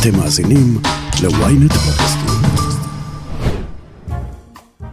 אתם 0.00 0.18
מאזינים 0.18 0.78
ל-ynet 1.22 1.74
פודקאסטים. 1.74 2.66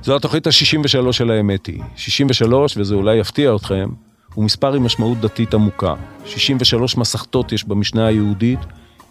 זו 0.03 0.15
התוכנית 0.15 0.47
ה-63 0.47 1.11
של 1.11 1.31
האמת 1.31 1.65
היא. 1.65 1.81
63, 1.95 2.77
וזה 2.77 2.95
אולי 2.95 3.15
יפתיע 3.15 3.55
אתכם, 3.55 3.89
הוא 4.33 4.45
מספר 4.45 4.73
עם 4.73 4.83
משמעות 4.83 5.17
דתית 5.17 5.53
עמוקה. 5.53 5.93
63 6.25 6.97
מסכתות 6.97 7.51
יש 7.51 7.63
במשנה 7.63 8.07
היהודית, 8.07 8.59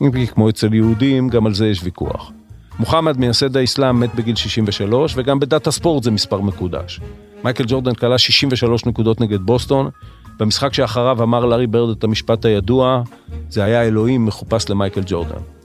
אם 0.02 0.12
כי 0.12 0.26
כמו 0.26 0.48
אצל 0.48 0.74
יהודים, 0.74 1.28
גם 1.28 1.46
על 1.46 1.54
זה 1.54 1.66
יש 1.66 1.80
ויכוח. 1.84 2.30
מוחמד, 2.78 3.18
מייסד 3.18 3.56
האסלאם, 3.56 4.00
מת 4.00 4.14
בגיל 4.14 4.36
63, 4.36 5.14
וגם 5.16 5.40
בדת 5.40 5.66
הספורט 5.66 6.02
זה 6.02 6.10
מספר 6.10 6.40
מקודש. 6.40 7.00
מייקל 7.44 7.64
ג'ורדן 7.66 7.94
כלה 7.94 8.18
63 8.18 8.86
נקודות 8.86 9.20
נגד 9.20 9.40
בוסטון, 9.40 9.90
במשחק 10.38 10.74
שאחריו 10.74 11.22
אמר 11.22 11.44
לארי 11.44 11.66
ברד 11.66 11.96
את 11.96 12.04
המשפט 12.04 12.44
הידוע, 12.44 13.02
זה 13.50 13.64
היה 13.64 13.82
אלוהים 13.82 14.26
מחופש 14.26 14.68
למייקל 14.68 15.02
ג'ורדן. 15.06 15.61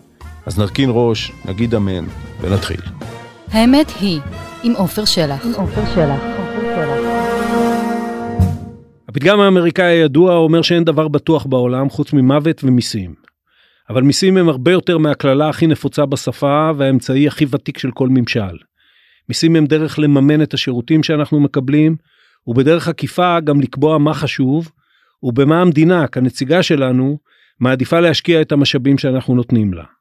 אז 0.48 0.60
נרכין 0.60 0.90
ראש, 0.94 1.32
נגיד 1.46 1.76
אמן, 1.76 2.06
ונתחיל. 2.42 2.80
האמת 3.52 3.92
היא, 4.00 4.20
עם 4.64 4.74
עופר 4.74 5.06
שלח. 5.06 5.46
עם 5.46 5.52
עופר 5.54 5.86
שלח. 5.96 6.20
הפתגם 9.08 9.40
האמריקאי 9.40 9.86
הידוע 9.86 10.36
אומר 10.36 10.62
שאין 10.62 10.84
דבר 10.84 11.08
בטוח 11.08 11.46
בעולם 11.46 11.90
חוץ 11.90 12.14
ממוות 12.14 12.64
ומיסים. 12.64 13.16
אבל 13.90 14.02
מיסים 14.02 14.38
הם 14.38 14.50
הרבה 14.50 14.72
יותר 14.72 14.98
מהקללה 14.98 15.50
הכי 15.50 15.68
נפוצה 15.68 16.06
בשפה 16.06 16.72
והאמצעי 16.78 17.28
הכי 17.28 17.46
ותיק 17.50 17.78
של 17.78 17.92
כל 17.92 18.10
ממשל. 18.10 18.58
מיסים 19.30 19.56
הם 19.56 19.66
דרך 19.66 20.00
לממן 20.00 20.42
את 20.42 20.54
השירותים 20.54 21.04
שאנחנו 21.04 21.40
מקבלים, 21.40 21.96
ובדרך 22.48 22.88
עקיפה 22.88 23.40
גם 23.40 23.62
לקבוע 23.62 23.98
מה 23.98 24.14
חשוב, 24.14 24.72
ובמה 25.24 25.62
המדינה, 25.62 26.08
כנציגה 26.08 26.64
שלנו, 26.64 27.18
מעדיפה 27.60 28.00
להשקיע 28.00 28.42
את 28.42 28.52
המשאבים 28.52 28.98
שאנחנו 28.98 29.36
נותנים 29.36 29.74
לה. 29.74 29.97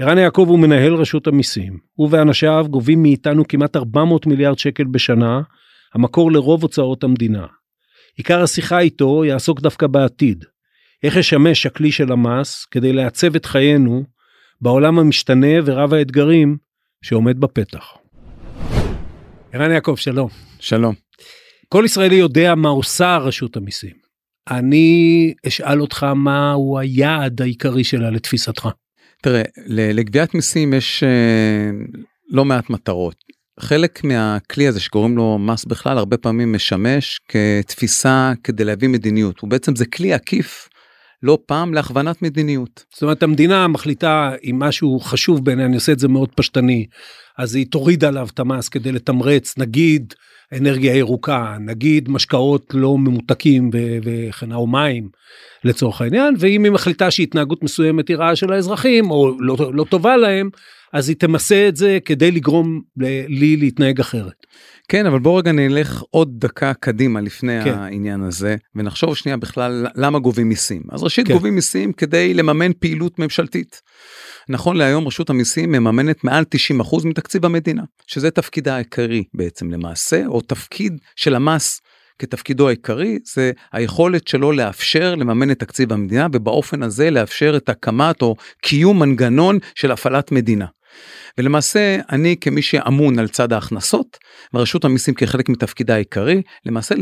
ערן 0.00 0.18
יעקב 0.18 0.46
הוא 0.48 0.58
מנהל 0.58 0.94
רשות 0.94 1.26
המיסים. 1.26 1.78
הוא 1.94 2.08
ואנשיו 2.10 2.66
גובים 2.70 3.02
מאיתנו 3.02 3.48
כמעט 3.48 3.76
400 3.76 4.26
מיליארד 4.26 4.58
שקל 4.58 4.84
בשנה, 4.84 5.40
המקור 5.94 6.32
לרוב 6.32 6.62
הוצאות 6.62 7.04
המדינה. 7.04 7.46
עיקר 8.16 8.42
השיחה 8.42 8.78
איתו 8.78 9.24
יעסוק 9.24 9.60
דווקא 9.60 9.86
בעתיד. 9.86 10.44
איך 11.02 11.16
ישמש 11.16 11.66
הכלי 11.66 11.92
של 11.92 12.12
המס 12.12 12.66
כדי 12.70 12.92
לעצב 12.92 13.36
את 13.36 13.46
חיינו 13.46 14.04
בעולם 14.60 14.98
המשתנה 14.98 15.56
ורב 15.64 15.94
האתגרים 15.94 16.56
שעומד 17.02 17.40
בפתח. 17.40 17.94
ערן 19.52 19.70
יעקב, 19.70 19.94
שלום. 19.96 20.28
שלום. 20.60 20.94
כל 21.68 21.82
ישראלי 21.84 22.14
יודע 22.14 22.54
מה 22.54 22.68
עושה 22.68 23.16
רשות 23.16 23.56
המיסים. 23.56 23.94
אני 24.50 25.34
אשאל 25.46 25.80
אותך 25.80 26.06
מהו 26.16 26.78
היעד 26.78 27.42
העיקרי 27.42 27.84
שלה 27.84 28.10
לתפיסתך. 28.10 28.68
תראה, 29.24 29.42
לגביית 29.66 30.34
מיסים 30.34 30.74
יש 30.74 31.02
uh, 31.02 32.00
לא 32.30 32.44
מעט 32.44 32.70
מטרות. 32.70 33.14
חלק 33.60 34.04
מהכלי 34.04 34.66
הזה 34.66 34.80
שקוראים 34.80 35.16
לו 35.16 35.38
מס 35.38 35.64
בכלל 35.64 35.98
הרבה 35.98 36.16
פעמים 36.16 36.52
משמש 36.52 37.20
כתפיסה 37.28 38.32
כדי 38.44 38.64
להביא 38.64 38.88
מדיניות 38.88 39.40
הוא 39.40 39.50
בעצם 39.50 39.76
זה 39.76 39.86
כלי 39.86 40.12
עקיף 40.12 40.68
לא 41.22 41.38
פעם 41.46 41.74
להכוונת 41.74 42.22
מדיניות. 42.22 42.84
זאת 42.94 43.02
אומרת 43.02 43.22
המדינה 43.22 43.68
מחליטה 43.68 44.32
אם 44.50 44.58
משהו 44.58 45.00
חשוב 45.00 45.44
בעיניי 45.44 45.64
אני 45.64 45.74
עושה 45.74 45.92
את 45.92 45.98
זה 45.98 46.08
מאוד 46.08 46.28
פשטני 46.34 46.86
אז 47.38 47.54
היא 47.54 47.66
תוריד 47.70 48.04
עליו 48.04 48.28
את 48.34 48.38
המס 48.38 48.68
כדי 48.68 48.92
לתמרץ 48.92 49.58
נגיד 49.58 50.14
אנרגיה 50.52 50.96
ירוקה 50.96 51.56
נגיד 51.60 52.08
משקאות 52.08 52.72
לא 52.74 52.98
ממותקים 52.98 53.70
וכן 54.02 54.52
או 54.52 54.66
מים 54.66 55.08
לצורך 55.64 56.00
העניין 56.00 56.34
ואם 56.38 56.64
היא 56.64 56.72
מחליטה 56.72 57.10
שהתנהגות 57.10 57.62
מסוימת 57.62 58.08
היא 58.08 58.16
רעה 58.16 58.36
של 58.36 58.52
האזרחים 58.52 59.10
או 59.10 59.36
לא, 59.40 59.56
לא 59.74 59.84
טובה 59.84 60.16
להם 60.16 60.50
אז 60.92 61.08
היא 61.08 61.16
תמסה 61.16 61.68
את 61.68 61.76
זה 61.76 61.98
כדי 62.04 62.30
לגרום 62.30 62.80
לי 63.28 63.56
להתנהג 63.56 64.00
אחרת. 64.00 64.46
כן 64.88 65.06
אבל 65.06 65.18
בוא 65.18 65.38
רגע 65.38 65.52
נלך 65.52 66.02
עוד 66.10 66.34
דקה 66.38 66.74
קדימה 66.74 67.20
לפני 67.20 67.64
כן. 67.64 67.78
העניין 67.78 68.22
הזה 68.22 68.56
ונחשוב 68.74 69.16
שנייה 69.16 69.36
בכלל 69.36 69.86
למה 69.94 70.18
גובים 70.18 70.48
מיסים 70.48 70.82
אז 70.90 71.02
ראשית 71.02 71.26
כן. 71.26 71.32
גובים 71.32 71.54
מיסים 71.54 71.92
כדי 71.92 72.34
לממן 72.34 72.72
פעילות 72.72 73.18
ממשלתית. 73.18 73.82
נכון 74.48 74.76
להיום 74.76 75.06
רשות 75.06 75.30
המיסים 75.30 75.72
מממנת 75.72 76.24
מעל 76.24 76.44
90% 76.80 77.06
מתקציב 77.06 77.44
המדינה 77.44 77.82
שזה 78.06 78.30
תפקידה 78.30 78.74
העיקרי 78.74 79.24
בעצם 79.34 79.70
למעשה 79.70 80.26
או 80.26 80.40
תפקיד 80.40 80.98
של 81.16 81.34
המס 81.34 81.80
כתפקידו 82.18 82.68
העיקרי 82.68 83.18
זה 83.34 83.52
היכולת 83.72 84.28
שלו 84.28 84.52
לאפשר 84.52 85.14
לממן 85.14 85.50
את 85.50 85.58
תקציב 85.58 85.92
המדינה 85.92 86.26
ובאופן 86.32 86.82
הזה 86.82 87.10
לאפשר 87.10 87.56
את 87.56 87.68
הקמת 87.68 88.22
או 88.22 88.36
קיום 88.62 88.98
מנגנון 88.98 89.58
של 89.74 89.90
הפעלת 89.90 90.32
מדינה. 90.32 90.66
ולמעשה 91.38 91.96
אני 92.10 92.36
כמי 92.40 92.62
שאמון 92.62 93.18
על 93.18 93.28
צד 93.28 93.52
ההכנסות 93.52 94.18
ורשות 94.54 94.84
המיסים 94.84 95.14
כחלק 95.14 95.48
מתפקידה 95.48 95.94
העיקרי 95.94 96.42
למעשה 96.66 96.94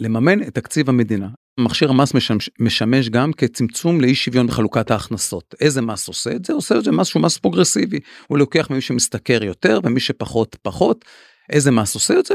לממן 0.00 0.42
את 0.42 0.54
תקציב 0.54 0.88
המדינה. 0.88 1.28
מכשיר 1.58 1.90
המס 1.90 2.14
משמש, 2.14 2.50
משמש 2.58 3.08
גם 3.08 3.32
כצמצום 3.32 4.00
לאי 4.00 4.14
שוויון 4.14 4.46
בחלוקת 4.46 4.90
ההכנסות. 4.90 5.54
איזה 5.60 5.82
מס 5.82 6.08
עושה 6.08 6.30
את 6.30 6.44
זה? 6.44 6.52
עושה 6.52 6.78
את 6.78 6.84
זה 6.84 6.92
מס 6.92 7.06
שהוא 7.06 7.22
מס 7.22 7.38
פרוגרסיבי. 7.38 8.00
הוא 8.26 8.38
לוקח 8.38 8.70
ממי 8.70 8.80
שמשתכר 8.80 9.44
יותר 9.44 9.80
ומי 9.84 10.00
שפחות 10.00 10.56
פחות. 10.62 11.04
איזה 11.50 11.70
מס 11.70 11.94
עושה 11.94 12.18
את 12.18 12.26
זה? 12.26 12.34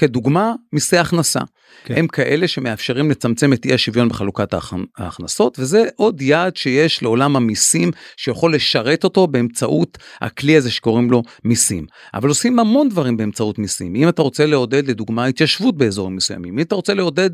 כדוגמה 0.00 0.52
מיסי 0.72 0.98
הכנסה. 0.98 1.40
כן. 1.84 1.94
הם 1.96 2.06
כאלה 2.06 2.48
שמאפשרים 2.48 3.10
לצמצם 3.10 3.52
את 3.52 3.64
אי 3.64 3.74
השוויון 3.74 4.08
בחלוקת 4.08 4.54
ההכנסות 4.98 5.58
וזה 5.58 5.84
עוד 5.96 6.22
יעד 6.22 6.56
שיש 6.56 7.02
לעולם 7.02 7.36
המיסים 7.36 7.90
שיכול 8.16 8.54
לשרת 8.54 9.04
אותו 9.04 9.26
באמצעות 9.26 9.98
הכלי 10.20 10.56
הזה 10.56 10.70
שקוראים 10.70 11.10
לו 11.10 11.22
מיסים. 11.44 11.86
אבל 12.14 12.28
עושים 12.28 12.58
המון 12.58 12.88
דברים 12.88 13.16
באמצעות 13.16 13.58
מיסים. 13.58 13.94
אם 13.94 14.08
אתה 14.08 14.22
רוצה 14.22 14.46
לעודד 14.46 14.88
לדוגמה 14.88 15.24
התיישבות 15.24 15.76
באזורים 15.76 16.16
מסוימים, 16.16 16.58
אם 16.58 16.60
אתה 16.60 16.74
רוצה 16.74 16.94
לעודד 16.94 17.30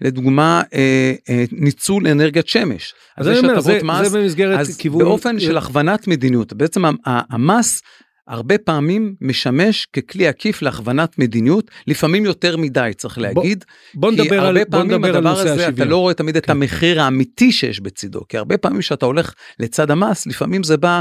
לדוגמה 0.00 0.62
אה, 0.74 1.12
אה, 1.28 1.44
ניצול 1.52 2.06
אנרגיית 2.06 2.48
שמש. 2.48 2.94
אז 3.16 3.26
יש 3.26 3.38
הטבות 3.38 3.82
מס, 3.82 4.08
זה 4.08 4.18
במסגרת 4.18 4.58
אז 4.58 4.76
כיוון... 4.76 5.04
באופן 5.04 5.40
של 5.40 5.56
הכוונת 5.58 6.08
מדיניות. 6.08 6.52
בעצם 6.52 6.82
המס 7.04 7.82
הרבה 8.32 8.58
פעמים 8.58 9.14
משמש 9.20 9.86
ככלי 9.86 10.26
עקיף 10.26 10.62
להכוונת 10.62 11.18
מדיניות, 11.18 11.70
לפעמים 11.86 12.24
יותר 12.24 12.56
מדי 12.56 12.90
צריך 12.96 13.18
להגיד. 13.18 13.64
בוא, 13.94 14.10
בוא 14.10 14.12
נדבר 14.12 14.46
על, 14.46 14.64
בוא 14.64 14.82
נדבר 14.82 15.16
על 15.16 15.22
נושא 15.22 15.40
הזה, 15.40 15.52
השוויון. 15.52 15.74
אתה 15.74 15.84
לא 15.84 15.96
רואה 15.96 16.14
תמיד 16.14 16.34
כן. 16.34 16.38
את 16.38 16.50
המחיר 16.50 17.02
האמיתי 17.02 17.52
שיש 17.52 17.80
בצידו, 17.80 18.20
כי 18.28 18.38
הרבה 18.38 18.58
פעמים 18.58 18.82
שאתה 18.82 19.06
הולך 19.06 19.34
לצד 19.58 19.90
המס, 19.90 20.26
לפעמים 20.26 20.62
זה 20.62 20.76
בא 20.76 21.00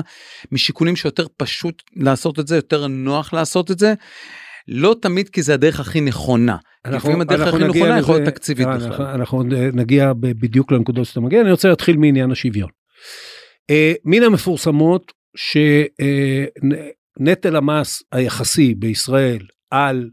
משיקולים 0.51 0.95
שיותר 0.95 1.25
פשוט 1.37 1.83
לעשות 1.95 2.39
את 2.39 2.47
זה, 2.47 2.55
יותר 2.55 2.87
נוח 2.87 3.33
לעשות 3.33 3.71
את 3.71 3.79
זה. 3.79 3.93
לא 4.67 4.95
תמיד 5.01 5.29
כי 5.29 5.41
זה 5.41 5.53
הדרך 5.53 5.79
הכי 5.79 6.01
נכונה. 6.01 6.57
אנחנו, 6.85 6.97
לפעמים 6.97 7.21
הדרך 7.21 7.53
הכי 7.53 7.63
נכונה 7.63 7.99
יכול 7.99 8.15
להיות 8.15 8.25
תקציבית 8.25 8.67
בכלל. 8.67 8.83
אנחנו, 8.83 9.11
אנחנו 9.11 9.43
נגיע 9.73 10.13
בדיוק 10.19 10.71
לנקודות 10.71 11.05
שאתה 11.05 11.19
מגיע, 11.19 11.41
אני 11.41 11.51
רוצה 11.51 11.69
להתחיל 11.69 11.97
מעניין 11.97 12.31
השוויון. 12.31 12.69
אה, 13.69 13.93
מן 14.05 14.23
המפורסמות 14.23 15.11
ש... 15.35 15.57
אה, 17.19 17.23
נטל 17.23 17.55
המס 17.55 18.03
היחסי 18.11 18.75
בישראל 18.75 19.39
על 19.71 20.09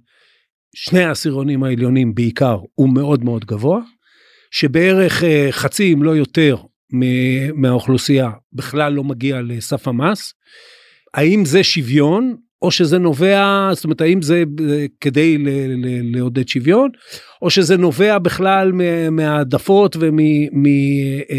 שני 0.75 1.05
העשירונים 1.05 1.65
העליונים 1.65 2.15
בעיקר 2.15 2.59
הוא 2.75 2.95
מאוד 2.95 3.25
מאוד 3.25 3.45
גבוה, 3.45 3.81
שבערך 4.51 5.25
אה, 5.25 5.49
חצי 5.51 5.93
אם 5.95 6.03
לא 6.03 6.17
יותר 6.17 6.57
מהאוכלוסייה 7.55 8.31
בכלל 8.53 8.93
לא 8.93 9.05
מגיע 9.05 9.41
לסף 9.43 9.89
המס. 9.89 10.33
האם 11.15 11.45
זה 11.45 11.65
שוויון 11.65 12.37
או 12.63 12.71
שזה 12.71 12.99
נובע, 12.99 13.71
זאת 13.75 13.85
אומרת 13.85 14.01
האם 14.01 14.23
זה 14.23 14.45
אה, 14.71 14.87
כדי 15.01 15.39
לעודד 16.13 16.49
שוויון, 16.49 16.91
או 17.43 17.51
שזה 17.51 17.77
נובע 17.77 18.19
בכלל 18.19 18.73
מהעדפות 19.11 19.97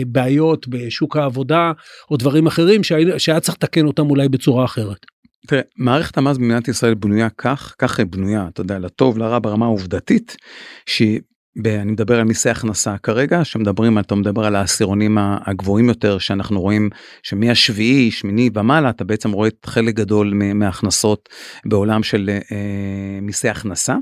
ומבעיות 0.01 0.67
בשוק 0.67 1.17
העבודה 1.17 1.71
או 2.11 2.17
דברים 2.17 2.47
אחרים 2.47 2.83
שהיה 3.17 3.39
צריך 3.39 3.57
לתקן 3.57 3.85
אותם 3.85 4.09
אולי 4.09 4.29
בצורה 4.29 4.65
אחרת. 4.65 5.05
תראה, 5.47 5.61
מערכת 5.77 6.17
המס 6.17 6.37
במדינת 6.37 6.67
ישראל 6.67 6.93
בנויה 6.93 7.29
כך, 7.29 7.75
כך 7.79 7.99
היא 7.99 8.07
בנויה, 8.07 8.47
אתה 8.47 8.61
יודע, 8.61 8.79
לטוב, 8.79 9.17
לרע 9.17 9.39
ברמה 9.39 9.65
העובדתית, 9.65 10.37
שהיא 10.85 11.19
אני 11.57 11.91
מדבר 11.91 12.19
על 12.19 12.23
מיסי 12.23 12.49
הכנסה 12.49 12.97
כרגע 12.97 13.45
שמדברים 13.45 13.99
אתה 13.99 14.15
מדבר 14.15 14.45
על 14.45 14.55
העשירונים 14.55 15.17
הגבוהים 15.19 15.89
יותר 15.89 16.17
שאנחנו 16.17 16.61
רואים 16.61 16.89
שמהשביעי 17.23 18.11
שמיני 18.11 18.49
ומעלה 18.53 18.89
אתה 18.89 19.03
בעצם 19.03 19.31
רואה 19.31 19.47
את 19.47 19.65
חלק 19.65 19.95
גדול 19.95 20.33
מהכנסות 20.53 21.29
בעולם 21.65 22.03
של 22.03 22.29
אה, 22.51 23.19
מיסי 23.21 23.49
הכנסה. 23.49 23.95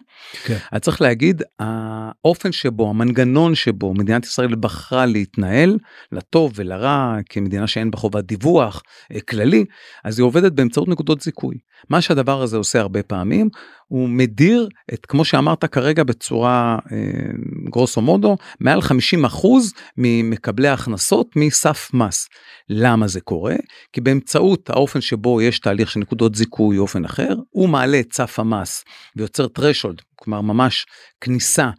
כן. 0.43 0.57
אז 0.71 0.81
צריך 0.81 1.01
להגיד 1.01 1.43
האופן 1.59 2.51
שבו 2.51 2.89
המנגנון 2.89 3.55
שבו 3.55 3.93
מדינת 3.93 4.25
ישראל 4.25 4.55
בחרה 4.55 5.05
להתנהל 5.05 5.77
לטוב 6.11 6.51
ולרע 6.55 7.17
כמדינה 7.29 7.67
שאין 7.67 7.91
בה 7.91 7.97
חובת 7.97 8.23
דיווח 8.23 8.81
אה, 9.13 9.21
כללי 9.21 9.65
אז 10.03 10.19
היא 10.19 10.25
עובדת 10.25 10.51
באמצעות 10.51 10.87
נקודות 10.87 11.21
זיכוי. 11.21 11.55
מה 11.89 12.01
שהדבר 12.01 12.41
הזה 12.41 12.57
עושה 12.57 12.79
הרבה 12.79 13.03
פעמים 13.03 13.49
הוא 13.87 14.09
מדיר 14.09 14.69
את 14.93 15.05
כמו 15.05 15.25
שאמרת 15.25 15.65
כרגע 15.65 16.03
בצורה 16.03 16.77
אה, 16.91 16.97
גרוסו 17.69 18.01
מודו 18.01 18.37
מעל 18.59 18.81
50 18.81 19.25
אחוז 19.25 19.73
ממקבלי 19.97 20.67
ההכנסות 20.67 21.35
מסף 21.35 21.89
מס. 21.93 22.27
למה 22.69 23.07
זה 23.07 23.21
קורה? 23.21 23.55
כי 23.93 24.01
באמצעות 24.01 24.69
האופן 24.69 25.01
שבו 25.01 25.41
יש 25.41 25.59
תהליך 25.59 25.91
של 25.91 25.99
נקודות 25.99 26.35
זיכוי 26.35 26.77
אופן 26.77 27.05
אחר 27.05 27.35
הוא 27.49 27.69
מעלה 27.69 27.99
את 27.99 28.13
סף 28.13 28.39
המס 28.39 28.83
ויוצר 29.15 29.47
threshold 29.59 30.01
כלומר 30.15 30.41
ממש 30.41 30.85
כניסה 31.21 31.69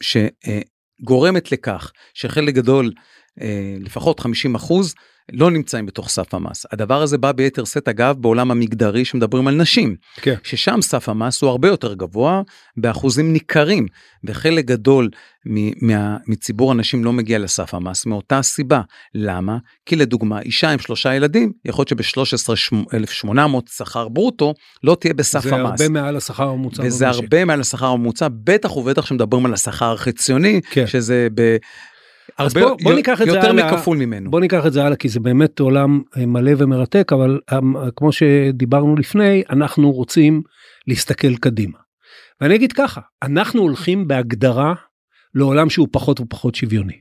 שגורמת 0.00 1.46
אה, 1.46 1.50
לכך 1.52 1.92
שחלק 2.14 2.54
גדול 2.54 2.92
אה, 3.40 3.76
לפחות 3.80 4.20
50 4.20 4.54
אחוז 4.54 4.94
לא 5.32 5.50
נמצאים 5.50 5.86
בתוך 5.86 6.08
סף 6.08 6.34
המס. 6.34 6.66
הדבר 6.72 7.02
הזה 7.02 7.18
בא 7.18 7.32
ביתר 7.32 7.64
שאת 7.64 7.88
אגב 7.88 8.16
בעולם 8.20 8.50
המגדרי 8.50 9.04
שמדברים 9.04 9.48
על 9.48 9.54
נשים, 9.54 9.96
כן. 10.16 10.34
ששם 10.42 10.82
סף 10.82 11.08
המס 11.08 11.42
הוא 11.42 11.50
הרבה 11.50 11.68
יותר 11.68 11.94
גבוה 11.94 12.42
באחוזים 12.76 13.32
ניכרים, 13.32 13.86
וחלק 14.24 14.64
גדול 14.64 15.10
מה, 15.82 16.16
מציבור 16.26 16.70
הנשים 16.70 17.04
לא 17.04 17.12
מגיע 17.12 17.38
לסף 17.38 17.74
המס 17.74 18.06
מאותה 18.06 18.42
סיבה. 18.42 18.80
למה? 19.14 19.58
כי 19.86 19.96
לדוגמה 19.96 20.40
אישה 20.40 20.70
עם 20.70 20.78
שלושה 20.78 21.14
ילדים 21.14 21.52
יכול 21.64 21.84
להיות 21.88 21.88
שב-13,800 21.88 23.36
שכר 23.76 24.08
ברוטו 24.08 24.54
לא 24.84 24.96
תהיה 25.00 25.14
בסף 25.14 25.42
זה 25.42 25.54
המס. 25.54 25.78
זה 25.78 25.84
הרבה 25.84 26.00
מעל 26.00 26.16
השכר 26.16 26.48
הממוצע. 26.48 26.82
וזה 26.82 27.06
במשק. 27.06 27.20
הרבה 27.20 27.44
מעל 27.44 27.60
השכר 27.60 27.86
הממוצע, 27.86 28.28
בטח 28.44 28.76
ובטח 28.76 29.06
שמדברים 29.06 29.46
על 29.46 29.54
השכר 29.54 29.92
החציוני, 29.92 30.60
כן. 30.70 30.86
שזה 30.86 31.28
ב... 31.34 31.56
הרבה 32.38 32.60
בוא, 32.60 32.76
בוא 32.82 32.94
ניקח 32.94 33.22
את 33.22 33.26
זה 33.26 33.32
יותר 33.36 33.52
מכפול 33.52 33.98
ממנו. 33.98 34.30
בוא 34.30 34.40
ניקח 34.40 34.66
את 34.66 34.72
זה 34.72 34.84
הלאה 34.84 34.96
כי 34.96 35.08
זה 35.08 35.20
באמת 35.20 35.60
עולם 35.60 36.00
אה, 36.16 36.26
מלא 36.26 36.52
ומרתק 36.58 37.12
אבל 37.12 37.40
אה, 37.52 37.58
כמו 37.96 38.12
שדיברנו 38.12 38.96
לפני 38.96 39.42
אנחנו 39.50 39.92
רוצים 39.92 40.42
להסתכל 40.86 41.36
קדימה. 41.36 41.78
ואני 42.40 42.54
אגיד 42.54 42.72
ככה 42.72 43.00
אנחנו 43.22 43.62
הולכים 43.62 44.08
בהגדרה 44.08 44.74
לעולם 45.34 45.70
שהוא 45.70 45.88
פחות 45.92 46.20
ופחות 46.20 46.54
שוויוני. 46.54 46.96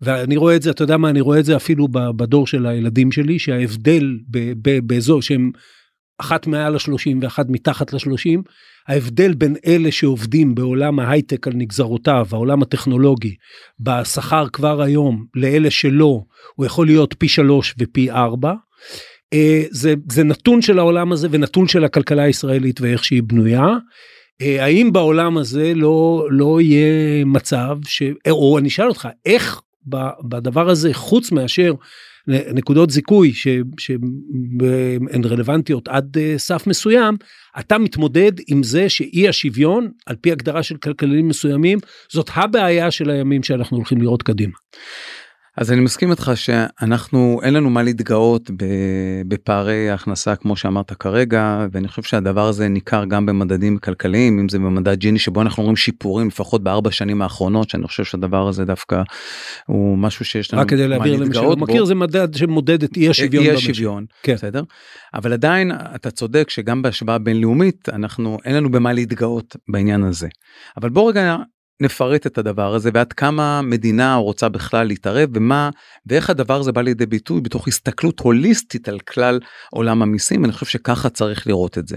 ואני 0.00 0.36
רואה 0.36 0.56
את 0.56 0.62
זה 0.62 0.70
אתה 0.70 0.82
יודע 0.82 0.96
מה 0.96 1.10
אני 1.10 1.20
רואה 1.20 1.38
את 1.38 1.44
זה 1.44 1.56
אפילו 1.56 1.88
בדור 2.16 2.46
של 2.46 2.66
הילדים 2.66 3.12
שלי 3.12 3.38
שההבדל 3.38 4.18
באזור 4.82 5.22
שהם 5.22 5.50
אחת 6.18 6.46
מעל 6.46 6.74
ה-30 6.74 7.16
ואחת 7.20 7.46
מתחת 7.48 7.92
ל-30, 7.92 8.40
ההבדל 8.90 9.34
בין 9.34 9.56
אלה 9.66 9.92
שעובדים 9.92 10.54
בעולם 10.54 10.98
ההייטק 10.98 11.46
על 11.46 11.52
נגזרותיו, 11.56 12.26
העולם 12.32 12.62
הטכנולוגי, 12.62 13.34
בשכר 13.80 14.46
כבר 14.52 14.82
היום, 14.82 15.24
לאלה 15.34 15.70
שלא, 15.70 16.22
הוא 16.54 16.66
יכול 16.66 16.86
להיות 16.86 17.14
פי 17.18 17.28
שלוש 17.28 17.74
ופי 17.78 18.10
ארבע. 18.10 18.52
אה, 19.32 19.62
זה, 19.70 19.94
זה 20.12 20.24
נתון 20.24 20.62
של 20.62 20.78
העולם 20.78 21.12
הזה 21.12 21.28
ונתון 21.30 21.68
של 21.68 21.84
הכלכלה 21.84 22.22
הישראלית 22.22 22.80
ואיך 22.80 23.04
שהיא 23.04 23.22
בנויה. 23.22 23.66
אה, 24.42 24.64
האם 24.64 24.92
בעולם 24.92 25.38
הזה 25.38 25.72
לא, 25.74 26.26
לא 26.30 26.60
יהיה 26.60 27.24
מצב, 27.24 27.78
ש... 27.86 28.02
או 28.30 28.58
אני 28.58 28.68
אשאל 28.68 28.88
אותך, 28.88 29.08
איך 29.26 29.60
בדבר 30.28 30.70
הזה, 30.70 30.94
חוץ 30.94 31.32
מאשר 31.32 31.74
נקודות 32.28 32.90
זיכוי 32.90 33.32
שהן 33.78 35.24
רלוונטיות 35.24 35.88
עד 35.88 36.16
אה, 36.18 36.34
סף 36.36 36.66
מסוים, 36.66 37.16
אתה 37.58 37.78
מתמודד 37.78 38.32
עם 38.48 38.62
זה 38.62 38.88
שאי 38.88 39.28
השוויון, 39.28 39.90
על 40.06 40.16
פי 40.20 40.32
הגדרה 40.32 40.62
של 40.62 40.76
כלכלנים 40.76 41.28
מסוימים, 41.28 41.78
זאת 42.12 42.30
הבעיה 42.34 42.90
של 42.90 43.10
הימים 43.10 43.42
שאנחנו 43.42 43.76
הולכים 43.76 44.02
לראות 44.02 44.22
קדימה. 44.22 44.52
אז 45.60 45.72
אני 45.72 45.80
מסכים 45.80 46.10
איתך 46.10 46.32
שאנחנו 46.34 47.40
אין 47.42 47.54
לנו 47.54 47.70
מה 47.70 47.82
להתגאות 47.82 48.50
בפערי 49.28 49.90
ההכנסה 49.90 50.36
כמו 50.36 50.56
שאמרת 50.56 50.92
כרגע 50.92 51.66
ואני 51.72 51.88
חושב 51.88 52.02
שהדבר 52.02 52.48
הזה 52.48 52.68
ניכר 52.68 53.04
גם 53.04 53.26
במדדים 53.26 53.78
כלכליים 53.78 54.38
אם 54.38 54.48
זה 54.48 54.58
במדד 54.58 54.98
ג'יני 54.98 55.18
שבו 55.18 55.42
אנחנו 55.42 55.62
רואים 55.62 55.76
שיפורים 55.76 56.28
לפחות 56.28 56.62
בארבע 56.62 56.90
שנים 56.90 57.22
האחרונות 57.22 57.70
שאני 57.70 57.86
חושב 57.86 58.04
שהדבר 58.04 58.48
הזה 58.48 58.64
דווקא 58.64 59.02
הוא 59.66 59.98
משהו 59.98 60.24
שיש 60.24 60.52
לנו 60.52 60.62
רק 60.62 60.68
כדי 60.68 60.88
להעביר 60.88 61.16
למי 61.16 61.34
שלא 61.34 61.56
מכיר 61.56 61.84
זה 61.84 61.94
מדד 61.94 62.34
שמודד 62.34 62.82
את 62.82 62.96
אי 62.96 63.08
השוויון. 63.08 63.44
אי 63.44 63.50
השוויון 63.50 64.04
כן. 64.22 64.34
בסדר 64.34 64.62
אבל 65.14 65.32
עדיין 65.32 65.72
אתה 65.94 66.10
צודק 66.10 66.50
שגם 66.50 66.82
בהשוואה 66.82 67.18
בינלאומית 67.18 67.88
אנחנו 67.88 68.38
אין 68.44 68.56
לנו 68.56 68.70
במה 68.70 68.92
להתגאות 68.92 69.56
בעניין 69.68 70.04
הזה 70.04 70.28
אבל 70.76 70.88
בוא 70.88 71.10
רגע 71.10 71.36
נפרט 71.80 72.26
את 72.26 72.38
הדבר 72.38 72.74
הזה 72.74 72.90
ועד 72.94 73.12
כמה 73.12 73.62
מדינה 73.62 74.14
רוצה 74.14 74.48
בכלל 74.48 74.86
להתערב 74.86 75.28
ומה 75.34 75.70
ואיך 76.06 76.30
הדבר 76.30 76.60
הזה 76.60 76.72
בא 76.72 76.80
לידי 76.80 77.06
ביטוי 77.06 77.40
בתוך 77.40 77.68
הסתכלות 77.68 78.20
הוליסטית 78.20 78.88
על 78.88 78.98
כלל 79.00 79.40
עולם 79.70 80.02
המיסים 80.02 80.44
אני 80.44 80.52
חושב 80.52 80.66
שככה 80.66 81.08
צריך 81.08 81.46
לראות 81.46 81.78
את 81.78 81.88
זה. 81.88 81.96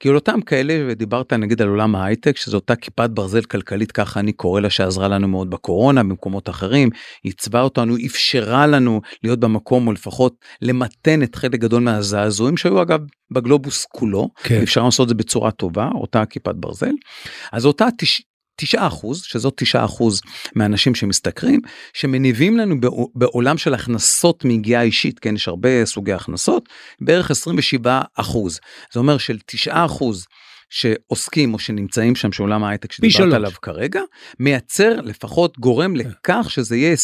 כי 0.00 0.08
על 0.08 0.14
אותם 0.14 0.40
כאלה 0.40 0.84
ודיברת 0.88 1.32
נגיד 1.32 1.62
על 1.62 1.68
עולם 1.68 1.96
ההייטק 1.96 2.36
שזו 2.36 2.56
אותה 2.56 2.76
כיפת 2.76 3.10
ברזל 3.10 3.42
כלכלית 3.42 3.92
ככה 3.92 4.20
אני 4.20 4.32
קורא 4.32 4.60
לה 4.60 4.70
שעזרה 4.70 5.08
לנו 5.08 5.28
מאוד 5.28 5.50
בקורונה 5.50 6.02
במקומות 6.02 6.48
אחרים 6.48 6.90
עיצבה 7.22 7.60
אותנו 7.60 7.96
אפשרה 8.06 8.66
לנו 8.66 9.00
להיות 9.24 9.40
במקום 9.40 9.86
או 9.86 9.92
לפחות 9.92 10.34
למתן 10.62 11.22
את 11.22 11.34
חלק 11.34 11.60
גדול 11.60 11.82
מהזעזועים 11.82 12.56
שהיו 12.56 12.82
אגב 12.82 13.00
בגלובוס 13.30 13.86
כולו 13.92 14.28
כן. 14.42 14.62
אפשר 14.62 14.84
לעשות 14.84 15.04
את 15.04 15.08
זה 15.08 15.14
בצורה 15.14 15.50
טובה 15.50 15.88
אותה 15.94 16.24
כיפת 16.26 16.54
ברזל 16.54 16.92
אז 17.52 17.66
אותה 17.66 17.86
9 18.58 18.86
אחוז 18.86 19.22
שזאת 19.22 19.54
9 19.56 19.84
אחוז 19.84 20.20
מהאנשים 20.54 20.94
שמשתכרים 20.94 21.60
שמניבים 21.92 22.56
לנו 22.56 22.76
בעולם 23.14 23.58
של 23.58 23.74
הכנסות 23.74 24.44
מיגיעה 24.44 24.82
אישית 24.82 25.18
כן 25.18 25.34
יש 25.34 25.48
הרבה 25.48 25.84
סוגי 25.84 26.12
הכנסות 26.12 26.68
בערך 27.00 27.30
27 27.30 28.00
אחוז. 28.14 28.60
זה 28.92 29.00
אומר 29.00 29.18
של 29.18 29.38
9 29.46 29.84
אחוז 29.84 30.26
שעוסקים 30.70 31.54
או 31.54 31.58
שנמצאים 31.58 32.14
שם 32.14 32.32
שעולם 32.32 32.64
ההייטק 32.64 32.92
שדיברת 32.92 33.32
עליו 33.32 33.50
כרגע 33.62 34.00
מייצר 34.38 35.00
לפחות 35.00 35.58
גורם 35.58 36.02
כן. 36.02 36.08
לכך 36.08 36.46
שזה 36.50 36.76
יהיה 36.76 36.94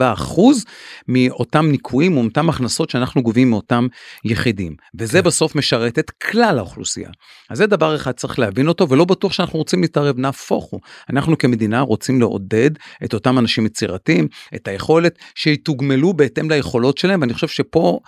אחוז 0.00 0.64
מאותם 1.08 1.66
ניקויים 1.70 2.14
מאותם 2.14 2.48
הכנסות 2.48 2.90
שאנחנו 2.90 3.22
גובים 3.22 3.50
מאותם 3.50 3.86
יחידים 4.24 4.76
וזה 4.94 5.18
כן. 5.18 5.24
בסוף 5.24 5.54
משרת 5.54 5.98
את 5.98 6.10
כלל 6.10 6.58
האוכלוסייה. 6.58 7.10
אז 7.50 7.58
זה 7.58 7.66
דבר 7.66 7.96
אחד 7.96 8.12
צריך 8.12 8.38
להבין 8.38 8.68
אותו 8.68 8.88
ולא 8.88 9.04
בטוח 9.04 9.32
שאנחנו 9.32 9.58
רוצים 9.58 9.82
להתערב 9.82 10.18
נהפוך 10.18 10.64
הוא 10.64 10.80
אנחנו 11.10 11.38
כמדינה 11.38 11.80
רוצים 11.80 12.20
לעודד 12.20 12.70
את 13.04 13.14
אותם 13.14 13.38
אנשים 13.38 13.66
יצירתיים 13.66 14.28
את 14.54 14.68
היכולת 14.68 15.18
שיתוגמלו 15.34 16.12
בהתאם 16.12 16.50
ליכולות 16.50 16.98
שלהם 16.98 17.20
ואני 17.20 17.34
חושב 17.34 17.48
שפה 17.48 18.00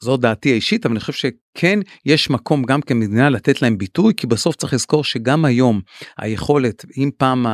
זו 0.00 0.16
דעתי 0.16 0.50
האישית 0.50 0.86
אבל 0.86 0.94
אני 0.94 1.00
חושב 1.00 1.12
שכן 1.12 1.78
יש 2.06 2.30
מקום 2.30 2.62
גם 2.62 2.82
כמדינה 2.82 3.30
לתת 3.30 3.62
להם 3.62 3.78
ביטוי 3.78 4.14
כי 4.16 4.26
בסוף 4.26 4.56
צריך 4.56 4.72
לזכור 4.72 5.04
שגם 5.04 5.44
היום 5.44 5.80
היכולת 6.18 6.84
אם 6.96 7.10
פעם 7.16 7.46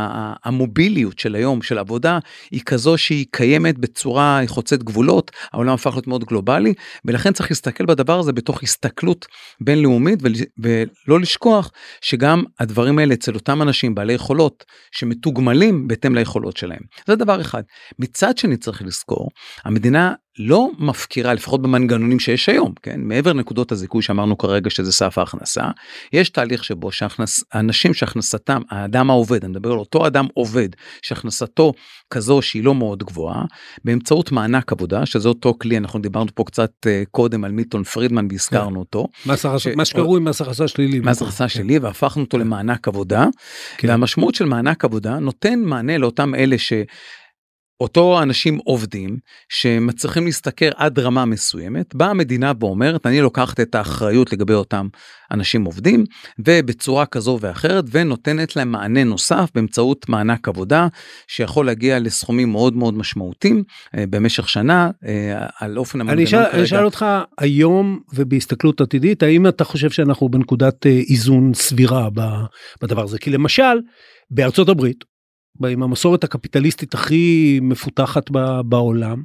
המוביליות 0.45 1.19
של 1.19 1.35
היום 1.35 1.63
של 1.63 1.79
עבודה 1.79 2.19
היא 2.51 2.61
כזו 2.67 2.99
שהיא 2.99 3.27
קיימת 3.31 3.79
בצורה 3.79 4.41
חוצת 4.47 4.83
גבולות 4.83 5.31
העולם 5.53 5.75
הפך 5.75 5.93
להיות 5.93 6.07
מאוד 6.07 6.25
גלובלי 6.25 6.75
ולכן 7.05 7.33
צריך 7.33 7.51
להסתכל 7.51 7.87
בדבר 7.87 8.19
הזה 8.19 8.33
בתוך 8.33 8.63
הסתכלות 8.63 9.27
בינלאומית 9.61 10.19
ולא 10.59 11.21
לשכוח 11.21 11.71
שגם 12.01 12.45
הדברים 12.61 12.99
האלה 12.99 13.15
אצל 13.15 13.35
אותם 13.35 13.63
אנשים 13.63 13.95
בעלי 13.95 14.13
יכולות 14.13 14.65
שמתוגמלים 14.93 15.89
בהתאם 15.89 16.15
ליכולות 16.15 16.57
שלהם. 16.57 16.81
זה 17.07 17.17
דבר 17.17 17.41
אחד. 17.41 17.63
מצד 17.99 18.39
שני 18.39 18.57
צריך 18.57 18.83
לזכור 18.83 19.29
המדינה 19.65 20.15
לא 20.39 20.71
מפקירה 20.79 21.35
לפחות 21.35 21.63
במנגנונים 21.63 22.21
שיש 22.21 22.49
היום 22.49 22.73
כן 22.83 23.01
מעבר 23.01 23.33
לנקודות 23.33 23.73
הזיכוי 23.73 24.03
שאמרנו 24.03 24.39
כרגע 24.39 24.71
שזה 24.71 24.93
סף 24.93 25.19
ההכנסה 25.19 25.65
יש 26.13 26.31
תהליך 26.31 26.65
שבו 26.65 26.91
שאנשים 26.93 27.95
שהכנסתם 27.95 28.63
האדם 28.71 29.11
העובד 29.11 29.45
אני 29.45 29.51
מדבר 29.51 29.73
על 29.73 29.79
אותו 29.79 30.07
אדם 30.07 30.27
עובד 30.35 30.69
שהכנסתו 31.03 31.73
כזו 32.11 32.43
שהיא 32.43 32.65
לא 32.65 32.75
מאוד 32.75 33.03
גבוהה 33.03 33.45
באמצעות 33.85 34.33
מענק 34.33 34.73
עבודה 34.73 35.07
שזה 35.07 35.29
אותו 35.29 35.55
כלי 35.61 35.79
אנחנו 35.79 36.01
דיברנו 36.01 36.29
פה 36.35 36.45
קצת 36.45 36.71
uh, 36.87 36.89
קודם 37.11 37.45
על 37.45 37.53
מיטון 37.53 37.85
פרידמן 37.85 38.29
והזכרנו 38.31 38.71
כן. 38.71 38.77
אותו 38.77 39.09
מה 39.77 39.85
שקרוי 39.85 40.21
מס 40.21 40.41
הכנסה 40.41 40.69
שלילי 40.69 41.01
מס 41.01 41.23
הכנסה 41.23 41.45
כן. 41.45 41.49
שלילי 41.49 41.79
והפכנו 41.79 42.23
אותו 42.23 42.39
למענק 42.39 42.89
עבודה 42.89 43.27
כן. 43.79 43.89
והמשמעות 43.89 44.35
של 44.35 44.45
מענק 44.45 44.85
עבודה 44.85 45.19
נותן 45.19 45.61
מענה 45.65 45.99
לאותם 45.99 46.35
אלה 46.35 46.59
ש. 46.59 46.73
אותו 47.81 48.23
אנשים 48.23 48.59
עובדים 48.65 49.17
שמצליחים 49.49 50.27
להשתכר 50.27 50.71
עד 50.77 50.99
רמה 50.99 51.25
מסוימת 51.25 51.95
באה 51.95 52.11
המדינה 52.11 52.53
ואומרת 52.61 53.07
אני 53.07 53.21
לוקחת 53.21 53.61
את 53.61 53.75
האחריות 53.75 54.33
לגבי 54.33 54.53
אותם 54.53 54.89
אנשים 55.31 55.65
עובדים 55.65 56.05
ובצורה 56.39 57.07
כזו 57.07 57.39
ואחרת 57.41 57.85
ונותנת 57.91 58.57
להם 58.57 58.73
מענה 58.73 59.05
נוסף 59.05 59.51
באמצעות 59.55 60.09
מענק 60.09 60.49
עבודה 60.49 60.89
שיכול 61.27 61.67
להגיע 61.67 61.99
לסכומים 61.99 62.53
מאוד 62.53 62.77
מאוד 62.77 62.95
משמעותיים 62.95 63.63
אה, 63.97 64.05
במשך 64.11 64.49
שנה 64.49 64.91
אה, 65.07 65.47
על 65.59 65.79
אופן 65.79 66.01
המנגנון 66.01 66.27
כרגע. 66.27 66.51
אני 66.51 66.65
אשאל 66.65 66.85
אותך 66.85 67.07
היום 67.39 68.01
ובהסתכלות 68.15 68.81
עתידית 68.81 69.23
האם 69.23 69.47
אתה 69.47 69.65
חושב 69.65 69.91
שאנחנו 69.91 70.29
בנקודת 70.29 70.87
אה, 70.87 71.01
איזון 71.11 71.55
סבירה 71.55 72.09
בדבר 72.83 73.03
הזה 73.03 73.19
כי 73.19 73.31
למשל 73.31 73.81
בארצות 74.31 74.69
הברית 74.69 75.16
עם 75.71 75.83
המסורת 75.83 76.25
הקפיטליסטית 76.25 76.95
הכי 76.95 77.59
מפותחת 77.63 78.31
בעולם. 78.65 79.23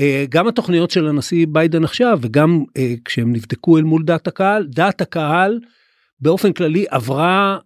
אה, 0.00 0.24
גם 0.28 0.48
התוכניות 0.48 0.90
של 0.90 1.08
הנשיא 1.08 1.46
ביידן 1.48 1.84
עכשיו 1.84 2.18
וגם 2.22 2.64
אה, 2.76 2.94
כשהם 3.04 3.32
נבדקו 3.32 3.78
אל 3.78 3.82
מול 3.82 4.02
דעת 4.02 4.26
הקהל, 4.26 4.66
דעת 4.66 5.00
הקהל 5.00 5.60
באופן 6.20 6.52
כללי 6.52 6.84
עברה 6.88 7.58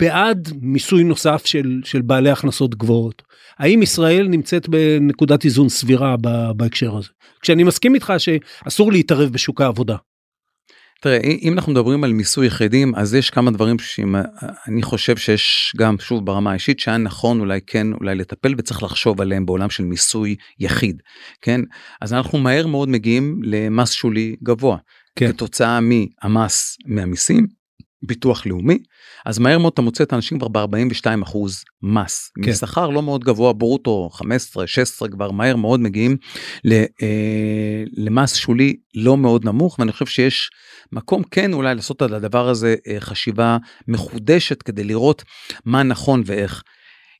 בעד 0.00 0.48
מיסוי 0.60 1.04
נוסף 1.04 1.46
של, 1.46 1.80
של 1.84 2.02
בעלי 2.02 2.30
הכנסות 2.30 2.74
גבוהות. 2.74 3.22
האם 3.58 3.82
ישראל 3.82 4.28
נמצאת 4.28 4.68
בנקודת 4.68 5.44
איזון 5.44 5.68
סבירה 5.68 6.16
בהקשר 6.56 6.96
הזה? 6.96 7.08
כשאני 7.40 7.64
מסכים 7.64 7.94
איתך 7.94 8.12
שאסור 8.18 8.92
להתערב 8.92 9.32
בשוק 9.32 9.60
העבודה. 9.60 9.96
תראה, 11.02 11.18
אם 11.18 11.52
אנחנו 11.52 11.72
מדברים 11.72 12.04
על 12.04 12.12
מיסוי 12.12 12.46
יחידים, 12.46 12.94
אז 12.94 13.14
יש 13.14 13.30
כמה 13.30 13.50
דברים 13.50 13.78
שאני 13.78 14.82
חושב 14.82 15.16
שיש 15.16 15.72
גם, 15.78 15.96
שוב, 15.98 16.26
ברמה 16.26 16.50
האישית, 16.50 16.80
שהיה 16.80 16.96
נכון 16.96 17.40
אולי 17.40 17.60
כן, 17.66 17.92
אולי 17.92 18.14
לטפל 18.14 18.54
וצריך 18.58 18.82
לחשוב 18.82 19.20
עליהם 19.20 19.46
בעולם 19.46 19.70
של 19.70 19.84
מיסוי 19.84 20.36
יחיד, 20.58 21.02
כן? 21.40 21.60
אז 22.00 22.12
אנחנו 22.12 22.38
מהר 22.38 22.66
מאוד 22.66 22.88
מגיעים 22.88 23.40
למס 23.44 23.92
שולי 23.92 24.36
גבוה. 24.42 24.76
כן. 25.16 25.32
כתוצאה 25.32 25.80
מהמס 25.80 26.76
מהמיסים, 26.86 27.46
ביטוח 28.02 28.46
לאומי, 28.46 28.78
אז 29.26 29.38
מהר 29.38 29.58
מאוד 29.58 29.72
אתה 29.72 29.82
מוצא 29.82 30.04
את 30.04 30.12
האנשים 30.12 30.38
כבר 30.38 30.48
ב-42 30.48 31.22
אחוז 31.22 31.64
מס. 31.82 32.30
כן. 32.42 32.50
משכר 32.50 32.88
לא 32.88 33.02
מאוד 33.02 33.24
גבוה, 33.24 33.52
ברוטו 33.52 34.08
15, 34.12 34.66
16 34.66 35.08
כבר 35.08 35.30
מהר 35.30 35.56
מאוד 35.56 35.80
מגיעים 35.80 36.16
אה, 36.72 36.84
למס 37.96 38.34
שולי 38.34 38.76
לא 38.94 39.16
מאוד 39.16 39.44
נמוך, 39.44 39.78
ואני 39.78 39.92
חושב 39.92 40.06
שיש 40.06 40.50
מקום 40.92 41.22
כן 41.30 41.52
אולי 41.52 41.74
לעשות 41.74 42.02
על 42.02 42.14
הדבר 42.14 42.48
הזה 42.48 42.74
אה, 42.88 43.00
חשיבה 43.00 43.56
מחודשת 43.88 44.62
כדי 44.62 44.84
לראות 44.84 45.22
מה 45.64 45.82
נכון 45.82 46.22
ואיך. 46.26 46.62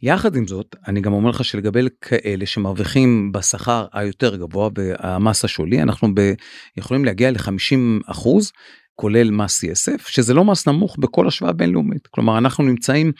יחד 0.02 0.36
עם 0.36 0.46
זאת, 0.46 0.76
אני 0.86 1.00
גם 1.00 1.12
אומר 1.12 1.30
לך 1.30 1.44
שלגבי 1.44 1.80
כאלה 2.00 2.46
שמרוויחים 2.46 3.32
בשכר 3.32 3.86
היותר 3.92 4.36
גבוה 4.36 4.68
במס 4.72 5.44
השולי, 5.44 5.82
אנחנו 5.82 6.08
ב, 6.14 6.32
יכולים 6.76 7.04
להגיע 7.04 7.30
ל-50 7.30 8.10
אחוז 8.10 8.52
כולל 8.96 9.30
מס 9.30 9.62
יסף 9.62 10.08
שזה 10.08 10.34
לא 10.34 10.44
מס 10.44 10.68
נמוך 10.68 10.96
בכל 10.98 11.28
השוואה 11.28 11.52
בינלאומית 11.52 12.06
כלומר 12.06 12.38
אנחנו 12.38 12.64
נמצאים 12.64 13.12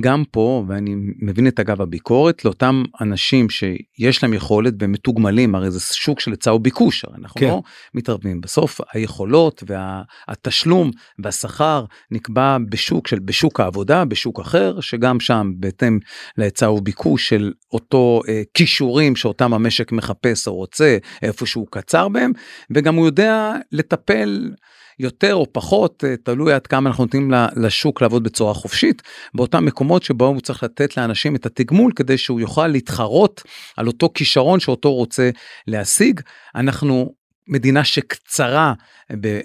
גם 0.00 0.24
פה 0.30 0.64
ואני 0.68 0.94
מבין 1.22 1.48
את 1.48 1.60
אגב 1.60 1.82
הביקורת 1.82 2.44
לאותם 2.44 2.82
אנשים 3.00 3.50
שיש 3.50 4.22
להם 4.22 4.34
יכולת 4.34 4.74
ומתוגמלים 4.80 5.54
הרי 5.54 5.70
זה 5.70 5.80
שוק 5.80 6.20
של 6.20 6.30
היצע 6.30 6.52
וביקוש 6.52 7.04
הרי 7.04 7.16
אנחנו 7.18 7.40
כן. 7.40 7.46
לא 7.46 7.62
מתערבים 7.94 8.40
בסוף 8.40 8.80
היכולות 8.92 9.62
והתשלום 9.66 10.90
והשכר 11.18 11.84
נקבע 12.10 12.56
בשוק 12.68 13.08
של 13.08 13.18
בשוק 13.18 13.60
העבודה 13.60 14.04
בשוק 14.04 14.40
אחר 14.40 14.80
שגם 14.80 15.20
שם 15.20 15.52
בהתאם 15.56 15.98
להיצע 16.38 16.70
וביקוש 16.70 17.28
של 17.28 17.52
אותו 17.72 18.20
אה, 18.28 18.42
כישורים 18.54 19.16
שאותם 19.16 19.54
המשק 19.54 19.92
מחפש 19.92 20.48
או 20.48 20.54
רוצה 20.54 20.98
איפה 21.22 21.46
שהוא 21.46 21.66
קצר 21.70 22.08
בהם 22.08 22.32
וגם 22.70 22.94
הוא 22.94 23.06
יודע 23.06 23.54
לטפל. 23.72 24.50
יותר 24.98 25.34
או 25.34 25.46
פחות, 25.52 26.04
אה, 26.06 26.16
תלוי 26.16 26.52
עד 26.52 26.66
כמה 26.66 26.90
אנחנו 26.90 27.04
נותנים 27.04 27.32
לשוק 27.56 28.02
לעבוד 28.02 28.22
בצורה 28.22 28.54
חופשית, 28.54 29.02
באותם 29.34 29.64
מקומות 29.64 30.02
שבו 30.02 30.26
הוא 30.26 30.40
צריך 30.40 30.62
לתת 30.62 30.96
לאנשים 30.96 31.36
את 31.36 31.46
התגמול 31.46 31.92
כדי 31.96 32.18
שהוא 32.18 32.40
יוכל 32.40 32.66
להתחרות 32.66 33.42
על 33.76 33.86
אותו 33.86 34.10
כישרון 34.14 34.60
שאותו 34.60 34.94
רוצה 34.94 35.30
להשיג. 35.66 36.20
אנחנו 36.54 37.14
מדינה 37.48 37.84
שקצרה 37.84 38.72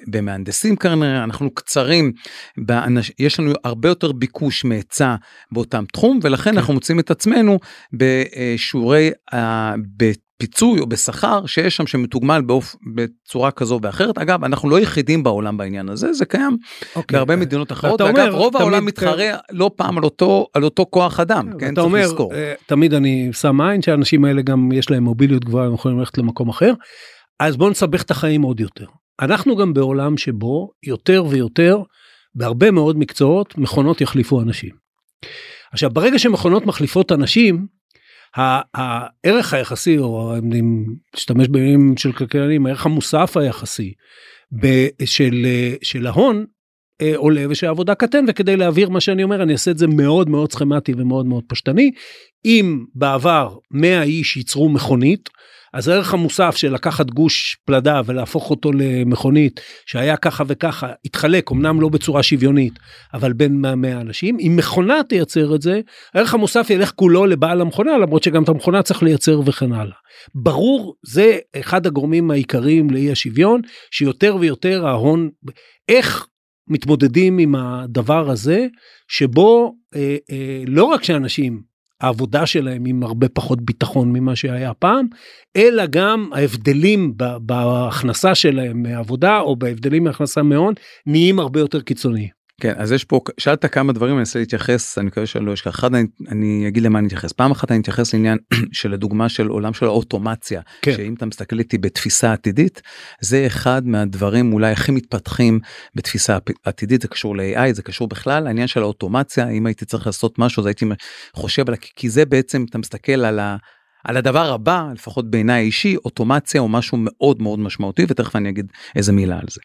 במהנדסים 0.08 0.76
כנראה, 0.76 1.24
אנחנו 1.24 1.54
קצרים, 1.54 2.12
באנש, 2.58 3.12
יש 3.20 3.40
לנו 3.40 3.54
הרבה 3.64 3.90
יותר 3.90 4.12
ביקוש 4.12 4.66
מהיצע 4.66 5.16
באותם 5.52 5.84
תחום, 5.94 6.20
ולכן 6.24 6.52
כן. 6.52 6.58
אנחנו 6.58 6.74
מוצאים 6.74 7.00
את 7.00 7.12
עצמנו 7.12 7.60
בשיעורי, 7.94 9.12
פיצוי 10.42 10.80
או 10.80 10.88
בשכר 10.88 11.46
שיש 11.46 11.76
שם 11.76 11.88
שמתוגמל 11.88 12.42
באופ... 12.42 12.76
בצורה 12.96 13.52
כזו 13.52 13.80
ואחרת. 13.82 14.18
אגב, 14.18 14.44
אנחנו 14.44 14.70
לא 14.70 14.80
יחידים 14.80 15.24
בעולם 15.24 15.58
בעניין 15.58 15.90
הזה, 15.90 16.14
זה 16.14 16.26
קיים 16.26 16.58
okay. 16.62 16.86
אוקיי. 16.96 17.18
בהרבה 17.18 17.36
מדינות 17.36 17.72
אחרות. 17.72 18.02
ואגב, 18.02 18.18
אומר, 18.18 18.30
רוב 18.32 18.58
העולם 18.58 18.86
מתחרה 18.86 19.38
לא 19.52 19.72
פעם 19.76 19.98
על 19.98 20.04
אותו, 20.04 20.48
על 20.54 20.64
אותו 20.64 20.86
כוח 20.90 21.20
אדם, 21.20 21.50
כן, 21.60 21.74
אתה 21.74 21.82
אומר, 21.82 22.02
לזכור. 22.02 22.34
אה, 22.34 22.54
תמיד 22.66 22.94
אני 22.94 23.30
שם 23.34 23.62
עין 23.62 23.82
שהאנשים 23.82 24.26
האלה 24.26 24.42
גם 24.42 24.72
יש 24.72 24.92
להם 24.92 25.04
מוביליות 25.04 25.46
גבוהה, 25.46 25.68
הם 25.68 25.74
יכולים 25.74 26.00
ללכת 26.00 26.18
למקום 26.18 26.50
אחר. 26.50 26.74
אז 27.40 27.58
בואו 27.58 27.70
נסבך 27.70 28.02
את 28.02 28.12
החיים 28.12 28.42
עוד 28.42 28.60
יותר. 28.60 28.86
אנחנו 29.22 29.56
גם 29.56 29.74
בעולם 29.74 30.18
שבו 30.18 30.70
יותר 30.84 31.24
ויותר, 31.30 31.82
בהרבה 32.36 32.72
מאוד 32.72 32.98
מקצועות, 32.98 33.58
מכונות 33.58 34.02
יחליפו 34.02 34.42
אנשים. 34.42 34.72
עכשיו, 35.74 35.90
ברגע 35.90 36.20
שמכונות 36.20 36.66
מחליפות 36.66 37.12
אנשים, 37.12 37.68
הערך 38.36 39.54
היחסי, 39.54 39.98
או 39.98 40.36
אני 40.38 40.62
משתמש 41.16 41.48
במילים 41.48 41.94
של 41.98 42.12
כלכלנים, 42.12 42.66
הערך 42.66 42.86
המוסף 42.86 43.38
היחסי 43.38 43.94
של, 45.06 45.46
של 45.82 46.08
ההון 46.08 46.46
אה, 47.02 47.14
עולה 47.16 47.46
ושהעבודה 47.50 47.96
קטן 47.96 48.26
וכדי 48.28 48.58
להעביר 48.58 48.90
מה 48.90 49.02
שאני 49.02 49.24
אומר 49.24 49.44
אני 49.44 49.54
אעשה 49.54 49.72
את 49.72 49.78
זה 49.78 49.88
מאוד 49.88 50.30
מאוד 50.30 50.52
סכמטי 50.52 50.94
ומאוד 50.98 51.26
מאוד 51.26 51.44
פשטני. 51.48 51.92
אם 52.46 52.86
בעבר 52.96 53.58
100 53.72 54.04
איש 54.04 54.38
ייצרו 54.38 54.70
מכונית 54.70 55.30
אז 55.74 55.88
הערך 55.88 56.14
המוסף 56.14 56.56
של 56.56 56.74
לקחת 56.74 57.10
גוש 57.10 57.58
פלדה 57.66 58.02
ולהפוך 58.06 58.50
אותו 58.50 58.72
למכונית 58.72 59.62
שהיה 59.86 60.18
ככה 60.18 60.44
וככה 60.48 60.92
התחלק 61.06 61.52
אמנם 61.52 61.82
לא 61.82 61.90
בצורה 61.90 62.24
שוויונית 62.24 62.80
אבל 63.14 63.34
בין 63.34 63.62
100 63.62 64.02
אנשים 64.02 64.38
אם 64.40 64.54
מכונה 64.56 65.04
תייצר 65.10 65.56
את 65.56 65.62
זה 65.62 65.82
הערך 66.14 66.34
המוסף 66.34 66.68
ילך 66.70 66.92
כולו 66.96 67.26
לבעל 67.26 67.62
המכונה 67.62 67.98
למרות 67.98 68.24
שגם 68.24 68.44
את 68.44 68.50
המכונה 68.50 68.84
צריך 68.84 69.04
לייצר 69.04 69.42
וכן 69.46 69.74
הלאה. 69.74 69.96
ברור 70.36 70.96
זה 71.06 71.38
אחד 71.60 71.88
הגורמים 71.88 72.32
העיקריים 72.32 72.90
לאי 72.90 73.12
השוויון 73.12 73.62
שיותר 73.92 74.38
ויותר 74.40 74.88
ההון 74.88 75.30
איך 75.90 76.28
מתמודדים 76.68 77.38
עם 77.38 77.56
הדבר 77.56 78.30
הזה 78.30 78.68
שבו 79.08 79.76
אה, 79.96 80.18
אה, 80.32 80.64
לא 80.68 80.84
רק 80.84 81.04
שאנשים 81.04 81.71
העבודה 82.02 82.46
שלהם 82.46 82.86
עם 82.86 83.04
הרבה 83.04 83.30
פחות 83.30 83.62
ביטחון 83.62 84.12
ממה 84.14 84.36
שהיה 84.36 84.74
פעם, 84.74 85.06
אלא 85.56 85.86
גם 85.86 86.30
ההבדלים 86.34 87.14
בהכנסה 87.42 88.36
שלהם 88.36 88.84
מעבודה 88.84 89.40
או 89.40 89.56
בהבדלים 89.56 90.04
מהכנסה 90.04 90.44
מהון 90.44 90.74
נהיים 91.06 91.40
הרבה 91.40 91.60
יותר 91.60 91.82
קיצוניים. 91.82 92.41
כן 92.62 92.74
אז 92.78 92.92
יש 92.92 93.04
פה 93.04 93.22
שאלת 93.38 93.66
כמה 93.66 93.94
דברים 93.94 94.14
אני 94.14 94.20
אנסה 94.20 94.40
להתייחס 94.40 94.98
אני 94.98 95.08
מקווה 95.08 95.26
שאני 95.26 95.46
לא 95.46 95.54
אשכח 95.54 95.76
אחד 95.76 95.96
אני, 95.96 96.04
אני 96.30 96.68
אגיד 96.68 96.84
למה 96.84 97.00
אני 97.00 97.08
אתייחס 97.08 97.32
פעם 97.32 97.52
אחת 97.52 97.72
אני 97.72 97.80
אתייחס 97.80 98.14
לעניין 98.14 98.38
של 98.72 98.94
הדוגמה 98.94 99.30
של 99.30 99.48
עולם 99.48 99.74
של 99.74 99.86
האוטומציה 99.86 100.62
כן. 100.82 100.94
שאם 100.96 101.14
אתה 101.14 101.26
מסתכל 101.26 101.60
איתי 101.60 101.78
בתפיסה 101.78 102.34
עתידית 102.34 102.82
זה 103.22 103.48
אחד 103.48 103.88
מהדברים 103.88 104.54
אולי 104.54 104.72
הכי 104.72 104.92
מתפתחים 104.92 105.60
בתפיסה 105.96 106.38
עתידית 106.64 107.02
זה 107.02 107.08
קשור 107.08 107.38
ל-AI 107.38 107.74
זה 107.74 107.82
קשור 107.82 108.08
בכלל 108.08 108.48
העניין 108.48 108.68
של 108.68 108.82
האוטומציה 108.82 109.50
אם 109.50 109.66
הייתי 109.66 109.86
צריך 109.86 110.06
לעשות 110.06 110.40
משהו 110.40 110.62
אז 110.62 110.66
הייתי 110.66 110.86
חושב 111.36 111.70
על 111.70 111.76
כי 111.96 112.10
זה 112.10 112.26
בעצם 112.26 112.66
אתה 112.70 112.78
מסתכל 112.78 113.26
על 113.26 113.40
ה... 113.40 113.58
על 114.04 114.18
הדבר 114.18 114.54
הבא 114.54 114.88
לפחות 114.94 115.32
בעיניי 115.32 115.62
האישי 115.62 115.96
אוטומציה 116.06 116.62
או 116.62 116.68
משהו 116.68 116.98
מאוד 117.02 117.42
מאוד 117.42 117.60
משמעותי 117.60 118.06
ותכף 118.08 118.36
אני 118.36 118.50
אגיד 118.50 118.66
איזה 118.96 119.12
מילה 119.12 119.36
על 119.36 119.46
זה. 119.50 119.62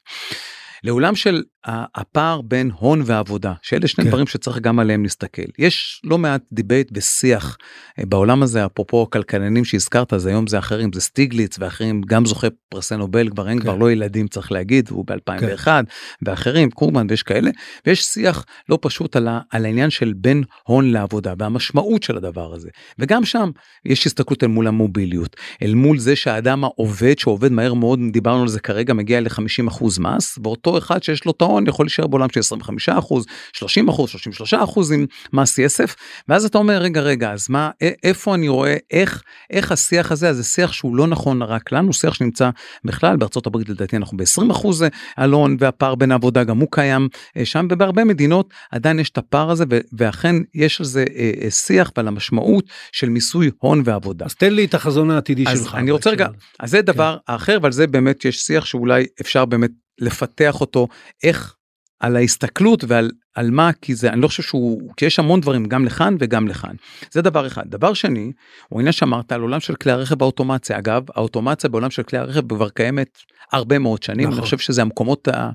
לעולם 0.86 1.14
של 1.14 1.42
הפער 1.68 2.40
בין 2.40 2.70
הון 2.78 3.02
ועבודה 3.04 3.52
שאלה 3.62 3.88
שני 3.88 4.04
כן. 4.04 4.10
דברים 4.10 4.26
שצריך 4.26 4.58
גם 4.58 4.78
עליהם 4.78 5.02
להסתכל 5.02 5.42
יש 5.58 6.00
לא 6.04 6.18
מעט 6.18 6.42
debate 6.52 6.90
ושיח 6.94 7.56
אה, 7.98 8.06
בעולם 8.06 8.42
הזה 8.42 8.66
אפרופו 8.66 9.02
הכלכלנים 9.02 9.64
שהזכרת 9.64 10.12
אז 10.12 10.26
היום 10.26 10.46
זה 10.46 10.58
אחרים 10.58 10.90
זה 10.94 11.00
סטיגליץ 11.00 11.56
ואחרים 11.58 12.02
גם 12.06 12.26
זוכה 12.26 12.46
פרסי 12.68 12.96
נובל 12.96 13.28
כבר 13.28 13.48
אין 13.48 13.58
כן. 13.58 13.62
כבר 13.62 13.76
לא 13.76 13.92
ילדים 13.92 14.28
צריך 14.28 14.52
להגיד 14.52 14.88
הוא 14.90 15.04
ב2001 15.10 15.64
כן. 15.64 15.84
ואחרים 16.22 16.70
קרוגמן 16.70 17.06
ויש 17.10 17.22
כאלה 17.22 17.50
ויש 17.86 18.04
שיח 18.04 18.44
לא 18.68 18.78
פשוט 18.82 19.16
על, 19.16 19.28
ה, 19.28 19.40
על 19.50 19.64
העניין 19.64 19.90
של 19.90 20.12
בין 20.16 20.42
הון 20.66 20.90
לעבודה 20.92 21.34
והמשמעות 21.38 22.02
של 22.02 22.16
הדבר 22.16 22.54
הזה 22.54 22.68
וגם 22.98 23.24
שם 23.24 23.50
יש 23.84 24.06
הסתכלות 24.06 24.42
אל 24.42 24.48
מול 24.48 24.66
המוביליות 24.66 25.36
אל 25.62 25.74
מול 25.74 25.98
זה 25.98 26.16
שהאדם 26.16 26.64
העובד 26.64 27.18
שעובד 27.18 27.52
מהר 27.52 27.74
מאוד 27.74 28.00
דיברנו 28.12 28.42
על 28.42 28.48
זה 28.48 28.60
כרגע 28.60 28.94
מגיע 28.94 29.20
ל-50% 29.20 29.84
מס 30.00 30.38
ואותו 30.44 30.75
אחד 30.78 31.02
שיש 31.02 31.24
לו 31.24 31.32
את 31.36 31.42
ההון 31.42 31.66
יכול 31.66 31.86
להישאר 31.86 32.06
בעולם 32.06 32.28
של 32.30 32.40
25 32.40 32.88
אחוז 32.88 33.26
30 33.52 33.88
אחוז 33.88 34.10
33 34.10 34.54
אחוז 34.54 34.92
עם 34.92 35.06
מס 35.32 35.58
יסף 35.58 35.96
ואז 36.28 36.44
אתה 36.44 36.58
אומר 36.58 36.78
רגע 36.78 37.00
רגע 37.00 37.32
אז 37.32 37.46
מה 37.48 37.70
איפה 38.02 38.34
אני 38.34 38.48
רואה 38.48 38.76
איך 38.90 39.22
איך 39.50 39.72
השיח 39.72 40.12
הזה 40.12 40.32
זה 40.32 40.44
שיח 40.44 40.72
שהוא 40.72 40.96
לא 40.96 41.06
נכון 41.06 41.42
רק 41.42 41.72
לנו 41.72 41.92
שיח 41.92 42.14
שנמצא 42.14 42.50
בכלל 42.84 43.16
בארצות 43.16 43.46
הברית 43.46 43.68
לדעתי 43.68 43.96
אנחנו 43.96 44.16
ב-20 44.16 44.52
אחוז 44.52 44.84
על 45.16 45.32
הון 45.32 45.56
והפער 45.60 45.94
בין 45.94 46.12
העבודה 46.12 46.44
גם 46.44 46.58
הוא 46.58 46.68
קיים 46.70 47.08
אה, 47.36 47.44
שם 47.44 47.66
ובהרבה 47.70 48.04
מדינות 48.04 48.54
עדיין 48.70 48.98
יש 48.98 49.10
את 49.10 49.18
הפער 49.18 49.50
הזה 49.50 49.64
ואכן 49.92 50.36
יש 50.54 50.80
על 50.80 50.86
זה 50.86 51.04
אה, 51.16 51.30
אה, 51.42 51.50
שיח 51.50 51.92
ועל 51.96 52.08
המשמעות 52.08 52.64
של 52.92 53.08
מיסוי 53.08 53.50
הון 53.58 53.82
ועבודה. 53.84 54.24
אז 54.24 54.34
תן 54.34 54.52
לי 54.52 54.64
את 54.64 54.74
החזון 54.74 55.10
העתידי 55.10 55.44
אז 55.46 55.62
שלך. 55.64 55.74
אני 55.74 55.90
רוצה 55.90 56.10
רגע 56.10 56.26
אז 56.60 56.70
זה 56.70 56.82
דבר 56.82 57.18
כן. 57.26 57.34
אחר 57.34 57.58
ועל 57.62 57.72
זה 57.72 57.86
באמת 57.86 58.24
יש 58.24 58.38
שיח 58.38 58.64
שאולי 58.64 59.06
אפשר 59.20 59.44
באמת 59.44 59.70
לפתח 59.98 60.60
אותו 60.60 60.88
איך 61.22 61.56
על 62.00 62.16
ההסתכלות 62.16 62.84
ועל 62.88 63.10
על 63.36 63.50
מה 63.50 63.70
כי 63.72 63.94
זה 63.94 64.08
אני 64.08 64.20
לא 64.20 64.28
חושב 64.28 64.42
שהוא 64.42 64.90
כי 64.96 65.06
יש 65.06 65.18
המון 65.18 65.40
דברים 65.40 65.64
גם 65.66 65.84
לכאן 65.84 66.16
וגם 66.20 66.48
לכאן. 66.48 66.74
זה 67.10 67.22
דבר 67.22 67.46
אחד. 67.46 67.62
דבר 67.66 67.94
שני 67.94 68.32
הוא 68.68 68.80
עניין 68.80 68.92
שאמרת 68.92 69.32
על 69.32 69.40
עולם 69.40 69.60
של 69.60 69.74
כלי 69.74 69.92
הרכב 69.92 70.14
באוטומציה. 70.14 70.78
אגב 70.78 71.02
האוטומציה 71.14 71.70
בעולם 71.70 71.90
של 71.90 72.02
כלי 72.02 72.18
הרכב 72.18 72.48
כבר 72.48 72.68
קיימת 72.68 73.18
הרבה 73.52 73.78
מאוד 73.78 74.02
שנים. 74.02 74.26
נכון. 74.26 74.32
אני 74.32 74.42
חושב 74.42 74.58
שזה 74.58 74.82
המקומות 74.82 75.28
ה... 75.28 75.50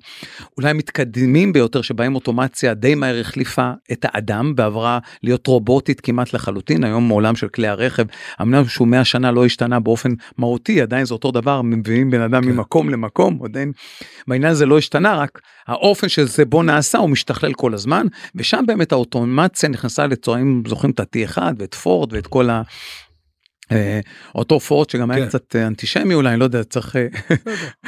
אולי 0.58 0.70
המתקדמים 0.70 1.54
ביותר 1.54 1.82
שבהם 1.82 2.16
אוטומציה 2.16 2.74
די 2.74 2.96
מהר 2.96 3.20
החליפה 3.20 3.72
את 3.92 4.06
האדם 4.10 4.54
ועברה 4.58 5.00
להיות 5.24 5.48
רובוטית 5.48 6.02
כמעט 6.02 6.34
לחלוטין. 6.34 6.84
היום 6.84 7.08
מעולם 7.08 7.36
של 7.36 7.48
כלי 7.48 7.68
הרכב 7.68 8.04
אמנם 8.42 8.68
שהוא 8.68 8.88
100 8.88 9.06
שנה 9.06 9.32
לא 9.32 9.46
השתנה 9.46 9.80
באופן 9.80 10.12
מהותי 10.38 10.82
עדיין 10.82 11.06
זה 11.06 11.14
אותו 11.14 11.32
דבר 11.32 11.62
מביאים 11.62 12.12
בן 12.12 12.22
אדם 12.22 12.44
כן. 12.44 12.50
ממקום 12.50 12.90
למקום 12.90 13.40
עדיין 13.46 13.72
בעניין 14.28 14.52
הזה 14.52 14.66
לא 14.66 14.78
השתנה 14.78 15.16
רק 15.16 15.42
האופן 15.68 16.10
שזה 16.10 16.46
בו 16.46 16.64
נעשה 16.64 16.98
הוא 16.98 17.10
משתכלל 17.10 17.54
כל 17.54 17.71
הזמן 17.74 18.08
ושם 18.36 18.64
באמת 18.68 18.92
האוטומציה 18.92 19.70
נכנסה 19.70 20.08
לצורה 20.08 20.40
אם 20.40 20.64
זוכרים 20.68 20.92
את 20.92 21.00
ה-T1 21.00 21.38
ואת 21.58 21.74
פורד 21.74 22.14
ואת 22.14 22.28
כל 22.28 22.50
ה... 22.50 22.62
אה, 23.72 24.00
אותו 24.36 24.60
פורט 24.60 24.90
שגם 24.90 25.12
היה 25.12 25.24
כן. 25.24 25.28
קצת 25.28 25.56
אנטישמי 25.56 26.14
אולי 26.14 26.38
לא 26.38 26.44
יודע 26.44 26.64
צריך 26.64 26.96
אה, 26.96 27.08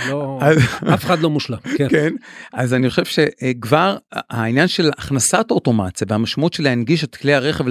לא, 0.09 0.39
אף 0.93 1.05
אחד 1.05 1.19
לא 1.19 1.29
מושלם 1.29 1.57
כן. 1.77 1.89
כן 1.89 2.13
אז 2.53 2.73
אני 2.73 2.89
חושב 2.89 3.05
שכבר 3.05 3.97
העניין 4.13 4.67
של 4.67 4.89
הכנסת 4.97 5.51
האוטומציה 5.51 6.07
והמשמעות 6.09 6.53
של 6.53 6.63
להנגיש 6.63 7.03
את 7.03 7.15
כלי 7.15 7.33
הרכב 7.33 7.65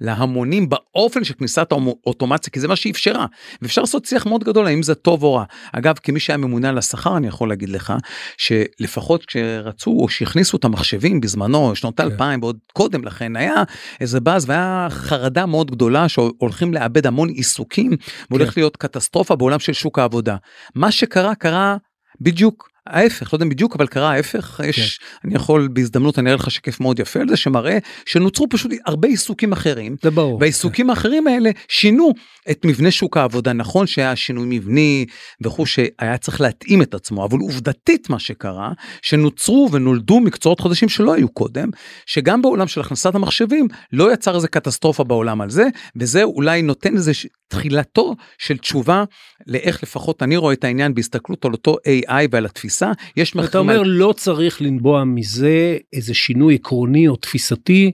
להמונים 0.00 0.68
באופן 0.68 1.24
של 1.24 1.34
כניסת 1.34 1.72
האוטומציה 1.72 2.50
כי 2.52 2.60
זה 2.60 2.68
מה 2.68 2.76
שאפשרה 2.76 3.26
ואפשר 3.62 3.80
לעשות 3.80 4.04
שיח 4.04 4.26
מאוד 4.26 4.44
גדול 4.44 4.66
האם 4.66 4.82
זה 4.82 4.94
טוב 4.94 5.22
או 5.22 5.34
רע 5.34 5.44
אגב 5.72 5.94
כמי 6.02 6.20
שהיה 6.20 6.36
ממונה 6.36 6.68
על 6.68 6.78
השכר 6.78 7.16
אני 7.16 7.26
יכול 7.26 7.48
להגיד 7.48 7.68
לך 7.68 7.92
שלפחות 8.36 9.24
כשרצו 9.24 9.90
או 9.90 10.08
שהכניסו 10.08 10.56
את 10.56 10.64
המחשבים 10.64 11.20
בזמנו 11.20 11.74
שנות 11.74 12.00
2000 12.00 12.40
כן. 12.40 12.44
ועוד 12.44 12.58
קודם 12.72 13.04
לכן 13.04 13.36
היה 13.36 13.62
איזה 14.00 14.20
באז 14.20 14.48
והיה 14.48 14.86
חרדה 14.90 15.46
מאוד 15.46 15.70
גדולה 15.70 16.08
שהולכים 16.08 16.74
לאבד 16.74 17.06
המון 17.06 17.25
המון 17.26 17.36
עיסוקים 17.36 17.92
והולך 18.30 18.54
כן. 18.54 18.60
להיות 18.60 18.76
קטסטרופה 18.76 19.36
בעולם 19.36 19.58
של 19.58 19.72
שוק 19.72 19.98
העבודה. 19.98 20.36
מה 20.74 20.90
שקרה 20.90 21.34
קרה 21.34 21.76
בדיוק 22.20 22.68
ההפך, 22.86 23.32
לא 23.32 23.36
יודע 23.36 23.46
בדיוק, 23.46 23.76
אבל 23.76 23.86
קרה 23.86 24.10
ההפך, 24.10 24.60
יש, 24.64 24.98
כן. 24.98 25.06
אני 25.24 25.34
יכול 25.34 25.68
בהזדמנות, 25.72 26.18
אני 26.18 26.30
אראה 26.30 26.38
לך 26.38 26.50
שקף 26.50 26.80
מאוד 26.80 26.98
יפה 26.98 27.20
על 27.20 27.28
זה, 27.28 27.36
שמראה 27.36 27.78
שנוצרו 28.06 28.46
פשוט 28.50 28.72
הרבה 28.86 29.08
עיסוקים 29.08 29.52
אחרים. 29.52 29.96
זה 30.02 30.10
ברור. 30.10 30.38
והעיסוקים 30.40 30.86
כן. 30.86 30.90
האחרים 30.90 31.26
האלה 31.26 31.50
שינו 31.68 32.12
את 32.50 32.64
מבנה 32.64 32.90
שוק 32.90 33.16
העבודה. 33.16 33.52
נכון 33.52 33.86
שהיה 33.86 34.16
שינוי 34.16 34.46
מבני 34.58 35.06
וכו', 35.40 35.66
שהיה 35.66 36.18
צריך 36.18 36.40
להתאים 36.40 36.82
את 36.82 36.94
עצמו, 36.94 37.24
אבל 37.24 37.38
עובדתית 37.38 38.10
מה 38.10 38.18
שקרה, 38.18 38.72
שנוצרו 39.02 39.68
ונולדו 39.72 40.20
מקצועות 40.20 40.60
חדשים 40.60 40.88
שלא 40.88 41.14
היו 41.14 41.28
קודם, 41.28 41.70
שגם 42.06 42.42
בעולם 42.42 42.68
של 42.68 42.80
הכנסת 42.80 43.14
המחשבים 43.14 43.68
לא 43.92 44.12
יצר 44.12 44.36
איזה 44.36 44.48
קטסטרופה 44.48 45.04
בעולם 45.04 45.40
על 45.40 45.50
זה, 45.50 45.64
וזה 45.96 46.22
אולי 46.22 46.62
נותן 46.62 46.96
איזה 46.96 47.12
תחילתו 47.48 48.14
של 48.38 48.58
תשובה 48.58 49.04
לאיך 49.46 49.82
לפחות 49.82 50.22
אני 50.22 50.36
רואה 50.36 50.52
את 50.52 50.64
העניין 50.64 50.94
בהסתכלות 50.94 51.44
על 51.44 51.52
אותו 51.52 51.76
AI 51.86 52.28
ועל 52.30 52.46
התפיסה. 52.46 52.75
יש 53.16 53.34
מחקרים... 53.36 53.50
אתה 53.50 53.58
אומר 53.58 53.82
לא 53.84 54.14
צריך 54.16 54.62
לנבוע 54.62 55.04
מזה 55.04 55.78
איזה 55.92 56.14
שינוי 56.14 56.54
עקרוני 56.54 57.08
או 57.08 57.16
תפיסתי 57.16 57.92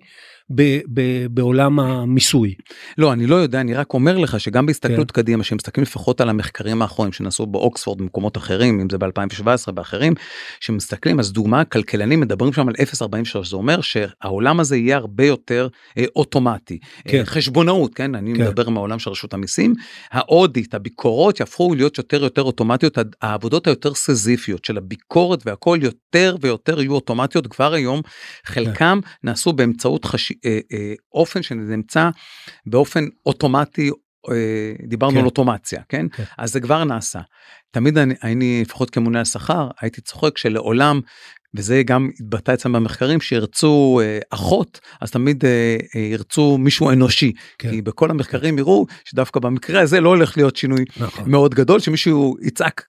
ב, 0.55 0.79
ב, 0.95 1.27
בעולם 1.31 1.81
המיסוי. 1.81 2.55
לא, 2.99 3.13
אני 3.13 3.27
לא 3.27 3.35
יודע, 3.35 3.61
אני 3.61 3.75
רק 3.75 3.95
אומר 3.95 4.19
לך 4.19 4.41
שגם 4.41 4.67
בהסתכלות 4.67 5.11
כן. 5.11 5.23
קדימה, 5.23 5.45
שמסתכלים 5.45 5.83
לפחות 5.83 6.21
על 6.21 6.29
המחקרים 6.29 6.83
האחרונים 6.83 7.13
שנעשו 7.13 7.47
באוקספורד 7.47 7.99
במקומות 7.99 8.37
אחרים, 8.37 8.81
אם 8.81 8.91
זה 8.91 8.99
ב-2017 8.99 9.73
ואחרים, 9.77 10.15
שמסתכלים, 10.61 11.21
אז 11.21 11.33
דוגמה, 11.33 11.65
כלכלנים 11.65 12.21
מדברים 12.21 12.53
שם 12.53 12.69
על 12.69 12.75
0.43, 12.75 13.45
זה 13.45 13.57
אומר 13.57 13.81
שהעולם 13.81 14.61
הזה 14.61 14.77
יהיה 14.77 14.97
הרבה 14.97 15.27
יותר 15.27 15.69
אה, 15.99 16.05
אוטומטי. 16.17 16.79
כן. 17.09 17.19
אה, 17.19 17.25
חשבונאות, 17.25 17.95
כן, 17.95 18.15
אני 18.15 18.35
כן. 18.35 18.41
מדבר 18.43 18.69
מהעולם 18.69 18.99
של 18.99 19.11
רשות 19.11 19.35
המיסים, 19.35 19.75
האודיט, 20.11 20.75
הביקורות 20.75 21.41
יהפכו 21.41 21.75
להיות 21.75 21.99
יותר 21.99 22.25
יותר 22.25 22.43
אוטומטיות, 22.43 22.99
העבודות 23.23 23.67
היותר 23.67 23.95
סזיפיות 23.95 24.65
של 24.65 24.77
הביקורת 24.77 25.47
והכל 25.47 25.79
יותר 25.83 26.37
ויותר 26.41 26.81
יהיו 26.81 26.95
אוטומטיות 26.95 27.47
כבר 27.47 27.75
היום, 27.75 28.01
חלקם 28.47 29.01
כן. 29.03 29.09
נעשו 29.25 29.53
באמצעות 29.53 30.05
חש... 30.05 30.33
אה, 30.45 30.59
אה, 30.73 30.95
אופן 31.15 31.43
שנמצא 31.43 32.11
באופן 32.67 33.05
אוטומטי 33.27 33.91
אה, 34.31 34.73
דיברנו 34.89 35.13
כן. 35.13 35.19
על 35.19 35.25
אוטומציה 35.25 35.83
כן? 35.89 36.07
כן 36.09 36.25
אז 36.39 36.53
זה 36.53 36.61
כבר 36.61 36.85
נעשה 36.85 37.21
תמיד 37.71 37.99
אני, 37.99 38.15
אני 38.23 38.63
לפחות 38.63 38.91
כמונה 38.91 39.21
השכר 39.21 39.69
הייתי 39.81 40.01
צוחק 40.01 40.39
שלעולם 40.39 41.01
וזה 41.57 41.83
גם 41.87 42.11
התבטא 42.21 42.55
אצלם 42.55 42.73
במחקרים 42.73 43.21
שירצו 43.21 44.01
אה, 44.03 44.19
אחות 44.31 44.81
אז 45.01 45.11
תמיד 45.11 45.45
אה, 45.45 45.77
אה, 45.97 46.01
ירצו 46.01 46.59
מישהו 46.59 46.91
אנושי 46.91 47.33
כן. 47.59 47.71
כי 47.71 47.83
בכל 47.83 48.11
המחקרים 48.11 48.59
יראו 48.59 48.87
שדווקא 49.05 49.41
במקרה 49.41 49.81
הזה 49.81 50.01
לא 50.01 50.09
הולך 50.09 50.37
להיות 50.37 50.57
שינוי 50.57 50.85
נכון. 50.97 51.31
מאוד 51.31 51.55
גדול 51.55 51.81
שמישהו 51.81 52.37
יצעק 52.43 52.85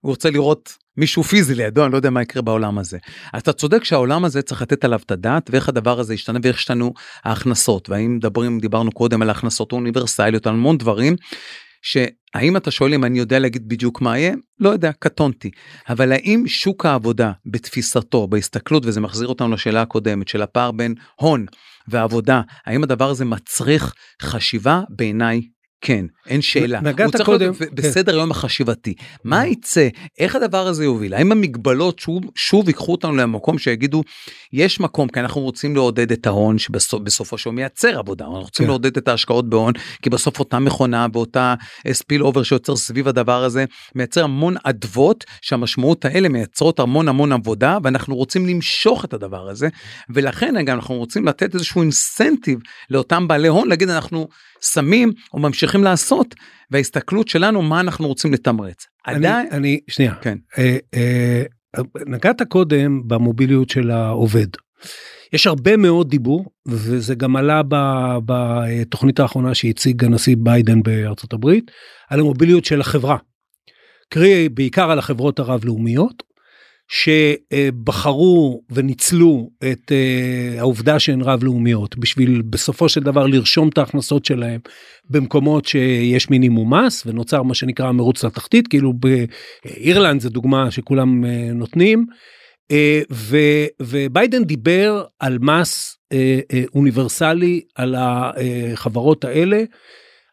הוא 0.00 0.10
רוצה 0.10 0.30
לראות 0.30 0.76
מישהו 0.96 1.22
פיזי 1.22 1.54
לידו, 1.54 1.84
אני 1.84 1.92
לא 1.92 1.96
יודע 1.96 2.10
מה 2.10 2.22
יקרה 2.22 2.42
בעולם 2.42 2.78
הזה. 2.78 2.98
אתה 3.38 3.52
צודק 3.52 3.84
שהעולם 3.84 4.24
הזה 4.24 4.42
צריך 4.42 4.62
לתת 4.62 4.84
עליו 4.84 5.00
את 5.06 5.10
הדעת 5.10 5.50
ואיך 5.52 5.68
הדבר 5.68 6.00
הזה 6.00 6.14
ישתנה 6.14 6.38
ואיך 6.42 6.56
השתנו 6.56 6.92
ההכנסות 7.24 7.88
והאם 7.88 8.16
מדברים 8.16 8.60
דיברנו 8.60 8.92
קודם 8.92 9.22
על 9.22 9.28
ההכנסות 9.28 9.72
האוניברסליות 9.72 10.46
על 10.46 10.52
המון 10.52 10.78
דברים. 10.78 11.16
שהאם 11.82 12.56
אתה 12.56 12.70
שואל 12.70 12.94
אם 12.94 13.04
אני 13.04 13.18
יודע 13.18 13.38
להגיד 13.38 13.68
בדיוק 13.68 14.00
מה 14.00 14.18
יהיה? 14.18 14.34
לא 14.58 14.68
יודע, 14.68 14.92
קטונתי. 14.98 15.50
אבל 15.88 16.12
האם 16.12 16.44
שוק 16.46 16.86
העבודה 16.86 17.32
בתפיסתו, 17.46 18.28
בהסתכלות, 18.28 18.86
וזה 18.86 19.00
מחזיר 19.00 19.28
אותנו 19.28 19.54
לשאלה 19.54 19.82
הקודמת, 19.82 20.28
של 20.28 20.42
הפער 20.42 20.70
בין 20.72 20.94
הון 21.20 21.46
ועבודה, 21.88 22.40
האם 22.66 22.82
הדבר 22.82 23.10
הזה 23.10 23.24
מצריך 23.24 23.94
חשיבה? 24.22 24.80
בעיניי 24.88 25.40
כן, 25.80 26.06
אין 26.26 26.42
שאלה. 26.42 26.80
נגעת 26.80 27.06
הוא 27.06 27.12
צריך 27.12 27.26
קודם. 27.26 27.54
כן. 27.54 27.64
בסדר 27.74 28.16
יום 28.16 28.30
החשיבתי. 28.30 28.94
מה 29.24 29.46
יצא? 29.46 29.88
איך 30.18 30.36
הדבר 30.36 30.66
הזה 30.66 30.84
יוביל? 30.84 31.14
האם 31.14 31.32
המגבלות 31.32 31.98
שוב, 31.98 32.22
שוב 32.34 32.68
ייקחו 32.68 32.92
אותנו 32.92 33.16
למקום 33.16 33.58
שיגידו, 33.58 34.02
יש 34.52 34.80
מקום, 34.80 35.08
כי 35.08 35.20
אנחנו 35.20 35.40
רוצים 35.40 35.74
לעודד 35.76 36.12
את 36.12 36.26
ההון 36.26 36.58
שבסופו 36.58 37.38
של 37.38 37.50
מייצר 37.50 37.98
עבודה, 37.98 38.24
אנחנו 38.24 38.40
רוצים 38.40 38.66
כן. 38.66 38.70
לעודד 38.70 38.96
את 38.96 39.08
ההשקעות 39.08 39.50
בהון, 39.50 39.72
כי 40.02 40.10
בסוף 40.10 40.38
אותה 40.38 40.58
מכונה 40.58 41.06
ואותה 41.12 41.54
spillover 41.92 42.42
שיוצר 42.42 42.76
סביב 42.76 43.08
הדבר 43.08 43.44
הזה, 43.44 43.64
מייצר 43.94 44.24
המון 44.24 44.54
אדוות 44.64 45.24
שהמשמעות 45.42 46.04
האלה 46.04 46.28
מייצרות 46.28 46.80
המון 46.80 47.08
המון 47.08 47.32
עבודה, 47.32 47.78
ואנחנו 47.82 48.16
רוצים 48.16 48.46
למשוך 48.46 49.04
את 49.04 49.14
הדבר 49.14 49.48
הזה, 49.48 49.68
ולכן 50.10 50.64
גם 50.64 50.76
אנחנו 50.76 50.94
רוצים 50.94 51.26
לתת 51.26 51.54
איזשהו 51.54 51.82
incentive 51.82 52.58
לאותם 52.90 53.28
בעלי 53.28 53.48
הון, 53.48 53.68
להגיד 53.68 53.90
אנחנו 53.90 54.28
שמים 54.60 55.12
או 55.32 55.38
ממשיכים 55.38 55.84
לעשות 55.84 56.34
וההסתכלות 56.70 57.28
שלנו 57.28 57.62
מה 57.62 57.80
אנחנו 57.80 58.08
רוצים 58.08 58.32
לתמרץ. 58.32 58.86
אני, 59.06 59.16
עדיין 59.16 59.48
אני 59.50 59.80
שנייה 59.88 60.14
כן 60.14 60.38
אה, 60.58 60.76
אה, 60.94 61.42
נגעת 62.06 62.42
קודם 62.42 63.08
במוביליות 63.08 63.70
של 63.70 63.90
העובד. 63.90 64.46
יש 65.32 65.46
הרבה 65.46 65.76
מאוד 65.76 66.08
דיבור 66.10 66.44
וזה 66.68 67.14
גם 67.14 67.36
עלה 67.36 67.62
בתוכנית 68.24 69.20
האחרונה 69.20 69.54
שהציג 69.54 70.04
הנשיא 70.04 70.36
ביידן 70.38 70.82
בארצות 70.82 71.32
הברית 71.32 71.70
על 72.10 72.20
המוביליות 72.20 72.64
של 72.64 72.80
החברה. 72.80 73.16
קרי 74.08 74.48
בעיקר 74.48 74.90
על 74.90 74.98
החברות 74.98 75.38
הרב 75.38 75.64
לאומיות 75.64 76.22
שבחרו 76.90 78.62
וניצלו 78.70 79.50
את 79.72 79.92
uh, 79.92 80.58
העובדה 80.58 80.98
שהן 80.98 81.20
רב 81.20 81.44
לאומיות 81.44 81.98
בשביל 81.98 82.42
בסופו 82.42 82.88
של 82.88 83.00
דבר 83.00 83.26
לרשום 83.26 83.68
את 83.68 83.78
ההכנסות 83.78 84.24
שלהם 84.24 84.60
במקומות 85.10 85.66
שיש 85.66 86.30
מינימום 86.30 86.74
מס 86.74 87.02
ונוצר 87.06 87.42
מה 87.42 87.54
שנקרא 87.54 87.92
מרוץ 87.92 88.24
לתחתית 88.24 88.68
כאילו 88.68 88.92
באירלנד 88.92 90.20
זה 90.20 90.30
דוגמה 90.30 90.70
שכולם 90.70 91.24
uh, 91.24 91.28
נותנים. 91.54 92.06
uh, 92.72 92.76
ו, 93.12 93.36
וביידן 93.82 94.44
דיבר 94.44 95.04
על 95.18 95.38
מס 95.38 95.96
אוניברסלי 96.74 97.60
על 97.74 97.94
החברות 97.98 99.24
האלה. 99.24 99.62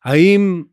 האם 0.06 0.64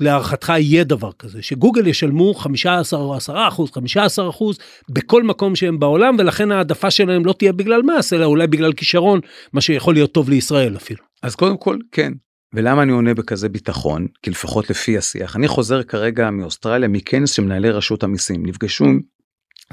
להערכתך 0.00 0.52
יהיה 0.58 0.84
דבר 0.84 1.12
כזה, 1.12 1.42
שגוגל 1.42 1.86
ישלמו 1.86 2.34
15 2.34 3.00
או 3.00 3.14
10 3.14 3.48
אחוז, 3.48 3.70
15 3.70 4.30
אחוז 4.30 4.58
בכל 4.90 5.22
מקום 5.22 5.56
שהם 5.56 5.78
בעולם, 5.78 6.16
ולכן 6.18 6.52
העדפה 6.52 6.90
שלהם 6.90 7.24
לא 7.24 7.32
תהיה 7.32 7.52
בגלל 7.52 7.82
מס, 7.82 8.12
אלא 8.12 8.24
אולי 8.24 8.46
בגלל 8.46 8.72
כישרון, 8.72 9.20
מה 9.52 9.60
שיכול 9.60 9.94
להיות 9.94 10.12
טוב 10.12 10.30
לישראל 10.30 10.76
אפילו. 10.76 11.04
אז 11.22 11.34
קודם 11.34 11.56
כל, 11.56 11.76
כן. 11.92 12.12
ולמה 12.54 12.82
אני 12.82 12.92
עונה 12.92 13.14
בכזה 13.14 13.48
ביטחון? 13.48 14.06
כי 14.22 14.30
לפחות 14.30 14.70
לפי 14.70 14.98
השיח. 14.98 15.36
אני 15.36 15.48
חוזר 15.48 15.82
כרגע 15.82 16.30
מאוסטרליה, 16.30 16.88
מכנס 16.88 17.30
של 17.30 17.42
מנהלי 17.42 17.70
רשות 17.70 18.02
המיסים. 18.02 18.46
נפגשו 18.46 18.84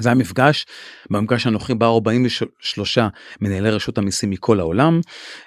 זה 0.00 0.10
המפגש, 0.10 0.66
במפגש 1.10 1.46
הנוכחי 1.46 1.74
באו 1.74 1.94
43 1.94 2.98
מנהלי 3.40 3.70
רשות 3.70 3.98
המיסים 3.98 4.30
מכל 4.30 4.60
העולם. 4.60 5.00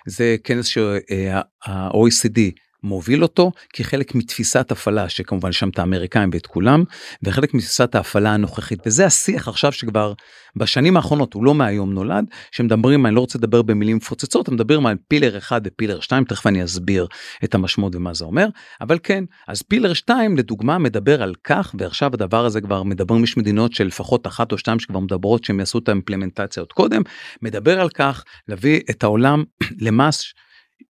זה 0.08 0.36
כנס 0.44 0.65
שה-OECD 0.65 2.39
מוביל 2.84 3.24
אותו 3.24 3.52
כחלק 3.74 4.15
מתפיסת 4.15 4.72
הפעלה 4.72 5.10
שכמובן 5.10 5.52
שם 5.52 5.70
את 5.70 5.80
האמריקאים 5.80 6.30
ואת 6.34 6.48
כולם 6.48 6.84
וחלק 7.24 7.54
מתפיסת 7.54 7.96
ההפעלה 7.96 8.34
הנוכחית 8.34 8.80
וזה 8.86 9.06
השיח 9.06 9.48
עכשיו 9.48 9.72
שכבר 9.72 10.13
בשנים 10.56 10.98
האחרונות 10.98 11.34
הוא 11.34 11.44
לא 11.44 11.56
מהיום 11.56 11.94
נולד 11.94 12.26
שמדברים 12.52 13.06
אני 13.06 13.15
לא 13.15 13.20
רוצה 13.20 13.38
לדבר 13.38 13.62
במילים 13.62 13.98
מפוצצות 13.98 14.50
מדברים 14.50 14.86
על 14.86 14.96
פילר 15.08 15.38
אחד 15.38 15.62
ופילר 15.65 16.00
2 16.00 16.24
תכף 16.24 16.48
אני 16.48 16.63
אסביר 16.63 17.08
את 17.44 17.56
המשמעות 17.56 17.96
ומה 17.96 18.13
זה 18.13 18.26
אומר 18.26 18.48
אבל 18.82 18.98
כן 19.04 19.24
אז 19.48 19.62
פילר 19.62 19.94
2 19.94 20.38
לדוגמה 20.38 20.78
מדבר 20.78 21.24
על 21.24 21.36
כך 21.44 21.76
ועכשיו 21.80 22.10
הדבר 22.13 22.46
הזה 22.46 22.62
כבר 22.62 22.84
מדברים 22.84 23.24
יש 23.24 23.38
מדינות 23.38 23.74
של 23.74 23.88
לפחות 23.88 24.28
אחת 24.28 24.52
או 24.52 24.58
שתיים 24.58 24.80
שכבר 24.80 25.00
מדברות 25.00 25.44
שהם 25.44 25.60
יעשו 25.60 25.80
את 25.80 25.89
האימפלמנטציה 25.89 26.63
עוד 26.63 26.74
קודם 26.74 27.02
מדבר 27.42 27.82
על 27.82 27.89
כך 27.89 28.24
להביא 28.48 28.80
את 28.89 29.04
העולם 29.04 29.44
למס. 29.86 30.34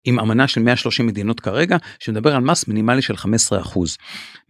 עם 0.03 0.19
אמנה 0.19 0.47
של 0.47 0.61
130 0.61 1.07
מדינות 1.07 1.39
כרגע 1.39 1.77
שמדבר 1.99 2.35
על 2.35 2.41
מס 2.41 2.67
מינימלי 2.67 3.01
של 3.01 3.17
15 3.17 3.61
אחוז. 3.61 3.97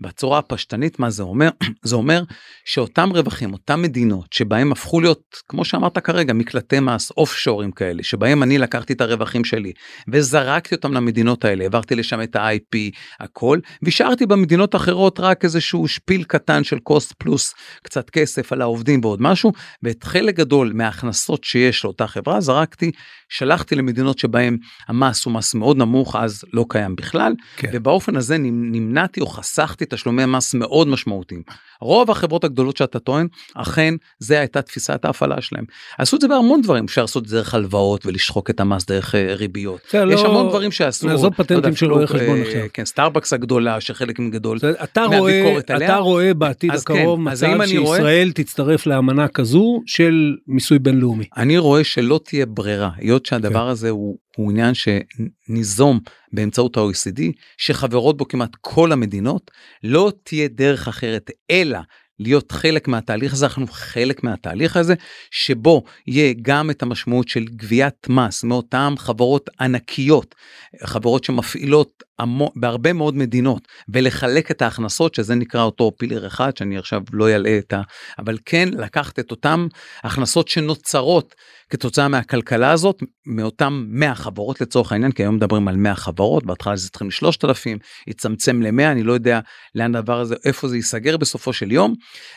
בצורה 0.02 0.40
הפשטנית 0.40 1.00
מה 1.00 1.10
זה 1.10 1.24
אומר 1.24 1.50
זה 1.84 1.96
אומר 1.96 2.24
שאותם 2.66 3.10
רווחים 3.14 3.54
אותם 3.54 3.82
מדינות 3.82 4.34
שבהם 4.34 4.72
הפכו 4.72 5.02
להיות 5.02 5.36
כמו 5.48 5.66
שאמרת 5.66 5.98
כרגע 5.98 6.34
מקלטי 6.34 6.80
מס 6.80 7.12
אוף 7.12 7.36
שורים 7.36 7.72
כאלה 7.72 8.04
שבהם 8.04 8.44
אני 8.44 8.58
לקחתי 8.58 8.94
את 8.94 9.02
הרווחים 9.02 9.46
שלי 9.46 9.72
וזרקתי 10.08 10.76
אותם 10.76 10.94
למדינות 10.94 11.46
האלה 11.46 11.64
העברתי 11.64 11.96
לשם 11.96 12.22
את 12.22 12.36
ה-IP 12.36 12.78
הכל 13.20 13.60
והשארתי 13.82 14.26
במדינות 14.26 14.76
אחרות 14.76 15.20
רק 15.20 15.44
איזשהו 15.46 15.88
שפיל 15.88 16.24
קטן 16.24 16.64
של 16.64 16.80
קוסט 16.80 17.14
פלוס 17.14 17.54
קצת 17.84 18.10
כסף 18.10 18.54
על 18.54 18.62
העובדים 18.62 19.00
ועוד 19.04 19.22
משהו 19.22 19.52
ואת 19.84 20.04
חלק 20.04 20.36
גדול 20.36 20.72
מההכנסות 20.76 21.44
שיש 21.44 21.84
לאותה 21.84 22.08
חברה 22.08 22.42
זרקתי 22.42 22.92
שלחתי 23.30 23.76
למדינות 23.76 24.20
שבהם 24.20 24.58
המס 24.88 25.26
הוא 25.26 25.34
מס 25.34 25.54
מאוד 25.54 25.78
נמוך 25.78 26.16
אז 26.16 26.44
לא 26.54 26.66
קיים 26.70 26.96
בכלל 26.96 27.34
כן. 27.58 27.70
ובאופן 27.74 28.16
הזה 28.16 28.38
נמנעתי 28.40 29.22
או 29.22 29.28
חסכתי 29.28 29.86
תשלומי 29.90 30.26
מס 30.26 30.54
מאוד 30.54 30.88
משמעותיים. 30.88 31.42
רוב 31.82 32.12
החברות 32.12 32.44
הגדולות 32.44 32.78
שאתה 32.78 33.00
טוען 33.00 33.28
אכן 33.56 33.94
זה 34.20 34.40
הייתה 34.40 34.62
תפיסת 34.62 35.06
ההפעלה 35.06 35.42
שלהם. 35.42 35.64
עשו 35.98 36.16
את 36.16 36.22
זה 36.22 36.28
בהמון 36.28 36.62
דברים 36.62 36.86
אפשר 36.86 37.02
לעשות 37.02 37.24
את 37.24 37.30
זה 37.30 37.38
דרך 37.38 37.54
הלוואות 37.54 38.06
ולשחוק 38.06 38.50
את 38.50 38.60
המס 38.60 38.86
דרך 38.86 39.16
אה, 39.16 39.18
ריביות. 39.18 39.80
יש 39.94 40.22
לא... 40.22 40.26
המון 40.30 40.50
דברים 40.50 40.72
שעשו. 40.72 41.08
נעזוב 41.08 41.34
פטנטים 41.34 41.76
של 41.76 41.94
רואי 41.94 42.08
חשבון 42.08 42.42
עכשיו. 42.42 42.62
כן 42.74 42.86
סטארבקס 42.86 43.34
הגדולה 43.34 43.82
שחלק 43.82 44.20
מגדול. 44.20 44.58
אתה 44.84 45.04
רואה 45.04 45.58
אתה 45.60 45.98
רואה 45.98 46.34
בעתיד 46.34 46.72
הקרוב 46.72 47.20
כן, 47.20 47.32
מצב 47.32 47.66
שישראל 47.66 48.28
רואה... 48.28 48.34
תצטרף 48.34 48.86
לאמנה 48.86 49.28
כזו 49.28 49.82
של 49.86 50.36
מיסוי 50.48 50.80
בינלאומי. 50.80 51.26
אני 51.38 51.58
רואה 51.58 51.84
שלא 51.84 52.20
תהיה 52.24 52.46
ברירה 52.46 52.90
היות 52.98 53.26
שהדבר 53.26 53.66
כן. 53.66 53.72
הזה 53.72 53.90
הוא 53.90 54.18
הוא 54.40 54.52
עניין 54.52 54.74
שניזום 54.74 56.00
באמצעות 56.34 56.78
ה-OECD, 56.78 57.22
שחברות 57.58 58.18
בו 58.18 58.28
כמעט 58.28 58.50
כל 58.62 58.92
המדינות, 58.92 59.52
לא 59.84 60.12
תהיה 60.24 60.48
דרך 60.48 60.88
אחרת 60.88 61.32
אלא 61.52 61.80
להיות 62.20 62.52
חלק 62.52 62.88
מהתהליך 62.88 63.34
הזה, 63.34 63.46
אנחנו 63.46 63.68
חלק 63.68 64.24
מהתהליך 64.24 64.78
הזה, 64.78 64.94
שבו 65.32 65.84
יהיה 66.08 66.34
גם 66.42 66.70
את 66.70 66.82
המשמעות 66.84 67.28
של 67.28 67.46
גביית 67.46 68.10
מס 68.10 68.44
מאותן 68.44 68.94
חברות 68.98 69.50
ענקיות, 69.60 70.36
חברות 70.84 71.24
שמפעילות 71.24 72.04
המו, 72.20 72.52
בהרבה 72.56 72.94
מאוד 72.94 73.16
מדינות, 73.16 73.68
ולחלק 73.90 74.52
את 74.52 74.62
ההכנסות, 74.62 75.16
שזה 75.16 75.36
נקרא 75.36 75.62
אותו 75.62 75.92
פילר 75.98 76.28
אחד, 76.28 76.58
שאני 76.58 76.78
עכשיו 76.78 77.02
לא 77.14 77.30
אלאה 77.30 77.58
את 77.58 77.74
ה... 77.74 77.82
אבל 78.20 78.38
כן 78.46 78.70
לקחת 78.72 79.20
את 79.20 79.32
אותן 79.32 79.68
הכנסות 80.04 80.48
שנוצרות 80.48 81.36
כתוצאה 81.70 82.08
מהכלכלה 82.08 82.72
הזאת, 82.72 83.04
מאותם 83.26 83.86
100 83.88 84.16
חברות 84.16 84.62
לצורך 84.62 84.92
העניין, 84.92 85.12
כי 85.12 85.24
היום 85.24 85.36
מדברים 85.36 85.68
על 85.68 85.76
100 85.76 85.96
חברות, 85.96 86.46
בהתחלה 86.46 86.76
זה 86.76 86.88
התחיל 86.88 87.08
מ-3,000, 87.08 87.80
יצמצם 88.08 88.62
ל-100, 88.62 88.92
אני 88.92 89.04
לא 89.04 89.14
יודע 89.14 89.40
לאן 89.76 89.96
הדבר 89.96 90.20
הזה, 90.20 90.36
איפה 90.46 90.68
זה 90.68 90.76
ייסגר 90.76 91.18
בסופו 91.18 91.54
של 91.54 91.72
יום. 91.72 91.94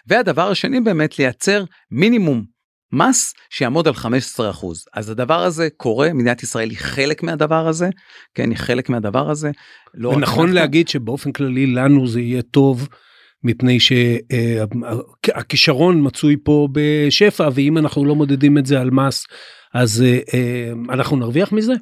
והדבר 0.07 0.51
השני 0.51 0.81
באמת 0.81 1.19
לייצר 1.19 1.65
מינימום 1.91 2.52
מס 2.93 3.35
שיעמוד 3.51 3.89
על 3.89 3.95
15%. 3.95 4.07
אז 4.95 5.11
הדבר 5.11 5.43
הזה 5.43 5.69
קורה, 5.77 6.13
מדינת 6.13 6.43
ישראל 6.43 6.71
היא 6.71 6.79
חלק 6.79 7.23
מהדבר 7.23 7.69
הזה, 7.69 7.89
כן, 8.35 8.51
היא 8.51 8.59
חלק 8.59 8.89
מהדבר 8.89 9.31
הזה. 9.31 9.51
לא 9.95 10.09
ונכון 10.09 10.21
אנחנו... 10.21 10.47
להגיד 10.47 10.89
שבאופן 10.89 11.33
כללי 11.33 11.67
לנו 11.67 12.07
זה 12.07 12.21
יהיה 12.21 12.43
טוב. 12.43 12.89
מפני 13.45 13.79
שהכישרון 15.25 16.07
מצוי 16.07 16.37
פה 16.45 16.69
בשפע 16.73 17.49
ואם 17.55 17.79
אנחנו 17.79 18.05
לא 18.05 18.15
מודדים 18.15 18.59
את 18.59 18.67
זה 18.67 18.81
על 18.81 18.91
מס 18.91 19.25
אז 19.75 20.03
אה, 20.03 20.19
אה, 20.35 20.73
אנחנו 20.95 21.17
נרוויח 21.17 21.53
מזה. 21.53 21.73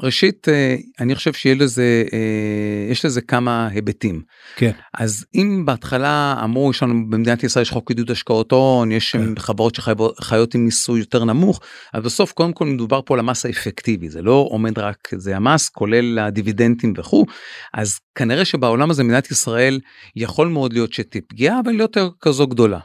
ראשית 0.00 0.48
אה, 0.48 0.76
אני 1.00 1.14
חושב 1.14 1.32
שיהיה 1.32 1.54
לזה 1.54 2.04
אה, 2.12 2.92
יש 2.92 3.04
לזה 3.04 3.20
כמה 3.20 3.68
היבטים. 3.72 4.22
כן. 4.56 4.70
אז 4.98 5.24
אם 5.34 5.62
בהתחלה 5.66 6.40
אמרו 6.44 6.70
יש 6.70 6.82
לנו 6.82 7.10
במדינת 7.10 7.44
ישראל 7.44 7.62
יש 7.62 7.70
חוק 7.70 7.90
עידוד 7.90 8.10
השקעות 8.10 8.52
הון 8.52 8.92
יש 8.92 9.12
כן. 9.12 9.38
חברות 9.38 9.74
שחיות 9.74 10.54
עם 10.54 10.64
מיסוי 10.64 11.00
יותר 11.00 11.24
נמוך 11.24 11.60
אז 11.92 12.02
בסוף 12.02 12.32
קודם 12.32 12.52
כל 12.52 12.64
מדובר 12.64 13.00
פה 13.06 13.14
על 13.14 13.20
המס 13.20 13.46
האפקטיבי 13.46 14.08
זה 14.08 14.22
לא 14.22 14.46
עומד 14.50 14.78
רק 14.78 15.08
זה 15.16 15.36
המס 15.36 15.68
כולל 15.68 16.18
הדיבידנדים 16.18 16.92
וכו' 16.96 17.26
אז 17.74 17.98
כנראה 18.14 18.44
שבעולם 18.44 18.90
הזה 18.90 19.04
מדינת 19.04 19.30
ישראל 19.30 19.80
יכול 20.16 20.48
מאוד 20.48 20.72
להיות 20.72 20.92
שתהיה 20.92 21.22
פגיעה 21.28 21.60
אבל 21.60 21.72
לא 21.72 21.82
יותר 21.82 22.08
כזו 22.20 22.46
גדולה. 22.46 22.78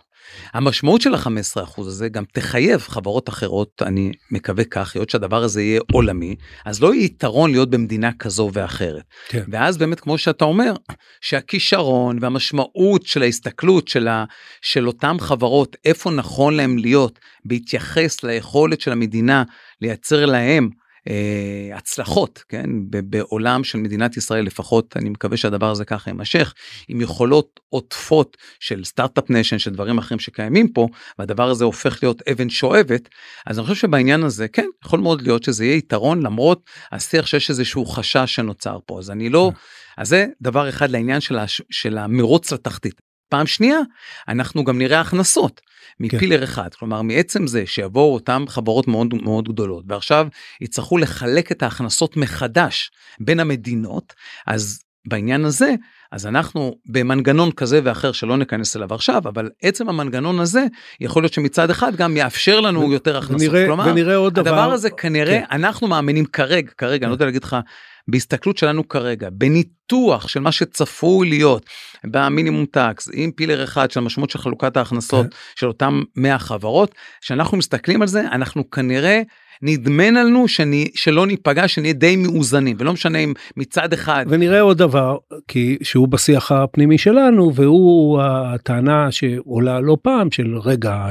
המשמעות 0.53 1.01
של 1.01 1.13
ה-15% 1.13 1.81
הזה 1.81 2.09
גם 2.09 2.23
תחייב 2.33 2.79
חברות 2.79 3.29
אחרות, 3.29 3.81
אני 3.81 4.11
מקווה 4.31 4.63
כך, 4.63 4.95
היות 4.95 5.09
שהדבר 5.09 5.43
הזה 5.43 5.61
יהיה 5.61 5.81
עולמי, 5.91 6.35
אז 6.65 6.81
לא 6.81 6.93
יהיה 6.93 7.05
יתרון 7.05 7.51
להיות 7.51 7.69
במדינה 7.69 8.11
כזו 8.19 8.49
ואחרת. 8.53 9.03
כן. 9.27 9.43
ואז 9.51 9.77
באמת, 9.77 9.99
כמו 9.99 10.17
שאתה 10.17 10.45
אומר, 10.45 10.73
שהכישרון 11.21 12.17
והמשמעות 12.21 13.05
של 13.05 13.21
ההסתכלות 13.21 13.87
של, 13.87 14.07
ה, 14.07 14.25
של 14.61 14.87
אותן 14.87 15.15
חברות, 15.19 15.75
איפה 15.85 16.11
נכון 16.11 16.53
להם 16.53 16.77
להיות, 16.77 17.19
בהתייחס 17.45 18.23
ליכולת 18.23 18.81
של 18.81 18.91
המדינה 18.91 19.43
לייצר 19.81 20.25
להם 20.25 20.69
אה, 21.09 21.77
הצלחות 21.77 22.43
כן? 22.49 22.69
בעולם 22.89 23.63
של 23.63 23.77
מדינת 23.77 24.17
ישראל 24.17 24.45
לפחות 24.45 24.97
אני 24.97 25.09
מקווה 25.09 25.37
שהדבר 25.37 25.71
הזה 25.71 25.85
ככה 25.85 26.09
יימשך 26.09 26.53
עם 26.87 27.01
יכולות 27.01 27.59
עוטפות 27.69 28.37
של 28.59 28.83
start-up 28.83 29.29
nation 29.29 29.59
של 29.59 29.71
דברים 29.71 29.97
אחרים 29.97 30.19
שקיימים 30.19 30.67
פה 30.67 30.87
והדבר 31.19 31.49
הזה 31.49 31.63
הופך 31.65 32.03
להיות 32.03 32.21
אבן 32.31 32.49
שואבת 32.49 33.09
אז 33.45 33.59
אני 33.59 33.67
חושב 33.67 33.81
שבעניין 33.81 34.23
הזה 34.23 34.47
כן 34.47 34.67
יכול 34.85 34.99
מאוד 34.99 35.21
להיות 35.21 35.43
שזה 35.43 35.65
יהיה 35.65 35.75
יתרון 35.75 36.23
למרות 36.23 36.61
השיח 36.91 37.25
שיש 37.25 37.49
איזשהו 37.49 37.85
חשש 37.85 38.35
שנוצר 38.35 38.77
פה. 38.85 38.99
אז 38.99 39.11
אני 39.11 39.29
לא 39.29 39.51
אז 39.97 40.09
זה 40.09 40.27
דבר 40.41 40.69
אחד 40.69 40.89
לעניין 40.89 41.21
של, 41.21 41.37
הש, 41.37 41.61
של 41.69 41.97
המרוץ 41.97 42.51
לתחתית. 42.51 43.01
פעם 43.29 43.47
שנייה 43.47 43.79
אנחנו 44.27 44.63
גם 44.63 44.77
נראה 44.77 45.01
הכנסות 45.01 45.61
מפילר 45.99 46.37
כן. 46.37 46.43
אחד 46.43 46.73
כלומר 46.73 47.01
מעצם 47.01 47.47
זה 47.47 47.65
שיבואו 47.65 48.13
אותם 48.13 48.45
חברות 48.47 48.87
מאוד 48.87 49.13
מאוד 49.23 49.49
גדולות 49.49 49.83
ועכשיו 49.87 50.27
יצטרכו 50.61 50.97
לחלק 50.97 51.51
את 51.51 51.63
ההכנסות 51.63 52.17
מחדש 52.17 52.91
בין 53.19 53.39
המדינות 53.39 54.13
אז 54.47 54.79
בעניין 55.07 55.45
הזה 55.45 55.75
אז 56.11 56.25
אנחנו 56.25 56.75
במנגנון 56.85 57.51
כזה 57.51 57.79
ואחר 57.83 58.11
שלא 58.11 58.37
ניכנס 58.37 58.75
אליו 58.75 58.93
עכשיו 58.93 59.21
אבל 59.25 59.49
עצם 59.61 59.89
המנגנון 59.89 60.39
הזה 60.39 60.65
יכול 60.99 61.23
להיות 61.23 61.33
שמצד 61.33 61.69
אחד 61.69 61.95
גם 61.95 62.17
יאפשר 62.17 62.59
לנו 62.59 62.79
ו- 62.79 62.93
יותר 62.93 63.17
הכנסות 63.17 63.49
ונראה, 63.49 63.65
כלומר 63.65 63.87
ונראה 63.87 64.15
עוד 64.15 64.39
הדבר 64.39 64.51
דבר 64.51 64.71
הזה 64.71 64.89
כנראה 64.89 65.39
כן. 65.39 65.45
אנחנו 65.51 65.87
מאמינים 65.87 66.25
כרגע 66.25 66.71
כרגע 66.77 66.97
כן. 66.97 67.03
אני 67.03 67.09
לא 67.09 67.15
יודע 67.15 67.25
להגיד 67.25 67.43
לך 67.43 67.57
בהסתכלות 68.07 68.57
שלנו 68.57 68.87
כרגע, 68.87 69.29
בניתוח 69.31 70.27
של 70.27 70.39
מה 70.39 70.51
שצפוי 70.51 71.29
להיות 71.29 71.65
במינימום 72.03 72.65
טקס, 72.65 73.09
עם 73.13 73.31
פילר 73.31 73.63
אחד 73.63 73.91
של 73.91 73.99
המשמעות 73.99 74.29
של 74.29 74.39
חלוקת 74.39 74.77
ההכנסות 74.77 75.25
כן. 75.25 75.37
של 75.55 75.67
אותם 75.67 76.01
100 76.15 76.39
חברות, 76.39 76.95
כשאנחנו 77.21 77.57
מסתכלים 77.57 78.01
על 78.01 78.07
זה, 78.07 78.21
אנחנו 78.21 78.69
כנראה 78.69 79.21
נדמה 79.61 80.11
לנו 80.11 80.47
שאני 80.47 80.87
שלא 80.95 81.27
ניפגע 81.27 81.67
שנהיה 81.67 81.93
די 81.93 82.15
מאוזנים 82.15 82.75
ולא 82.79 82.93
משנה 82.93 83.17
אם 83.17 83.33
מצד 83.57 83.93
אחד 83.93 84.25
ונראה 84.29 84.61
עוד 84.61 84.77
דבר 84.77 85.17
כי 85.47 85.77
שהוא 85.83 86.07
בשיח 86.07 86.51
הפנימי 86.51 86.97
שלנו 86.97 87.55
והוא 87.55 88.21
הטענה 88.21 89.11
שעולה 89.11 89.79
לא 89.79 89.97
פעם 90.01 90.31
של 90.31 90.57
רגע 90.57 91.05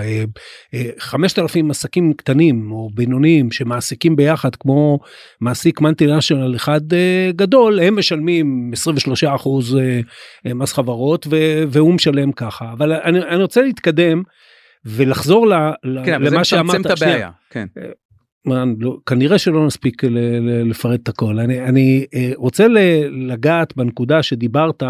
5,000 0.98 1.64
אה, 1.64 1.68
אה, 1.68 1.70
עסקים 1.70 2.12
קטנים 2.12 2.72
או 2.72 2.90
בינוניים 2.94 3.52
שמעסיקים 3.52 4.16
ביחד 4.16 4.56
כמו 4.56 4.98
מעסיק 5.40 5.80
מנטי 5.80 6.06
נשיונל 6.06 6.56
אחד 6.56 6.80
אה, 6.92 7.30
גדול 7.36 7.80
הם 7.80 7.98
משלמים 7.98 8.70
23 8.72 9.24
אחוז 9.24 9.78
מס 10.44 10.72
חברות 10.72 11.26
והוא 11.68 11.94
משלם 11.94 12.32
ככה 12.32 12.72
אבל 12.72 12.92
אני, 12.92 13.18
אני 13.18 13.42
רוצה 13.42 13.62
להתקדם. 13.62 14.22
ולחזור 14.84 15.48
ל, 15.48 15.54
כן, 16.04 16.22
למה 16.22 16.44
שאמרת, 16.44 16.98
שנייה, 16.98 17.30
כן. 17.50 17.66
לא, 18.80 18.96
כנראה 19.06 19.38
שלא 19.38 19.66
נספיק 19.66 20.02
לפרט 20.64 21.00
את 21.02 21.08
הכל 21.08 21.38
אני 21.38 21.60
אני 21.60 22.06
אה, 22.14 22.32
רוצה 22.36 22.66
לגעת 23.28 23.76
בנקודה 23.76 24.22
שדיברת 24.22 24.82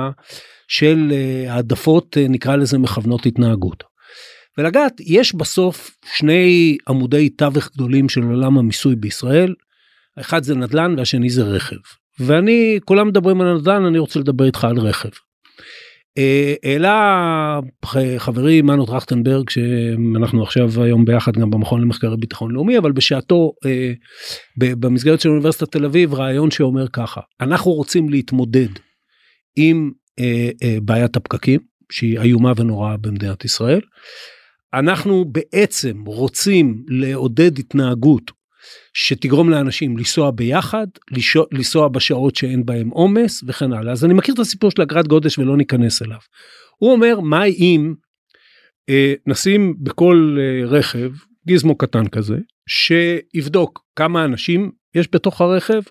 של 0.68 1.12
אה, 1.12 1.52
העדפות 1.52 2.18
אה, 2.18 2.26
נקרא 2.28 2.57
לזה 2.57 2.78
מכוונות 2.78 3.26
התנהגות. 3.26 3.85
ולגעת 4.59 4.92
יש 5.00 5.35
בסוף 5.35 5.90
שני 6.14 6.76
עמודי 6.88 7.28
תווך 7.28 7.70
גדולים 7.74 8.09
של 8.09 8.22
עולם 8.22 8.59
המיסוי 8.59 8.96
בישראל. 8.96 9.55
אחד 10.20 10.42
זה 10.42 10.55
נדל"ן 10.55 10.94
והשני 10.98 11.31
זה 11.31 11.42
רכב. 11.42 11.77
ואני 12.20 12.79
כולם 12.85 13.09
מדברים 13.09 13.40
על 13.40 13.59
נדל"ן 13.59 13.85
אני 13.85 13.98
רוצה 13.98 14.20
לדבר 14.20 14.44
איתך 14.44 14.64
על 14.64 14.79
רכב. 14.79 15.11
אה, 16.18 16.55
העלה 16.64 17.61
חברי 18.18 18.62
מנו 18.62 18.87
טרכטנברג 18.87 19.51
שאנחנו 19.51 20.42
עכשיו 20.42 20.83
היום 20.83 21.05
ביחד 21.05 21.33
גם 21.33 21.51
במכון 21.51 21.81
למחקרי 21.81 22.16
ביטחון 22.16 22.51
לאומי 22.51 22.79
אבל 22.79 22.92
בשעתו 22.92 23.53
אה, 23.66 23.92
במסגרת 24.57 25.20
של 25.20 25.29
אוניברסיטת 25.29 25.72
תל 25.72 25.85
אביב 25.85 26.14
רעיון 26.14 26.51
שאומר 26.51 26.88
ככה 26.88 27.20
אנחנו 27.40 27.72
רוצים 27.72 28.09
להתמודד 28.09 28.68
עם 29.57 29.90
אה, 30.18 30.51
בעיית 30.83 31.16
הפקקים 31.16 31.61
שהיא 31.92 32.18
איומה 32.18 32.53
ונוראה 32.57 32.96
במדינת 32.96 33.44
ישראל. 33.44 33.81
אנחנו 34.75 35.25
בעצם 35.25 36.05
רוצים 36.07 36.85
לעודד 36.88 37.59
התנהגות 37.59 38.31
שתגרום 38.94 39.50
לאנשים 39.50 39.96
לנסוע 39.96 40.31
ביחד, 40.31 40.87
לנסוע 41.52 41.88
בשעות 41.88 42.37
שאין 42.37 42.66
בהם 42.66 42.88
עומס 42.88 43.44
וכן 43.46 43.72
הלאה. 43.72 43.92
אז 43.92 44.05
אני 44.05 44.14
מכיר 44.14 44.35
את 44.35 44.38
הסיפור 44.38 44.70
של 44.70 44.83
אגרת 44.83 45.09
גודש 45.09 45.38
ולא 45.38 45.57
ניכנס 45.57 46.02
אליו. 46.02 46.18
הוא 46.78 46.92
אומר 46.92 47.20
מה 47.20 47.44
אם 47.44 47.94
אה, 48.88 49.14
נשים 49.26 49.74
בכל 49.78 50.37
אה, 50.40 50.66
רכב 50.66 51.11
גיזמו 51.46 51.78
קטן 51.78 52.09
כזה 52.09 52.37
שיבדוק 52.68 53.85
כמה 53.96 54.24
אנשים 54.24 54.70
יש 54.94 55.09
בתוך 55.12 55.40
הרכב, 55.40 55.83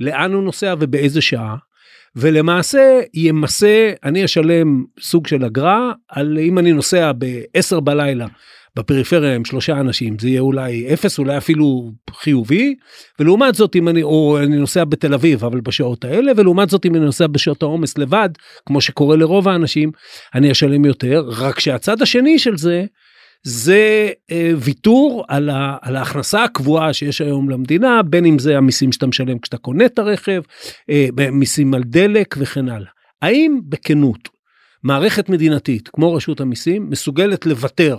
לאן 0.00 0.32
הוא 0.32 0.42
נוסע 0.42 0.74
ובאיזה 0.80 1.20
שעה. 1.20 1.56
ולמעשה 2.16 3.00
ימסה 3.14 3.92
אני 4.04 4.24
אשלם 4.24 4.84
סוג 5.00 5.26
של 5.26 5.44
אגרה 5.44 5.92
על 6.08 6.38
אם 6.38 6.58
אני 6.58 6.72
נוסע 6.72 7.12
ב-10 7.18 7.80
בלילה 7.80 8.26
בפריפריה 8.76 9.34
עם 9.34 9.44
שלושה 9.44 9.80
אנשים 9.80 10.18
זה 10.18 10.28
יהיה 10.28 10.40
אולי 10.40 10.94
אפס 10.94 11.18
אולי 11.18 11.36
אפילו 11.36 11.92
חיובי 12.10 12.74
ולעומת 13.18 13.54
זאת 13.54 13.76
אם 13.76 13.88
אני 13.88 14.02
או 14.02 14.38
אני 14.42 14.56
נוסע 14.56 14.84
בתל 14.84 15.14
אביב 15.14 15.44
אבל 15.44 15.60
בשעות 15.60 16.04
האלה 16.04 16.32
ולעומת 16.36 16.70
זאת 16.70 16.86
אם 16.86 16.94
אני 16.94 17.04
נוסע 17.04 17.26
בשעות 17.26 17.62
העומס 17.62 17.98
לבד 17.98 18.28
כמו 18.66 18.80
שקורה 18.80 19.16
לרוב 19.16 19.48
האנשים 19.48 19.90
אני 20.34 20.52
אשלם 20.52 20.84
יותר 20.84 21.24
רק 21.38 21.60
שהצד 21.60 22.02
השני 22.02 22.38
של 22.38 22.56
זה 22.56 22.84
זה 23.42 24.10
אה, 24.30 24.52
ויתור 24.56 25.24
על, 25.28 25.50
ה, 25.50 25.76
על 25.82 25.96
ההכנסה 25.96 26.44
הקבועה 26.44 26.92
שיש 26.92 27.20
היום 27.20 27.50
למדינה 27.50 28.02
בין 28.02 28.24
אם 28.26 28.38
זה 28.38 28.56
המיסים 28.56 28.92
שאתה 28.92 29.06
משלם 29.06 29.38
כשאתה 29.38 29.56
קונה 29.56 29.86
את 29.86 29.98
הרכב 29.98 30.42
אה, 30.90 31.06
מיסים 31.32 31.74
על 31.74 31.82
דלק 31.82 32.34
וכן 32.38 32.68
הלאה. 32.68 32.90
האם 33.22 33.60
בכנות 33.68 34.28
מערכת 34.82 35.28
מדינתית 35.28 35.88
כמו 35.88 36.14
רשות 36.14 36.40
המיסים 36.40 36.90
מסוגלת 36.90 37.46
לוותר 37.46 37.96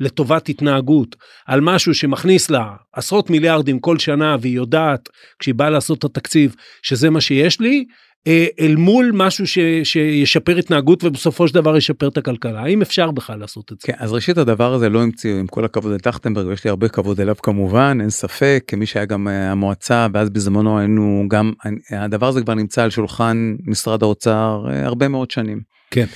לטובת 0.00 0.48
התנהגות 0.48 1.16
על 1.46 1.60
משהו 1.60 1.94
שמכניס 1.94 2.50
לה 2.50 2.74
עשרות 2.92 3.30
מיליארדים 3.30 3.78
כל 3.78 3.98
שנה 3.98 4.36
והיא 4.40 4.56
יודעת 4.56 5.08
כשהיא 5.38 5.54
באה 5.54 5.70
לעשות 5.70 5.98
את 5.98 6.04
התקציב 6.04 6.54
שזה 6.82 7.10
מה 7.10 7.20
שיש 7.20 7.60
לי 7.60 7.84
אה, 8.26 8.46
אל 8.60 8.76
מול 8.76 9.10
משהו 9.14 9.46
ש, 9.46 9.58
שישפר 9.84 10.56
התנהגות 10.56 11.04
ובסופו 11.04 11.48
של 11.48 11.54
דבר 11.54 11.76
ישפר 11.76 12.08
את 12.08 12.16
הכלכלה 12.16 12.60
האם 12.60 12.82
אפשר 12.82 13.10
בכלל 13.10 13.38
לעשות 13.38 13.72
את 13.72 13.80
זה. 13.80 13.86
כן, 13.86 13.92
אז 13.98 14.12
ראשית 14.12 14.38
הדבר 14.38 14.74
הזה 14.74 14.88
לא 14.88 15.02
המציאו 15.02 15.38
עם 15.38 15.46
כל 15.46 15.64
הכבוד 15.64 15.92
לטחטנברג 15.92 16.46
ויש 16.46 16.64
לי 16.64 16.70
הרבה 16.70 16.88
כבוד 16.88 17.20
אליו 17.20 17.34
כמובן 17.42 17.98
אין 18.00 18.10
ספק 18.10 18.64
כמי 18.66 18.86
שהיה 18.86 19.04
גם 19.04 19.28
אה, 19.28 19.50
המועצה 19.50 20.06
ואז 20.14 20.30
בזמנו 20.30 20.78
היינו 20.78 21.24
גם 21.28 21.52
הדבר 21.90 22.28
הזה 22.28 22.42
כבר 22.42 22.54
נמצא 22.54 22.82
על 22.82 22.90
שולחן 22.90 23.54
משרד 23.66 24.02
האוצר 24.02 24.64
אה, 24.70 24.86
הרבה 24.86 25.08
מאוד 25.08 25.30
שנים. 25.30 25.60
כן. 25.90 26.06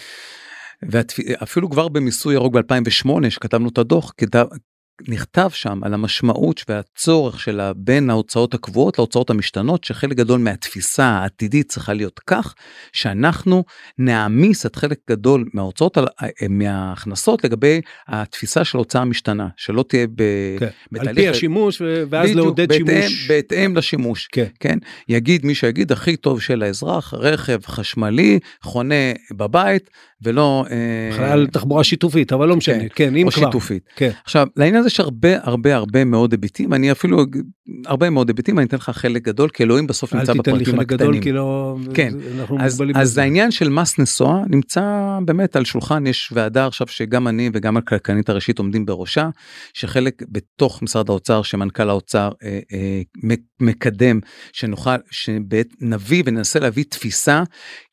ואפילו 0.90 1.70
כבר 1.70 1.88
במיסוי 1.88 2.34
ירוק 2.34 2.54
ב2008 2.56 3.30
שכתבנו 3.30 3.68
את 3.68 3.78
הדוח 3.78 4.12
נכתב 5.08 5.48
שם 5.52 5.84
על 5.84 5.94
המשמעות 5.94 6.64
והצורך 6.68 7.40
שלה 7.40 7.72
בין 7.76 8.10
ההוצאות 8.10 8.54
הקבועות 8.54 8.98
להוצאות 8.98 9.30
המשתנות 9.30 9.84
שחלק 9.84 10.16
גדול 10.16 10.40
מהתפיסה 10.40 11.04
העתידית 11.04 11.68
צריכה 11.68 11.92
להיות 11.92 12.20
כך 12.26 12.54
שאנחנו 12.92 13.64
נעמיס 13.98 14.66
את 14.66 14.76
חלק 14.76 14.98
גדול 15.10 15.44
מההוצאות 15.54 15.98
אה, 15.98 16.04
מההכנסות 16.48 17.44
לגבי 17.44 17.80
התפיסה 18.08 18.64
של 18.64 18.78
הוצאה 18.78 19.04
משתנה 19.04 19.48
שלא 19.56 19.84
תהיה 19.88 20.06
ב... 20.06 20.22
כן, 20.58 20.68
בתהליך... 20.92 21.08
על 21.08 21.14
פי 21.14 21.28
השימוש 21.28 21.82
ואז 22.10 22.24
בדיוק, 22.24 22.36
לעודד 22.36 22.68
בהתאם, 22.68 22.86
שימוש 22.86 23.28
בהתאם 23.28 23.76
לשימוש 23.76 24.26
כן. 24.32 24.46
כן 24.60 24.78
יגיד 25.08 25.46
מי 25.46 25.54
שיגיד 25.54 25.92
הכי 25.92 26.16
טוב 26.16 26.40
של 26.40 26.62
האזרח 26.62 27.14
רכב 27.14 27.58
חשמלי 27.66 28.38
חונה 28.62 29.12
בבית 29.36 29.90
ולא 30.24 30.64
בכלל 31.12 31.40
אה... 31.40 31.46
תחבורה 31.46 31.84
שיתופית 31.84 32.32
אבל 32.32 32.48
לא 32.48 32.56
משנה. 32.56 32.78
כן, 32.80 32.86
כן 32.94 33.16
אם 33.16 33.30
כבר. 33.30 33.44
שיתופית. 33.44 33.82
כן. 33.96 34.10
עכשיו 34.24 34.46
לעניין 34.56 34.76
הזה 34.76 34.86
יש 34.86 35.00
הרבה 35.00 35.28
הרבה 35.42 35.76
הרבה 35.76 36.04
מאוד 36.04 36.32
היבטים. 36.32 36.74
אני 36.74 36.92
אפילו 36.92 37.24
הרבה 37.86 38.10
מאוד 38.10 38.28
היבטים 38.28 38.58
אני 38.58 38.66
אתן 38.66 38.76
לך 38.76 38.90
חלק 38.90 39.22
גדול 39.22 39.48
כי 39.48 39.62
אלוהים 39.62 39.86
בסוף 39.86 40.14
נמצא 40.14 40.32
בפרטים 40.32 40.54
הקטנים. 40.54 40.80
אל 40.80 40.84
תיתן 40.84 40.86
לי 40.86 40.86
חלק 40.86 41.00
גדול 41.00 41.20
כי 41.20 41.32
לא 41.32 41.76
כן. 41.94 42.14
אז, 42.60 42.82
אז 42.94 43.18
העניין 43.18 43.50
של 43.50 43.68
מס 43.68 43.98
נסועה 43.98 44.42
נמצא 44.48 45.18
באמת 45.24 45.56
על 45.56 45.64
שולחן 45.64 46.06
יש 46.06 46.32
ועדה 46.32 46.66
עכשיו 46.66 46.86
שגם 46.86 47.28
אני 47.28 47.50
וגם 47.52 47.76
הכלכלנית 47.76 48.28
הראשית 48.28 48.58
עומדים 48.58 48.86
בראשה 48.86 49.28
שחלק 49.74 50.22
בתוך 50.28 50.82
משרד 50.82 51.08
האוצר 51.08 51.42
שמנכ"ל 51.42 51.88
האוצר 51.88 52.30
אה, 52.42 52.58
אה, 52.72 53.02
מקדם 53.60 54.20
שנוכל 54.52 54.96
שנביא 55.10 56.22
וננסה 56.26 56.58
להביא 56.58 56.84
תפיסה 56.88 57.42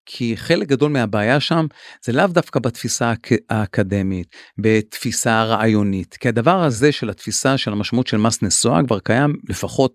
כי 0.06 0.38
חלק 0.38 0.68
גדול 0.68 0.92
מהבעיה 0.92 1.40
שם 1.40 1.66
זה 2.06 2.14
לאו 2.14 2.28
דווקא 2.28 2.60
בתפיסה 2.60 3.14
האקדמית, 3.50 4.36
בתפיסה 4.58 5.40
הרעיונית, 5.40 6.18
כי 6.20 6.28
הדבר 6.28 6.64
הזה 6.64 6.92
של 6.92 7.10
התפיסה 7.10 7.58
של 7.58 7.72
המשמעות 7.72 8.08
של 8.08 8.18
מס 8.18 8.42
נסועה 8.42 8.84
כבר 8.86 9.00
קיים 9.00 9.36
לפחות 9.50 9.94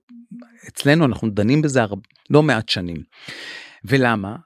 אצלנו 0.69 1.05
אנחנו 1.05 1.31
דנים 1.31 1.63
בזה 1.63 1.81
לא 2.31 2.43
מעט 2.43 2.69
שנים. 2.69 3.03
ולמה? 3.85 4.37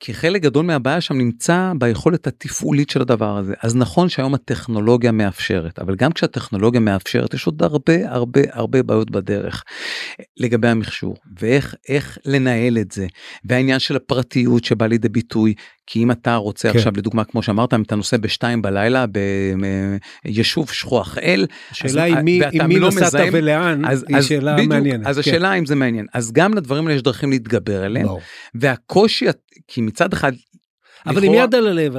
כי 0.00 0.14
חלק 0.14 0.42
גדול 0.42 0.66
מהבעיה 0.66 1.00
שם 1.00 1.18
נמצא 1.18 1.72
ביכולת 1.78 2.26
התפעולית 2.26 2.90
של 2.90 3.02
הדבר 3.02 3.36
הזה. 3.36 3.54
אז 3.62 3.76
נכון 3.76 4.08
שהיום 4.08 4.34
הטכנולוגיה 4.34 5.12
מאפשרת, 5.12 5.78
אבל 5.78 5.94
גם 5.96 6.12
כשהטכנולוגיה 6.12 6.80
מאפשרת 6.80 7.34
יש 7.34 7.46
עוד 7.46 7.62
הרבה 7.62 8.10
הרבה 8.10 8.40
הרבה 8.52 8.82
בעיות 8.82 9.10
בדרך 9.10 9.64
לגבי 10.36 10.68
המכשור 10.68 11.16
ואיך 11.38 11.74
איך 11.88 12.18
לנהל 12.24 12.78
את 12.78 12.92
זה 12.92 13.06
והעניין 13.44 13.78
של 13.78 13.96
הפרטיות 13.96 14.64
שבא 14.64 14.86
לידי 14.86 15.08
ביטוי 15.08 15.54
כי 15.90 16.02
אם 16.02 16.10
אתה 16.10 16.34
רוצה 16.34 16.72
כן. 16.72 16.78
עכשיו 16.78 16.92
לדוגמה 16.96 17.24
כמו 17.24 17.42
שאמרת 17.42 17.74
אם 17.74 17.82
אתה 17.82 17.96
נוסע 17.96 18.16
בשתיים 18.16 18.62
בלילה 18.62 19.04
ביישוב 20.24 20.70
שכוח 20.70 21.18
אל. 21.18 21.46
השאלה 21.70 22.02
היא 22.02 22.14
מי, 22.16 22.40
עם 22.52 22.68
מי 22.68 22.78
לא 22.78 22.88
נסעת 22.88 23.14
מזהם, 23.14 23.28
ולאן 23.32 23.84
אז, 23.84 24.04
היא 24.08 24.16
אז 24.16 24.24
שאלה 24.26 24.54
בדיוק, 24.54 24.68
מעניינת. 24.72 25.06
אז 25.06 25.14
כן. 25.14 25.20
השאלה 25.20 25.54
אם 25.54 25.66
זה 25.66 25.74
מעניין 25.74 26.06
אז 26.14 26.32
גם 26.32 26.54
לדברים 26.54 26.86
האלה 26.86 26.96
יש 26.96 27.02
דרכים 27.02 27.30
להתגבר 27.30 27.84
עליהם 27.84 28.06
לא. 28.06 28.18
והקושי 28.54 29.26
כי 29.68 29.80
מצד 29.80 30.12
אחד 30.12 30.32
אבל 31.08 31.24
עם 31.24 31.34
יד 31.34 31.54
על 31.54 31.66
הלב, 31.66 31.96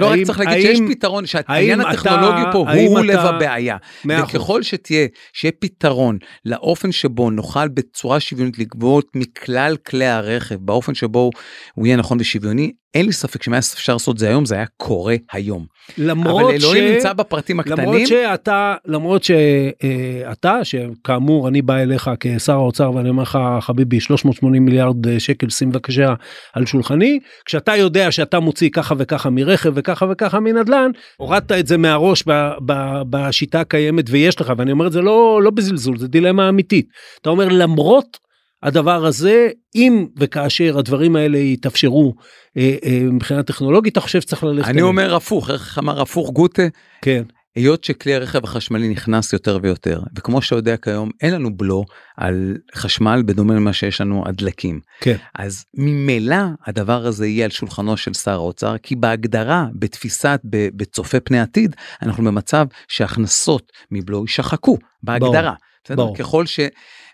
לא, 0.00 0.06
רק 0.06 0.18
צריך 0.24 0.40
להגיד 0.40 0.62
שיש 0.62 0.80
פתרון, 0.88 1.26
שהעניין 1.26 1.80
הטכנולוגי 1.80 2.42
פה 2.52 2.72
הוא 2.72 3.00
לב 3.00 3.18
הבעיה. 3.18 3.76
וככל 4.08 4.62
שתהיה, 4.62 5.06
שיהיה 5.32 5.52
פתרון 5.58 6.18
לאופן 6.44 6.92
שבו 6.92 7.30
נוכל 7.30 7.68
בצורה 7.68 8.20
שוויונית 8.20 8.58
לגבות 8.58 9.06
מכלל 9.14 9.76
כלי 9.86 10.06
הרכב, 10.06 10.54
באופן 10.54 10.94
שבו 10.94 11.30
הוא 11.74 11.86
יהיה 11.86 11.96
נכון 11.96 12.18
ושוויוני, 12.20 12.72
אין 12.94 13.06
לי 13.06 13.12
ספק 13.12 13.42
שאם 13.42 13.52
היה 13.52 13.58
אפשר 13.58 13.92
לעשות 13.92 14.18
זה 14.18 14.28
היום 14.28 14.44
זה 14.44 14.54
היה 14.54 14.64
קורה 14.76 15.14
היום. 15.32 15.66
למרות 15.98 16.42
אבל 16.42 16.54
אלוהים 16.54 16.88
ש... 16.88 16.94
נמצא 16.94 17.12
בפרטים 17.12 17.60
הקטנים. 17.60 17.78
למרות 17.78 18.06
שאתה 18.06 18.74
למרות 18.86 19.24
שאתה 19.24 20.54
אה, 20.54 20.64
שכאמור 20.64 21.48
אני 21.48 21.62
בא 21.62 21.76
אליך 21.76 22.10
כשר 22.20 22.52
האוצר 22.52 22.94
ואני 22.94 23.08
אומר 23.08 23.22
לך 23.22 23.38
חביבי 23.60 24.00
380 24.00 24.64
מיליארד 24.64 25.06
אה, 25.06 25.20
שקל 25.20 25.48
שים 25.48 25.70
בבקשה 25.70 26.14
על 26.52 26.66
שולחני 26.66 27.18
כשאתה 27.44 27.76
יודע 27.76 28.10
שאתה 28.10 28.40
מוציא 28.48 28.70
ככה 28.70 28.94
וככה 28.98 29.30
מרכב 29.30 29.72
וככה 29.74 30.06
וככה 30.10 30.40
מנדל"ן 30.40 30.90
הורדת 31.16 31.52
את 31.52 31.66
זה 31.66 31.76
מהראש 31.76 32.22
ב, 32.26 32.32
ב, 32.66 32.72
בשיטה 33.10 33.60
הקיימת 33.60 34.04
ויש 34.10 34.40
לך 34.40 34.52
ואני 34.58 34.72
אומר 34.72 34.86
את 34.86 34.92
זה 34.92 35.00
לא 35.00 35.40
לא 35.42 35.50
בזלזול 35.50 35.98
זה 35.98 36.08
דילמה 36.08 36.48
אמיתית 36.48 36.88
אתה 37.20 37.30
אומר 37.30 37.48
למרות 37.48 38.18
הדבר 38.62 39.06
הזה 39.06 39.48
אם 39.74 40.06
וכאשר 40.16 40.78
הדברים 40.78 41.16
האלה 41.16 41.38
יתאפשרו 41.38 42.14
אה, 42.56 42.76
אה, 42.84 43.00
מבחינה 43.02 43.42
טכנולוגית 43.42 43.92
אתה 43.92 44.00
חושב 44.00 44.20
שצריך 44.20 44.44
ללכת. 44.44 44.68
אני 44.68 44.82
אומר 44.82 45.14
הפוך 45.14 45.50
איך 45.50 45.78
אמר 45.78 46.00
הפוך 46.00 46.30
גוטה. 46.30 46.62
כן. 47.02 47.22
היות 47.58 47.84
שכלי 47.84 48.14
הרכב 48.14 48.44
החשמלי 48.44 48.88
נכנס 48.88 49.32
יותר 49.32 49.58
ויותר 49.62 50.00
וכמו 50.16 50.42
שאתה 50.42 50.56
יודע 50.56 50.76
כיום 50.76 51.10
אין 51.20 51.34
לנו 51.34 51.56
בלו 51.56 51.84
על 52.16 52.56
חשמל 52.74 53.22
בדומה 53.26 53.54
למה 53.54 53.72
שיש 53.72 54.00
לנו 54.00 54.24
על 54.26 54.34
דלקים. 54.34 54.80
כן. 55.00 55.16
אז 55.34 55.64
ממילא 55.74 56.36
הדבר 56.66 57.06
הזה 57.06 57.26
יהיה 57.26 57.44
על 57.44 57.50
שולחנו 57.50 57.96
של 57.96 58.14
שר 58.14 58.32
האוצר 58.32 58.78
כי 58.78 58.96
בהגדרה 58.96 59.66
בתפיסת 59.74 60.40
בצופה 60.44 61.20
פני 61.20 61.40
עתיד 61.40 61.76
אנחנו 62.02 62.24
במצב 62.24 62.66
שהכנסות 62.88 63.72
מבלו 63.90 64.20
יישחקו 64.20 64.78
בהגדרה. 65.02 65.54
בסדר? 65.84 65.96
ברור. 65.96 66.16
ככל 66.16 66.46
ש... 66.46 66.60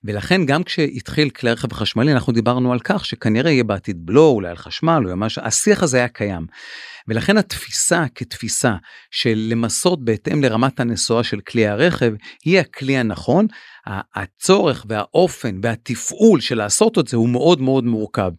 ולכן 0.04 0.46
גם 0.46 0.62
כשהתחיל 0.62 1.30
כלי 1.30 1.50
הרכב 1.50 1.72
החשמלי 1.72 2.12
אנחנו 2.12 2.32
דיברנו 2.32 2.72
על 2.72 2.80
כך 2.84 3.04
שכנראה 3.04 3.50
יהיה 3.50 3.64
בעתיד 3.64 4.06
בלו 4.06 4.28
אולי 4.28 4.48
על 4.48 4.56
חשמל 4.56 5.10
או 5.10 5.16
משהו 5.16 5.42
השיח 5.44 5.82
הזה 5.82 5.96
היה 5.96 6.08
קיים. 6.08 6.46
ולכן 7.08 7.36
התפיסה 7.36 8.04
כתפיסה 8.14 8.74
של 9.10 9.46
למסות 9.50 10.04
בהתאם 10.04 10.42
לרמת 10.42 10.80
הנסועה 10.80 11.24
של 11.24 11.40
כלי 11.40 11.66
הרכב, 11.66 12.12
היא 12.44 12.60
הכלי 12.60 12.96
הנכון. 12.96 13.46
הצורך 13.86 14.86
והאופן 14.88 15.58
והתפעול 15.62 16.40
של 16.40 16.54
לעשות 16.58 16.98
את 16.98 17.08
זה 17.08 17.16
הוא 17.16 17.28
מאוד 17.28 17.60
מאוד 17.60 17.84
מורכב. 17.84 18.30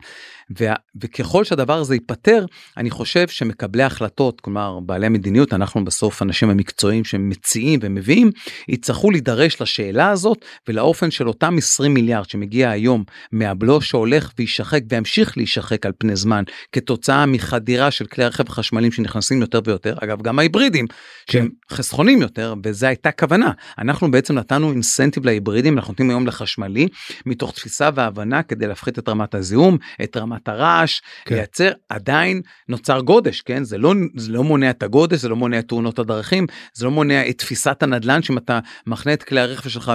וה, 0.50 0.74
וככל 1.02 1.44
שהדבר 1.44 1.78
הזה 1.78 1.96
ייפתר, 1.96 2.46
אני 2.78 2.90
חושב 2.90 3.28
שמקבלי 3.28 3.84
החלטות, 3.84 4.42
כלומר 4.42 4.80
בעלי 4.80 5.06
המדיניות, 5.06 5.54
אנחנו 5.54 5.86
בסוף 5.86 6.22
אנשים 6.22 6.50
המקצועיים 6.50 7.04
שמציעים 7.04 7.80
ומביאים, 7.84 8.32
יצטרכו 8.68 9.12
להידרש 9.12 9.62
לשאלה 9.62 10.10
הזאת 10.10 10.46
ולאופן 10.68 11.12
של 11.12 11.28
אותם 11.28 11.58
20 11.58 11.94
מיליארד 11.94 12.30
שמגיע 12.30 12.70
היום 12.70 13.04
מהבלו 13.32 13.82
שהולך 13.82 14.32
ויישחק 14.38 14.82
וימשיך 14.90 15.38
להישחק 15.38 15.86
על 15.86 15.92
פני 15.98 16.16
זמן 16.16 16.44
כתוצאה 16.72 17.26
מחדירה 17.26 17.92
של 17.92 18.06
כלי 18.06 18.24
הרכב 18.24 18.44
החשמליים 18.48 18.92
שנכנסים 18.92 19.42
יותר 19.42 19.62
ויותר, 19.66 19.96
אגב 20.04 20.22
גם 20.22 20.40
ההיברידים 20.40 20.88
כן. 20.88 20.94
שהם 21.32 21.50
חסכונים 21.72 22.22
יותר 22.22 22.54
וזה 22.64 22.88
הייתה 22.88 23.12
כוונה. 23.12 23.52
אנחנו 23.78 24.12
בעצם 24.12 24.34
נתנו 24.34 24.72
אינסנטיב 24.72 25.26
להיברידים, 25.36 25.78
אנחנו 25.78 25.92
נותנים 25.92 26.10
היום 26.10 26.28
לחשמלי 26.28 26.88
מתוך 27.26 27.52
תפיסה 27.52 27.90
והבנה 27.96 28.44
כדי 28.44 28.68
להפחית 28.68 29.00
את 29.00 29.10
רמת 29.10 29.36
הזיהום, 29.36 29.78
את 30.04 30.18
רמת 30.18 30.36
רמת 30.36 30.48
הרעש, 30.48 31.02
כן. 31.26 31.36
לייצר, 31.36 31.72
עדיין 31.90 32.42
נוצר 32.70 33.00
גודש, 33.00 33.42
כן? 33.42 33.64
זה 33.64 33.78
לא, 33.78 33.94
זה 34.16 34.32
לא 34.32 34.44
מונע 34.44 34.70
את 34.70 34.84
הגודש, 34.84 35.20
זה 35.20 35.30
לא 35.30 35.36
מונע 35.36 35.60
את 35.60 35.68
תאונות 35.68 36.00
הדרכים, 36.00 36.48
זה 36.74 36.86
לא 36.86 36.92
מונע 36.92 37.30
את 37.30 37.38
תפיסת 37.38 37.84
הנדל"ן, 37.84 38.22
שאם 38.22 38.38
אתה 38.38 38.60
מחנה 38.88 39.14
את 39.14 39.24
כלי 39.24 39.40
הרכב 39.40 39.70
שלך 39.70 39.92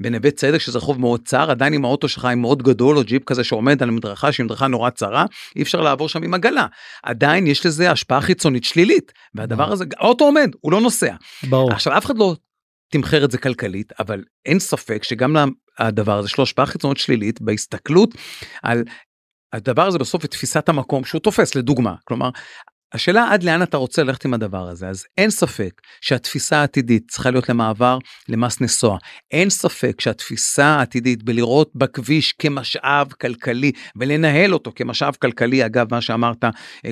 בנווה 0.00 0.30
צדק, 0.30 0.58
שזה 0.58 0.78
רחוב 0.78 1.00
מאוד 1.00 1.20
צר, 1.24 1.50
עדיין 1.50 1.72
עם 1.72 1.84
האוטו 1.84 2.08
שלך 2.08 2.24
עם 2.24 2.40
מאוד 2.40 2.62
גדול, 2.62 2.96
או 2.96 3.04
ג'יפ 3.04 3.24
כזה 3.24 3.44
שעומד 3.44 3.82
על 3.82 3.90
מדרכה, 3.90 4.32
שהיא 4.32 4.44
מדרכה 4.44 4.66
נורא 4.66 4.90
צרה, 4.90 5.24
אי 5.56 5.62
אפשר 5.62 5.80
לעבור 5.80 6.08
שם 6.08 6.22
עם 6.22 6.34
עגלה. 6.34 6.66
עדיין 7.02 7.46
יש 7.46 7.66
לזה 7.66 7.90
השפעה 7.90 8.20
חיצונית 8.20 8.64
שלילית, 8.64 9.12
והדבר 9.34 9.72
הזה, 9.72 9.84
האוטו 9.98 10.24
עומד, 10.24 10.50
הוא 10.60 10.72
לא 10.72 10.80
נוסע. 10.80 11.14
ברור. 11.42 11.72
עכשיו, 11.72 11.98
אף 11.98 12.06
אחד 12.06 12.18
לא 12.18 12.34
תמחר 12.88 13.24
את 13.24 13.30
זה 13.30 13.38
כלכלית, 13.38 13.92
אבל 14.00 14.24
אין 14.46 14.58
ספק 14.58 15.04
שגם 15.04 15.36
הדבר 15.78 16.18
הזה 16.18 16.26
יש 16.26 16.38
לו 16.38 16.44
השפעה 16.44 16.66
חיצונית 16.66 16.98
שלילית 16.98 17.40
בהסתכלות 17.40 18.14
על 18.62 18.84
הדבר 19.52 19.86
הזה 19.86 19.98
בסוף 19.98 20.26
תפיסת 20.26 20.68
המקום 20.68 21.04
שהוא 21.04 21.20
תופס 21.20 21.54
לדוגמה. 21.54 21.94
כלומר 22.04 22.30
השאלה 22.94 23.28
עד 23.30 23.42
לאן 23.42 23.62
אתה 23.62 23.76
רוצה 23.76 24.02
ללכת 24.02 24.24
עם 24.24 24.34
הדבר 24.34 24.68
הזה 24.68 24.88
אז 24.88 25.04
אין 25.18 25.30
ספק 25.30 25.80
שהתפיסה 26.00 26.56
העתידית 26.56 27.02
צריכה 27.10 27.30
להיות 27.30 27.48
למעבר 27.48 27.98
למס 28.28 28.60
נסועה 28.60 28.98
אין 29.30 29.50
ספק 29.50 30.00
שהתפיסה 30.00 30.66
העתידית 30.66 31.22
בלראות 31.22 31.70
בכביש 31.74 32.32
כמשאב 32.32 33.12
כלכלי 33.20 33.72
ולנהל 33.96 34.54
אותו 34.54 34.72
כמשאב 34.74 35.14
כלכלי 35.14 35.66
אגב 35.66 35.86
מה 35.90 36.00
שאמרת 36.00 36.44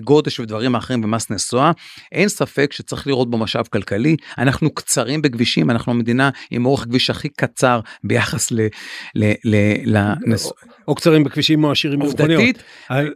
גודש 0.04 0.40
ודברים 0.40 0.74
אחרים 0.74 1.02
במס 1.02 1.30
נסועה 1.30 1.72
אין 2.12 2.28
ספק 2.28 2.72
שצריך 2.72 3.06
לראות 3.06 3.30
בו 3.30 3.38
משאב 3.38 3.66
כלכלי 3.66 4.16
אנחנו 4.38 4.74
קצרים 4.74 5.22
בכבישים 5.22 5.70
אנחנו 5.70 5.92
המדינה 5.92 6.30
עם 6.50 6.66
אורך 6.66 6.80
כביש 6.80 7.10
הכי 7.10 7.28
קצר 7.28 7.80
ביחס 8.04 8.52
ל... 8.52 8.60
ל, 9.14 9.32
ל, 9.44 9.56
לנס... 9.84 10.46
או, 10.46 10.52
או 10.88 10.94
קצרים 10.94 11.24
בכבישים 11.24 11.64
או 11.64 11.72
עשירים 11.72 11.98
במכוניות. 11.98 12.56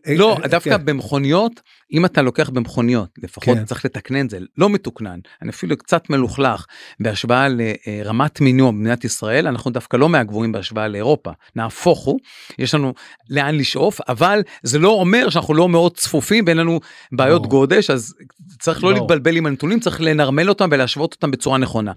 לא 0.07 0.39
דווקא 0.51 0.79
כן. 0.79 0.85
במכוניות 0.85 1.61
אם 1.93 2.05
אתה 2.05 2.23
לוקח 2.23 2.51
במכוניות 2.51 2.76
לפחות 3.23 3.57
כן. 3.59 3.65
צריך 3.65 3.85
לתקנן 3.85 4.25
את 4.25 4.31
זה 4.31 4.39
לא 4.59 4.71
מתוקנן 4.71 5.19
אני 5.43 5.51
אפילו 5.51 5.77
קצת 5.77 6.11
מלוכלך 6.11 6.67
בהשוואה 7.01 7.47
לרמת 7.49 8.41
מינוע 8.41 8.71
במדינת 8.71 9.05
ישראל 9.05 9.47
אנחנו 9.47 9.71
דווקא 9.71 9.97
לא 9.97 10.09
מהגבוהים 10.09 10.53
בהשוואה 10.53 10.89
לאירופה 10.89 11.31
נהפוך 11.57 12.05
הוא 12.05 12.21
יש 12.59 12.75
לנו 12.75 12.95
לאן 13.31 13.55
לשאוף 13.55 14.01
אבל 14.09 14.43
זה 14.63 14.79
לא 14.79 14.89
אומר 14.89 15.29
שאנחנו 15.29 15.55
לא 15.55 15.69
מאוד 15.69 15.97
צפופים 15.97 16.45
ואין 16.47 16.57
לנו 16.57 16.81
בעיות 17.13 17.43
לא. 17.43 17.49
גודש 17.49 17.91
אז 17.91 18.15
צריך 18.59 18.85
לא, 18.85 18.91
לא 18.91 18.99
להתבלבל 18.99 19.37
עם 19.37 19.47
הנתונים 19.47 19.81
צריך 19.81 20.01
לנרמל 20.01 20.49
אותם 20.49 20.69
ולהשוות 20.73 21.13
אותם 21.13 21.31
בצורה 21.31 21.59
נכונה. 21.59 21.93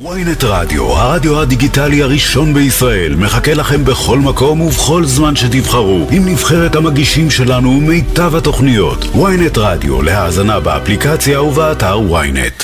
ויינט 0.00 0.44
רדיו, 0.44 0.82
הרדיו 0.84 1.40
הדיגיטלי 1.40 2.02
הראשון 2.02 2.54
בישראל, 2.54 3.14
מחכה 3.16 3.54
לכם 3.54 3.84
בכל 3.84 4.18
מקום 4.18 4.60
ובכל 4.60 5.04
זמן 5.04 5.36
שתבחרו, 5.36 6.06
עם 6.12 6.28
נבחרת 6.28 6.74
המגישים 6.76 7.30
שלנו 7.30 7.70
ומיטב 7.70 8.34
התוכניות. 8.34 8.98
ויינט 9.04 9.58
רדיו, 9.58 10.02
להאזנה 10.02 10.60
באפליקציה 10.60 11.42
ובאתר 11.42 12.00
ויינט. 12.00 12.62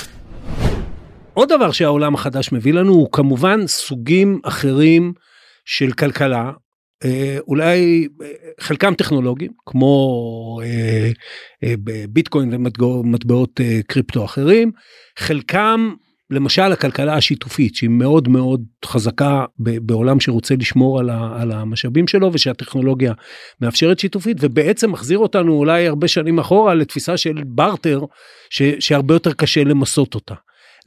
עוד 1.35 1.49
דבר 1.49 1.71
שהעולם 1.71 2.15
החדש 2.15 2.53
מביא 2.53 2.73
לנו 2.73 2.93
הוא 2.93 3.09
כמובן 3.13 3.67
סוגים 3.67 4.41
אחרים 4.45 5.13
של 5.65 5.93
כלכלה, 5.93 6.51
אה, 7.05 7.39
אולי 7.49 8.09
אה, 8.23 8.29
חלקם 8.61 8.95
טכנולוגיים, 8.95 9.53
כמו 9.67 10.61
אה, 10.65 11.75
ביטקוין 12.09 12.67
ומטבעות 12.79 13.61
קריפטו 13.87 14.25
אחרים, 14.25 14.71
חלקם 15.19 15.91
למשל 16.31 16.73
הכלכלה 16.73 17.15
השיתופית 17.15 17.75
שהיא 17.75 17.91
מאוד 17.91 18.29
מאוד 18.29 18.65
חזקה 18.85 19.45
בעולם 19.59 20.21
שרוצה 20.21 20.55
לשמור 20.55 21.01
על, 21.01 21.11
על 21.11 21.53
המשאבים 21.53 22.09
שלו 22.09 22.31
ושהטכנולוגיה 22.33 23.13
מאפשרת 23.61 23.99
שיתופית 23.99 24.37
ובעצם 24.41 24.93
מחזיר 24.93 25.19
אותנו 25.19 25.53
אולי 25.53 25.87
הרבה 25.87 26.09
שנים 26.09 26.39
אחורה 26.39 26.75
לתפיסה 26.75 27.17
של 27.17 27.43
בארטר 27.47 28.05
ש, 28.51 28.63
שהרבה 28.81 29.15
יותר 29.15 29.33
קשה 29.33 29.65
למסות 29.65 30.15
אותה. 30.15 30.35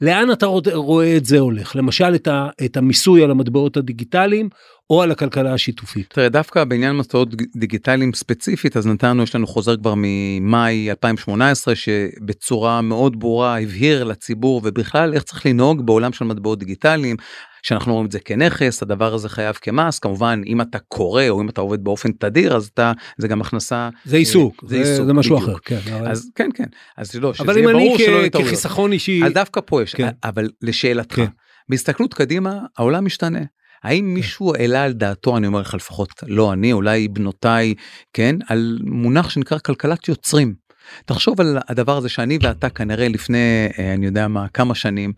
לאן 0.04 0.32
אתה 0.32 0.46
רואה 0.72 1.16
את 1.16 1.24
זה 1.24 1.38
הולך? 1.38 1.76
למשל 1.76 2.14
את, 2.14 2.28
ה, 2.28 2.48
את 2.64 2.76
המיסוי 2.76 3.24
על 3.24 3.30
המטבעות 3.30 3.76
הדיגיטליים 3.76 4.48
או 4.90 5.02
על 5.02 5.10
הכלכלה 5.10 5.54
השיתופית. 5.54 6.06
תראה 6.10 6.28
דווקא 6.28 6.64
בעניין 6.64 6.96
מטבעות 6.96 7.28
דיגיטליים 7.56 8.14
ספציפית 8.14 8.76
אז 8.76 8.86
נתנו 8.86 9.22
יש 9.22 9.34
לנו 9.34 9.46
חוזר 9.46 9.76
כבר 9.76 9.94
ממאי 9.96 10.90
2018 10.90 11.74
שבצורה 11.74 12.80
מאוד 12.80 13.20
ברורה 13.20 13.60
הבהיר 13.60 14.04
לציבור 14.04 14.60
ובכלל 14.64 15.14
איך 15.14 15.22
צריך 15.22 15.46
לנהוג 15.46 15.86
בעולם 15.86 16.12
של 16.12 16.24
מטבעות 16.24 16.58
דיגיטליים. 16.58 17.16
שאנחנו 17.64 17.92
רואים 17.92 18.06
את 18.06 18.12
זה 18.12 18.20
כנכס 18.20 18.82
הדבר 18.82 19.14
הזה 19.14 19.28
חייב 19.28 19.54
כמס 19.54 19.98
כמובן 19.98 20.40
אם 20.46 20.60
אתה 20.60 20.78
קורא 20.78 21.28
או 21.28 21.40
אם 21.40 21.48
אתה 21.48 21.60
עובד 21.60 21.84
באופן 21.84 22.12
תדיר 22.12 22.56
אז 22.56 22.70
אתה 22.74 22.92
זה 23.18 23.28
גם 23.28 23.40
הכנסה 23.40 23.88
זה 24.04 24.16
עיסוק 24.16 24.64
זה, 24.66 24.76
עיסוק, 24.76 25.06
זה 25.06 25.12
משהו 25.12 25.36
בדיוק. 25.36 25.50
אחר 25.50 25.58
כן 25.64 26.06
אז 26.06 26.30
כן 26.34 26.48
כן 26.54 26.64
אז 26.96 27.14
לא 27.14 27.32
אבל 27.40 27.58
אם 27.58 27.68
אני 27.68 27.94
כ- 27.98 28.36
כחיסכון 28.36 28.92
אישי 28.92 29.24
אז 29.24 29.32
דווקא 29.32 29.60
פה 29.66 29.82
יש 29.82 29.94
כן. 29.94 30.08
אבל 30.24 30.48
לשאלתך 30.62 31.16
כן. 31.16 31.26
בהסתכלות 31.68 32.14
קדימה 32.14 32.58
העולם 32.78 33.04
משתנה. 33.04 33.40
האם 33.84 34.04
כן. 34.04 34.14
מישהו 34.14 34.54
העלה 34.54 34.84
על 34.84 34.92
דעתו 34.92 35.36
אני 35.36 35.46
אומר 35.46 35.60
לך 35.60 35.74
לפחות 35.74 36.08
לא 36.26 36.52
אני 36.52 36.72
אולי 36.72 37.08
בנותיי 37.08 37.74
כן 38.12 38.36
על 38.48 38.78
מונח 38.82 39.30
שנקרא 39.30 39.58
כלכלת 39.58 40.08
יוצרים. 40.08 40.63
תחשוב 41.04 41.40
על 41.40 41.58
הדבר 41.68 41.96
הזה 41.96 42.08
שאני 42.08 42.38
ואתה 42.42 42.70
כנראה 42.70 43.08
לפני 43.08 43.68
אה, 43.78 43.94
אני 43.94 44.06
יודע 44.06 44.28
מה 44.28 44.48
כמה 44.48 44.74
שנים 44.74 45.12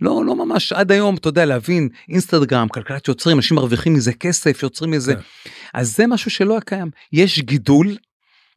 לא 0.00 0.24
לא 0.24 0.36
ממש 0.36 0.72
עד 0.72 0.92
היום 0.92 1.16
אתה 1.16 1.28
יודע 1.28 1.44
להבין 1.44 1.88
אינסטגרם 2.08 2.68
כלכלת 2.68 3.08
יוצרים 3.08 3.36
אנשים 3.36 3.56
מרוויחים 3.56 3.94
מזה 3.94 4.12
כסף 4.12 4.62
יוצרים 4.62 4.90
מזה. 4.90 5.14
כן. 5.14 5.20
אז 5.74 5.96
זה 5.96 6.06
משהו 6.06 6.30
שלא 6.30 6.52
היה 6.52 6.60
קיים. 6.60 6.90
יש 7.12 7.38
גידול 7.38 7.96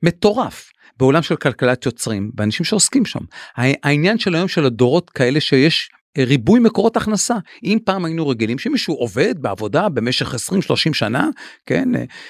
מטורף 0.04 0.72
בעולם 0.98 1.22
של 1.22 1.36
כלכלת 1.36 1.86
יוצרים 1.86 2.32
ואנשים 2.38 2.66
שעוסקים 2.66 3.06
שם. 3.06 3.20
העניין 3.56 4.18
של 4.18 4.36
היום 4.36 4.48
של 4.48 4.66
הדורות 4.66 5.10
כאלה 5.10 5.40
שיש 5.40 5.90
ריבוי 6.18 6.60
מקורות 6.60 6.98
הכנסה 6.98 7.36
אם 7.64 7.78
פעם 7.86 8.06
היינו 8.06 8.28
רגילים 8.28 8.60
שמישהו 8.60 8.96
עובד 8.96 9.36
בעבודה 9.40 9.90
במשך 9.90 10.34
20-30 10.34 10.38
שנה 10.94 11.30
כן 11.66 11.90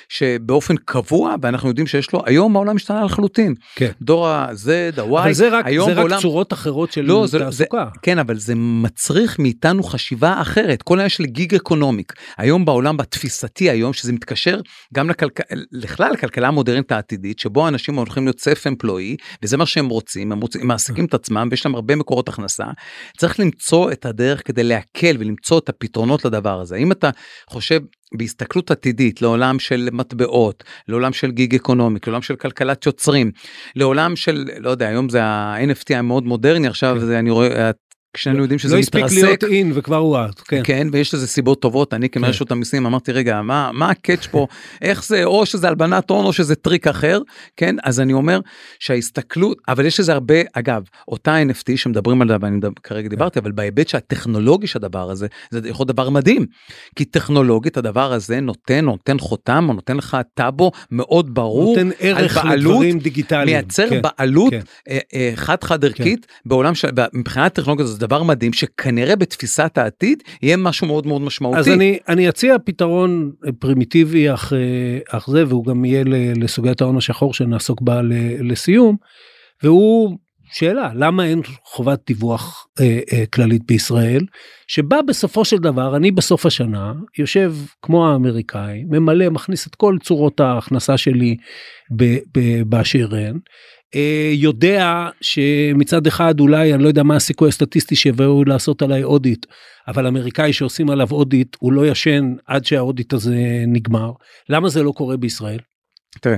שבאופן 0.09 0.75
קבוע 0.85 1.35
ואנחנו 1.41 1.69
יודעים 1.69 1.87
שיש 1.87 2.13
לו 2.13 2.21
היום 2.25 2.55
העולם 2.55 2.75
משתנה 2.75 3.03
לחלוטין 3.03 3.55
כן. 3.75 3.91
דור 4.01 4.27
ה-Z, 4.27 5.01
ה-Y, 5.01 5.19
אבל 5.19 5.33
זה 5.33 5.49
רק, 5.49 5.65
היום 5.65 5.89
זה 5.89 5.95
בעולם... 5.95 6.15
רק 6.15 6.21
צורות 6.21 6.53
אחרות 6.53 6.91
של 6.91 7.01
לא, 7.01 7.25
תעסוקה. 7.31 7.51
זה, 7.51 7.65
כן 8.01 8.19
אבל 8.19 8.37
זה 8.37 8.53
מצריך 8.55 9.39
מאיתנו 9.39 9.83
חשיבה 9.83 10.41
אחרת 10.41 10.81
כל 10.81 10.93
העניין 10.93 11.09
של 11.09 11.25
גיג 11.25 11.55
אקונומיק 11.55 12.13
היום 12.37 12.65
בעולם 12.65 12.97
בתפיסתי 12.97 13.69
היום 13.69 13.93
שזה 13.93 14.13
מתקשר 14.13 14.59
גם 14.93 15.09
לכלכלה 15.09 15.61
לכלל 15.71 16.11
לכלכלה 16.11 16.47
המודרנית 16.47 16.91
העתידית 16.91 17.39
שבו 17.39 17.67
אנשים 17.67 17.95
הולכים 17.95 18.23
להיות 18.23 18.39
סף 18.39 18.67
אמפלואי 18.67 19.15
וזה 19.43 19.57
מה 19.57 19.65
שהם 19.65 19.89
רוצים 19.89 20.31
הם, 20.31 20.41
רוצים, 20.41 20.61
הם 20.61 20.67
מעסיקים 20.67 21.05
את 21.05 21.13
עצמם 21.13 21.47
ויש 21.51 21.65
להם 21.65 21.75
הרבה 21.75 21.95
מקורות 21.95 22.29
הכנסה 22.29 22.65
צריך 23.17 23.39
למצוא. 23.39 23.70
למצוא 23.71 23.91
את 23.91 24.05
הדרך 24.05 24.47
כדי 24.47 24.63
להקל 24.63 25.15
ולמצוא 25.19 25.59
את 25.59 25.69
הפתרונות 25.69 26.25
לדבר 26.25 26.59
הזה. 26.59 26.75
אם 26.75 26.91
אתה 26.91 27.09
חושב 27.49 27.81
בהסתכלות 28.17 28.71
עתידית 28.71 29.21
לעולם 29.21 29.59
של 29.59 29.89
מטבעות, 29.91 30.63
לעולם 30.87 31.13
של 31.13 31.31
gig 31.31 31.55
economy, 31.55 32.07
לעולם 32.07 32.21
של 32.21 32.35
כלכלת 32.35 32.85
יוצרים, 32.85 33.31
לעולם 33.75 34.15
של, 34.15 34.45
לא 34.59 34.69
יודע, 34.69 34.87
היום 34.87 35.09
זה 35.09 35.23
ה-NFT 35.23 35.95
המאוד 35.95 36.23
מודרני, 36.23 36.67
עכשיו 36.67 36.95
כן. 36.99 37.05
זה 37.05 37.19
אני 37.19 37.29
רואה, 37.29 37.71
כשאנו 38.13 38.41
יודעים 38.41 38.59
שזה 38.59 38.75
לא 38.75 38.81
מתרסק. 38.81 39.03
הספיק 39.05 39.23
להיות 39.23 39.43
in 39.43 39.71
וכבר 39.75 39.95
הוא 39.95 40.17
out, 40.17 40.41
כן. 40.47 40.61
כן, 40.63 40.87
ויש 40.91 41.13
לזה 41.13 41.27
סיבות 41.27 41.61
טובות, 41.61 41.93
אני 41.93 42.09
כמנהל 42.09 42.33
כן. 42.33 42.45
המיסים 42.49 42.85
אמרתי, 42.85 43.11
רגע, 43.11 43.41
מה, 43.41 43.69
מה 43.73 43.89
ה 43.89 43.96
catch 43.96 44.27
פה, 44.31 44.47
איך 44.81 45.05
זה, 45.05 45.23
או 45.23 45.45
שזה 45.45 45.67
הלבנת 45.67 46.09
הון 46.09 46.25
או 46.25 46.33
שזה 46.33 46.55
טריק 46.55 46.87
אחר, 46.87 47.19
כן, 47.57 47.75
אז 47.83 47.99
אני 47.99 48.13
אומר 48.13 48.39
שההסתכלות, 48.79 49.57
אבל 49.67 49.85
יש 49.85 49.99
לזה 49.99 50.13
הרבה, 50.13 50.35
אגב, 50.53 50.83
אותה 51.07 51.37
NFT 51.41 51.77
שמדברים 51.77 52.21
עליה, 52.21 52.37
ואני 52.41 52.59
כרגע 52.83 53.09
דיברתי, 53.09 53.39
אבל 53.39 53.51
בהיבט 53.51 53.87
שהטכנולוגי 53.87 54.67
של 54.67 54.79
הדבר 54.79 55.11
הזה, 55.11 55.27
זה 55.51 55.59
יכול 55.69 55.83
להיות 55.83 55.95
דבר 55.95 56.09
מדהים, 56.09 56.45
כי 56.95 57.05
טכנולוגית 57.05 57.77
הדבר 57.77 58.13
הזה 58.13 58.39
נותן, 58.39 58.85
נותן 58.85 59.19
חותם, 59.19 59.65
או 59.69 59.73
נותן 59.73 59.97
לך 59.97 60.17
טאבו 60.33 60.71
מאוד 60.91 61.33
ברור, 61.33 61.75
נותן 61.77 61.89
ערך 61.99 62.37
על 62.37 62.43
בעלות, 62.43 62.73
לדברים 62.73 62.99
דיגיטליים. 62.99 63.45
מייצר 63.45 63.89
כן, 63.89 64.01
בעלות 64.01 64.51
כן. 64.51 64.61
אה, 64.89 64.99
אה, 65.13 65.31
חד 65.35 65.63
חד 65.63 65.85
ערכית 65.85 66.27
בעולם 66.45 66.75
של 66.75 66.89
מבחינת 67.13 67.53
טכנולוגיה 67.53 67.85
זה 67.85 68.00
דבר 68.01 68.23
מדהים 68.23 68.53
שכנראה 68.53 69.15
בתפיסת 69.15 69.77
העתיד 69.77 70.23
יהיה 70.41 70.57
משהו 70.57 70.87
מאוד 70.87 71.07
מאוד 71.07 71.21
משמעותי. 71.21 71.59
אז 71.59 71.69
אני, 71.69 71.99
אני 72.07 72.29
אציע 72.29 72.55
פתרון 72.65 73.31
פרימיטיבי 73.59 74.33
אך, 74.33 74.53
אה, 74.53 75.17
אך 75.17 75.29
זה, 75.29 75.47
והוא 75.47 75.65
גם 75.65 75.85
יהיה 75.85 76.03
לסוגיית 76.35 76.81
ההון 76.81 76.97
השחור 76.97 77.33
שנעסוק 77.33 77.81
בה 77.81 78.01
לסיום, 78.39 78.95
והוא 79.63 80.17
שאלה, 80.51 80.91
למה 80.95 81.25
אין 81.25 81.41
חובת 81.63 81.99
דיווח 82.07 82.67
אה, 82.79 82.99
אה, 83.13 83.25
כללית 83.25 83.61
בישראל, 83.67 84.25
שבה 84.67 85.01
בסופו 85.01 85.45
של 85.45 85.57
דבר, 85.57 85.95
אני 85.95 86.11
בסוף 86.11 86.45
השנה 86.45 86.93
יושב 87.17 87.53
כמו 87.81 88.07
האמריקאי, 88.07 88.83
ממלא, 88.89 89.29
מכניס 89.29 89.67
את 89.67 89.75
כל 89.75 89.97
צורות 90.03 90.39
ההכנסה 90.39 90.97
שלי 90.97 91.35
באשר 92.65 93.15
הן. 93.15 93.39
אה, 93.95 94.31
יודע 94.33 95.09
שמצד 95.21 96.07
אחד 96.07 96.39
אולי 96.39 96.73
אני 96.73 96.83
לא 96.83 96.87
יודע 96.87 97.03
מה 97.03 97.15
הסיכוי 97.15 97.49
הסטטיסטי 97.49 97.95
שיבואו 97.95 98.43
לעשות 98.45 98.81
עליי 98.81 99.03
אודיט 99.03 99.45
אבל 99.87 100.07
אמריקאי 100.07 100.53
שעושים 100.53 100.89
עליו 100.89 101.07
אודיט 101.11 101.55
הוא 101.59 101.73
לא 101.73 101.87
ישן 101.87 102.33
עד 102.47 102.65
שהאודיט 102.65 103.13
הזה 103.13 103.63
נגמר 103.67 104.11
למה 104.49 104.69
זה 104.69 104.83
לא 104.83 104.91
קורה 104.91 105.17
בישראל. 105.17 105.59
תראה, 106.19 106.37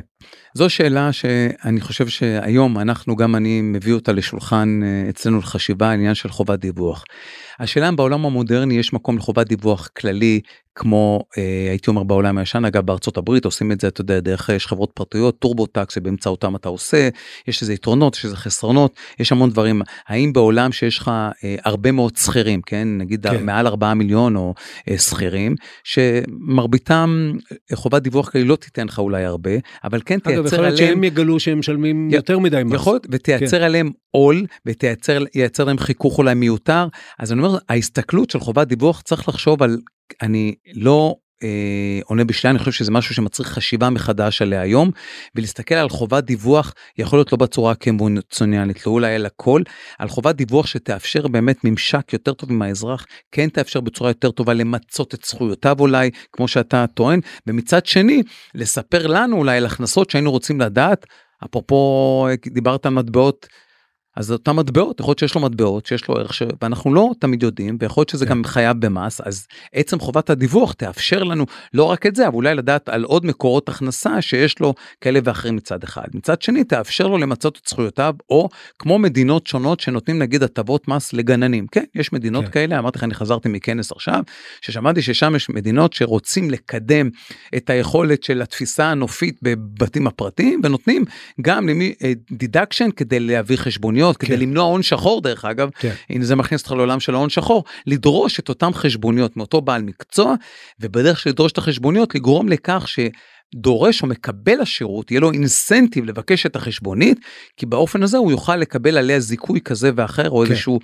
זו 0.54 0.70
שאלה 0.70 1.14
שאני 1.14 1.82
חושב 1.82 2.08
שהיום 2.08 2.80
אנחנו 2.80 3.16
גם 3.16 3.36
אני 3.36 3.62
מביא 3.62 3.94
אותה 3.94 4.12
לשולחן 4.12 4.80
אה, 4.84 5.10
אצלנו 5.10 5.40
לחשיבה 5.40 5.90
העניין 5.90 6.16
של 6.16 6.30
חובת 6.30 6.60
דיווח. 6.60 7.04
השאלה 7.60 7.90
אם 7.90 7.96
בעולם 7.96 8.26
המודרני 8.26 8.78
יש 8.78 8.94
מקום 8.94 9.18
לחובת 9.18 9.48
דיווח 9.48 9.88
כללי 9.88 10.42
כמו 10.76 11.24
אה, 11.38 11.68
הייתי 11.70 11.90
אומר 11.90 12.04
בעולם 12.04 12.38
הישן 12.38 12.66
אגב 12.66 12.86
בארצות 12.86 13.18
הברית 13.18 13.46
עושים 13.46 13.72
את 13.72 13.82
זה 13.82 13.88
אתה 13.88 14.02
יודע 14.02 14.20
דרך 14.20 14.50
יש 14.50 14.68
חברות 14.68 14.92
פרטיות 14.94 15.40
טורבו 15.40 15.66
טקס 15.66 15.96
שבאמצעותם 15.96 16.56
אתה 16.56 16.70
עושה 16.70 17.10
יש 17.48 17.64
לזה 17.64 17.74
יתרונות 17.74 18.16
יש 18.16 18.26
לזה 18.26 18.36
חסרונות 18.36 18.96
יש 19.20 19.32
המון 19.32 19.50
דברים 19.50 19.82
האם 20.08 20.34
בעולם 20.34 20.72
שיש 20.72 20.98
לך 20.98 21.12
אה, 21.44 21.56
הרבה 21.66 21.92
מאוד 21.92 22.16
שכירים 22.16 22.62
כן 22.62 22.88
נגיד 22.98 23.28
כן. 23.28 23.46
מעל 23.46 23.68
4 23.68 23.94
מיליון 23.94 24.36
או 24.36 24.54
אה, 24.90 24.98
שכירים 24.98 25.56
שמרביתם 25.84 27.32
אה, 27.72 27.76
חובת 27.76 28.02
דיווח 28.02 28.30
כללי 28.30 28.46
לא 28.46 28.56
תיתן 28.56 28.88
לך 28.88 29.00
אולי 29.00 29.24
הרבה 29.24 29.52
אבל 29.84 30.02
כן 30.06 30.18
אגב 30.24 30.32
יכול 30.32 30.42
תייצר 30.42 30.66
עליהם 30.66 30.78
שהם 30.78 31.04
יגלו 31.04 31.40
שהם 31.40 31.60
משלמים 31.60 32.10
י- 32.12 32.16
יותר 32.16 32.40
מדי 32.40 32.64
מס. 32.66 32.74
יכול 32.74 33.00
ותייצר 33.12 33.64
עליהם 33.64 33.92
עול 34.12 34.46
ותייצר 34.66 35.24
ייצר 35.36 35.64
להם 35.64 35.78
חיכוך 35.78 36.18
אולי 36.18 36.34
מיותר 36.34 36.88
אז 37.20 37.32
אני 37.32 37.42
אומר 37.42 37.58
ההסתכלות 37.70 38.30
של 38.30 38.40
חובת 38.40 38.68
דיווח 38.68 39.02
צריך 39.02 39.30
לחשוב 39.30 39.64
על 39.64 39.78
אני 40.22 40.56
לא. 40.74 41.16
אה, 41.44 42.00
עונה 42.06 42.24
בשנייה 42.24 42.52
אני 42.52 42.60
חושב 42.60 42.72
שזה 42.72 42.92
משהו 42.92 43.16
שמצריך 43.16 43.50
חשיבה 43.50 43.90
מחדש 43.90 44.42
עליה 44.42 44.62
היום 44.62 44.92
ולהסתכל 45.36 45.76
על 45.76 45.90
חובת 45.90 46.24
דיווח 46.24 46.74
יכול 46.98 47.20
להיות 47.20 47.32
לא 47.32 47.38
בצורה 47.38 47.72
הקונבנציונלית 47.72 48.86
לא 48.86 48.92
אולי 48.92 49.16
על 49.16 49.26
הכל 49.26 49.62
על 50.00 50.08
חובת 50.08 50.36
דיווח 50.36 50.68
שתאפשר 50.68 51.28
באמת 51.28 51.64
ממשק 51.64 52.14
יותר 52.14 52.34
טוב 52.34 52.52
עם 52.52 52.62
האזרח 52.62 53.06
כן 53.32 53.50
תאפשר 53.50 53.80
בצורה 53.80 54.10
יותר 54.10 54.32
טובה 54.32 54.54
למצות 54.54 55.14
את 55.14 55.26
זכויותיו 55.26 55.76
אולי 55.80 56.10
כמו 56.32 56.48
שאתה 56.48 56.86
טוען 56.94 57.20
ומצד 57.48 57.86
שני 57.86 58.24
לספר 58.56 59.08
לנו 59.08 59.38
אולי 59.38 59.58
על 59.58 59.66
הכנסות 59.66 60.10
שהיינו 60.10 60.32
רוצים 60.32 60.62
לדעת 60.62 61.06
אפרופו 61.46 62.28
דיברת 62.54 62.86
על 62.86 62.94
מטבעות. 62.94 63.48
אז 64.16 64.32
אותם 64.32 64.56
מטבעות 64.56 65.00
יכול 65.00 65.10
להיות 65.10 65.20
שיש 65.20 65.36
לו 65.36 65.42
מטבעות 65.42 65.86
שיש 65.86 66.08
לו 66.08 66.16
ערך 66.16 66.34
ש... 66.34 66.44
ואנחנו 66.62 66.94
לא 66.94 67.12
תמיד 67.20 67.44
יודעים 67.44 67.78
ויכול 67.80 68.02
להיות 68.02 68.10
שזה 68.10 68.26
כן. 68.26 68.32
גם 68.32 68.44
חייב 68.44 68.86
במס 68.86 69.22
אז 69.22 69.48
עצם 69.74 70.00
חובת 70.00 70.30
הדיווח 70.30 70.74
תאפשר 70.74 71.24
לנו 71.24 71.46
לא 71.74 71.84
רק 71.84 72.06
את 72.06 72.16
זה 72.16 72.28
אבל 72.28 72.36
אולי 72.36 72.56
לדעת 72.56 72.90
על 72.90 73.04
עוד 73.04 73.26
מקורות 73.26 73.70
הכנסה 73.70 74.22
שיש 74.22 74.60
לו 74.60 74.74
כאלה 75.02 75.20
ואחרים 75.24 75.56
מצד 75.56 75.84
אחד 75.84 76.06
מצד 76.14 76.42
שני 76.42 76.64
תאפשר 76.64 77.08
לו 77.08 77.18
למצות 77.18 77.60
את 77.64 77.68
זכויותיו 77.68 78.16
או 78.30 78.50
כמו 78.80 79.00
מדינות 79.00 79.48
שונות 79.48 79.80
שנותנים 79.80 80.20
נגיד 80.20 80.44
הטבות 80.44 80.88
מס 80.88 81.14
לגננים 81.14 81.68
כן 81.68 81.84
יש 81.96 82.14
מדינות 82.14 82.46
כן. 82.46 82.52
כאלה 82.52 82.80
אמרתי 82.80 82.98
לך 82.98 83.04
אני 83.04 83.14
חזרתי 83.14 83.50
מכנס 83.50 83.92
עכשיו 83.92 84.24
ששמעתי 84.62 85.02
ששם 85.02 85.36
יש 85.36 85.50
מדינות 85.50 85.94
שרוצים 85.94 86.52
לקדם 86.52 87.10
את 87.56 87.70
היכולת 87.70 88.24
של 88.24 88.42
התפיסה 88.42 88.86
הנופית 88.86 89.40
בבתים 89.42 90.08
הפרטיים 90.08 90.62
ונותנים 90.64 91.06
גם 91.42 91.70
למי 91.70 91.94
deduction 92.32 92.92
כדי 92.92 93.20
להביא 93.20 93.58
חשבוניות 93.58 94.03
כדי 94.12 94.36
כן. 94.36 94.40
למנוע 94.40 94.64
הון 94.64 94.84
שחור 94.84 95.22
דרך 95.22 95.46
אגב 95.46 95.70
כן. 95.80 95.94
הנה 96.10 96.26
זה 96.26 96.36
מכניס 96.36 96.62
אותך 96.62 96.72
לעולם 96.72 97.00
של 97.00 97.16
ההון 97.16 97.30
שחור 97.30 97.64
לדרוש 97.88 98.40
את 98.40 98.50
אותם 98.50 98.74
חשבוניות 98.74 99.38
מאותו 99.38 99.62
בעל 99.62 99.82
מקצוע 99.82 100.36
ובדרך 100.80 101.20
של 101.20 101.30
לדרוש 101.30 101.52
את 101.52 101.58
החשבוניות 101.58 102.16
לגרום 102.16 102.50
לכך 102.50 102.88
ש... 102.88 103.00
דורש 103.56 104.02
או 104.02 104.08
מקבל 104.08 104.62
השירות 104.62 105.12
יהיה 105.12 105.22
לו 105.22 105.32
אינסנטיב 105.32 106.06
לבקש 106.06 106.46
את 106.46 106.56
החשבונית 106.56 107.20
כי 107.58 107.66
באופן 107.66 108.04
הזה 108.04 108.18
הוא 108.18 108.32
יוכל 108.32 108.56
לקבל 108.56 108.98
עליה 108.98 109.20
זיכוי 109.20 109.62
כזה 109.62 109.92
ואחר 109.96 110.30
או 110.30 110.44
כן. 110.46 110.52
איזשהו 110.52 110.80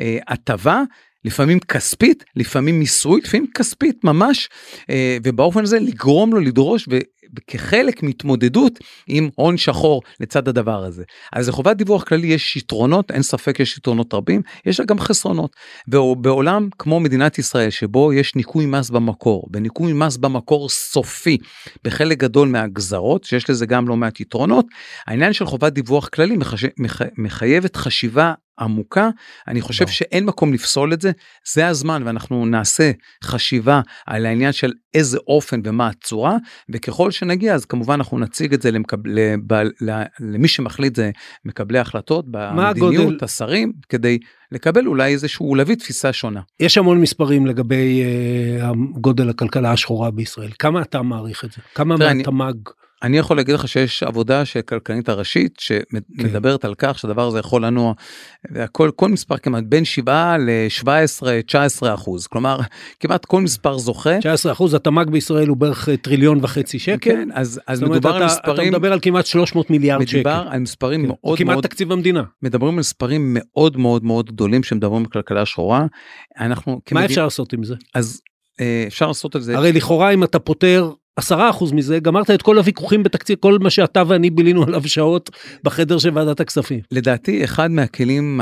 אה, 0.00 0.18
הטבה 0.28 0.82
לפעמים 1.24 1.60
כספית 1.60 2.24
לפעמים 2.36 2.78
מיסוי 2.78 3.20
לפעמים 3.24 3.46
כספית 3.54 4.04
ממש 4.04 4.48
אה, 4.90 5.18
ובאופן 5.24 5.62
הזה 5.62 5.78
לגרום 5.78 6.32
לו 6.32 6.40
לדרוש. 6.40 6.88
כחלק 7.46 8.02
מהתמודדות 8.02 8.78
עם 9.06 9.28
הון 9.34 9.56
שחור 9.56 10.02
לצד 10.20 10.48
הדבר 10.48 10.84
הזה. 10.84 11.02
אז 11.32 11.48
לחובת 11.48 11.76
דיווח 11.76 12.04
כללי 12.04 12.26
יש 12.26 12.56
יתרונות, 12.56 13.10
אין 13.10 13.22
ספק 13.22 13.60
יש 13.60 13.76
יתרונות 13.76 14.14
רבים, 14.14 14.42
יש 14.66 14.80
לה 14.80 14.86
גם 14.86 14.98
חסרונות. 14.98 15.56
ובעולם 15.88 16.68
כמו 16.78 17.00
מדינת 17.00 17.38
ישראל 17.38 17.70
שבו 17.70 18.12
יש 18.12 18.34
ניכוי 18.34 18.66
מס 18.66 18.90
במקור, 18.90 19.48
וניכוי 19.52 19.92
מס 19.92 20.16
במקור 20.16 20.68
סופי 20.68 21.38
בחלק 21.84 22.18
גדול 22.18 22.48
מהגזרות, 22.48 23.24
שיש 23.24 23.50
לזה 23.50 23.66
גם 23.66 23.88
לא 23.88 23.96
מעט 23.96 24.20
יתרונות, 24.20 24.66
העניין 25.06 25.32
של 25.32 25.46
חובת 25.46 25.72
דיווח 25.72 26.08
כללי 26.08 26.36
מחש... 26.36 26.64
מח... 26.78 27.02
מחייבת 27.18 27.76
חשיבה 27.76 28.32
עמוקה 28.60 29.08
אני 29.48 29.60
חושב 29.60 29.84
ברור. 29.84 29.94
שאין 29.94 30.24
מקום 30.24 30.52
לפסול 30.52 30.92
את 30.92 31.00
זה 31.00 31.10
זה 31.54 31.66
הזמן 31.68 32.02
ואנחנו 32.06 32.46
נעשה 32.46 32.90
חשיבה 33.24 33.80
על 34.06 34.26
העניין 34.26 34.52
של 34.52 34.72
איזה 34.94 35.18
אופן 35.28 35.60
ומה 35.64 35.88
הצורה 35.88 36.36
וככל 36.70 37.10
שנגיע 37.10 37.54
אז 37.54 37.64
כמובן 37.64 37.94
אנחנו 37.94 38.18
נציג 38.18 38.54
את 38.54 38.62
זה 38.62 38.70
למקב... 38.70 38.96
לב... 39.06 39.40
למי 40.20 40.48
שמחליט 40.48 40.96
זה 40.96 41.10
מקבלי 41.44 41.78
החלטות 41.78 42.24
במדיניות 42.28 42.94
הגודל? 42.94 43.16
השרים 43.22 43.72
כדי 43.88 44.18
לקבל 44.52 44.86
אולי 44.86 45.12
איזשהו 45.12 45.54
להביא 45.54 45.74
תפיסה 45.76 46.12
שונה. 46.12 46.40
יש 46.60 46.78
המון 46.78 47.00
מספרים 47.00 47.46
לגבי 47.46 48.02
אה, 48.60 48.70
גודל 49.00 49.30
הכלכלה 49.30 49.72
השחורה 49.72 50.10
בישראל 50.10 50.50
כמה 50.58 50.82
אתה 50.82 51.02
מעריך 51.02 51.44
את 51.44 51.52
זה 51.52 51.58
כמה 51.74 51.96
תראה, 51.96 52.10
אני- 52.10 52.18
מהתמ"ג 52.18 52.54
אני 53.04 53.18
יכול 53.18 53.36
להגיד 53.36 53.54
לך 53.54 53.68
שיש 53.68 54.02
עבודה 54.02 54.44
של 54.44 54.60
כלכלנית 54.60 55.08
הראשית 55.08 55.54
שמדברת 55.60 56.62
כן. 56.62 56.68
על 56.68 56.74
כך 56.78 56.98
שהדבר 56.98 57.26
הזה 57.26 57.38
יכול 57.38 57.64
לנוע 57.64 57.92
והכל 58.50 58.90
כל 58.96 59.08
מספר 59.08 59.36
כמעט 59.36 59.64
בין 59.66 59.84
7 59.84 60.36
ל-17 60.38 60.86
19 61.46 61.94
אחוז 61.94 62.26
כלומר 62.26 62.58
כמעט 63.00 63.24
כל 63.24 63.40
מספר 63.40 63.78
זוכה. 63.78 64.18
19 64.18 64.52
אחוז 64.52 64.74
התמ"ג 64.74 65.10
בישראל 65.10 65.48
הוא 65.48 65.56
בערך 65.56 65.88
אה, 65.88 65.96
טריליון 65.96 66.38
וחצי 66.42 66.78
שקל. 66.78 66.96
כן 67.10 67.28
אז 67.32 67.60
אז 67.66 67.78
זאת 67.78 67.86
אומרת, 67.86 67.98
מדובר 67.98 68.14
על 68.16 68.22
אתה- 68.22 68.26
מספרים 68.32 68.68
אתה 68.68 68.76
מדבר 68.78 68.92
על 68.92 68.98
כמעט 69.02 69.26
300 69.26 69.70
מיליארד 69.70 70.06
שקל. 70.06 70.18
מדובר 70.18 70.44
על 70.50 70.58
מספרים 70.60 71.02
כן. 71.02 71.08
מאוד 71.08 71.38
כמעט 71.38 71.52
מאוד 71.54 71.64
תקציב 71.64 71.92
המדינה. 71.92 72.22
מדברים 72.42 72.72
על 72.74 72.78
מספרים 72.78 73.36
מאוד 73.38 73.76
מאוד 73.76 74.04
מאוד 74.04 74.26
גדולים 74.30 74.62
שמדברים 74.62 75.02
על 75.02 75.10
כלכלה 75.10 75.46
שחורה. 75.46 75.86
אנחנו 76.40 76.72
מה 76.72 76.78
כמדינה- 76.86 77.06
אפשר 77.06 77.24
לעשות 77.24 77.52
עם 77.52 77.64
זה? 77.64 77.74
אז 77.94 78.20
אה, 78.60 78.84
אפשר 78.86 79.06
לעשות 79.06 79.34
על 79.34 79.40
זה 79.40 79.56
הרי 79.56 79.72
לכאורה 79.72 80.10
אם 80.10 80.24
אתה 80.24 80.38
פותר 80.38 80.90
10% 81.20 81.74
מזה 81.74 81.98
גמרת 81.98 82.30
את 82.30 82.42
כל 82.42 82.58
הוויכוחים 82.58 83.02
בתקציב 83.02 83.38
כל 83.40 83.58
מה 83.58 83.70
שאתה 83.70 84.02
ואני 84.06 84.30
בילינו 84.30 84.62
עליו 84.62 84.88
שעות 84.88 85.30
בחדר 85.64 85.98
של 85.98 86.10
ועדת 86.14 86.40
הכספים. 86.40 86.80
לדעתי 86.92 87.44
אחד 87.44 87.70
מהכלים, 87.70 88.40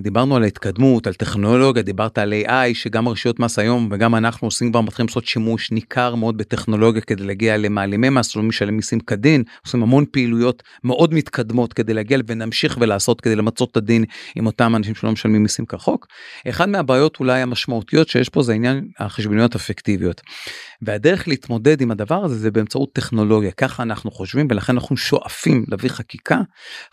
דיברנו 0.00 0.36
על 0.36 0.42
ההתקדמות, 0.42 1.06
על 1.06 1.14
טכנולוגיה, 1.14 1.82
דיברת 1.82 2.18
על 2.18 2.34
AI 2.46 2.74
שגם 2.74 3.06
הרשויות 3.06 3.40
מס 3.40 3.58
היום 3.58 3.88
וגם 3.90 4.14
אנחנו 4.14 4.46
עושים 4.46 4.70
כבר 4.70 4.80
מתחילים 4.80 5.06
לעשות 5.08 5.26
שימוש 5.26 5.70
ניכר 5.70 6.14
מאוד 6.14 6.36
בטכנולוגיה 6.38 7.02
כדי 7.02 7.24
להגיע 7.24 7.56
למעלימי 7.56 8.08
מס, 8.08 8.36
לא 8.36 8.42
משלם 8.42 8.76
מיסים 8.76 9.00
כדין, 9.00 9.42
עושים 9.66 9.82
המון 9.82 10.04
פעילויות 10.12 10.62
מאוד 10.84 11.14
מתקדמות 11.14 11.72
כדי 11.72 11.94
להגיע 11.94 12.18
ונמשיך 12.26 12.78
ולעשות 12.80 13.20
כדי 13.20 13.36
למצות 13.36 13.70
את 13.70 13.76
הדין 13.76 14.04
עם 14.36 14.46
אותם 14.46 14.76
אנשים 14.76 14.94
שלא 14.94 15.12
משלמים 15.12 15.42
מיסים 15.42 15.66
כחוק. 15.66 16.06
אחד 16.48 16.68
מהבעיות 16.68 17.20
אולי 17.20 17.42
המשמעותיות 17.42 18.08
שיש 18.08 18.28
פה 18.28 18.42
זה 18.42 18.52
עניין 18.52 18.88
החשבוניות 18.98 19.54
הפיקטיביות. 19.54 20.20
והדרך 20.82 21.28
להתמודד 21.28 21.80
עם 21.80 21.90
הדבר 21.90 22.24
הזה 22.24 22.38
זה 22.38 22.50
באמצעות 22.50 22.92
טכנולוגיה. 22.92 23.50
ככה 23.50 23.82
אנחנו 23.82 24.10
חושבים 24.10 24.46
ולכן 24.50 24.72
אנחנו 24.72 24.96
שואפים 24.96 25.64
להביא 25.68 25.90
חקיקה 25.90 26.40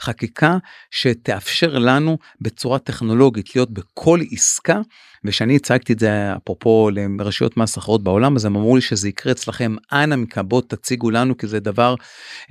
חקיקה 0.01 0.57
שתאפשר 0.91 1.77
לנו 1.77 2.17
בצורה 2.41 2.79
טכנולוגית 2.79 3.55
להיות 3.55 3.71
בכל 3.71 4.19
עסקה 4.31 4.81
ושאני 5.23 5.55
הצגתי 5.55 5.93
את 5.93 5.99
זה 5.99 6.33
אפרופו 6.37 6.89
לרשויות 7.19 7.57
מס 7.57 7.77
אחרות 7.77 8.03
בעולם 8.03 8.35
אז 8.35 8.45
הם 8.45 8.55
אמרו 8.55 8.75
לי 8.75 8.81
שזה 8.81 9.09
יקרה 9.09 9.31
אצלכם 9.31 9.75
אנא 9.93 10.15
מכבות 10.15 10.69
תציגו 10.69 11.11
לנו 11.11 11.37
כי 11.37 11.47
זה 11.47 11.59
דבר 11.59 11.95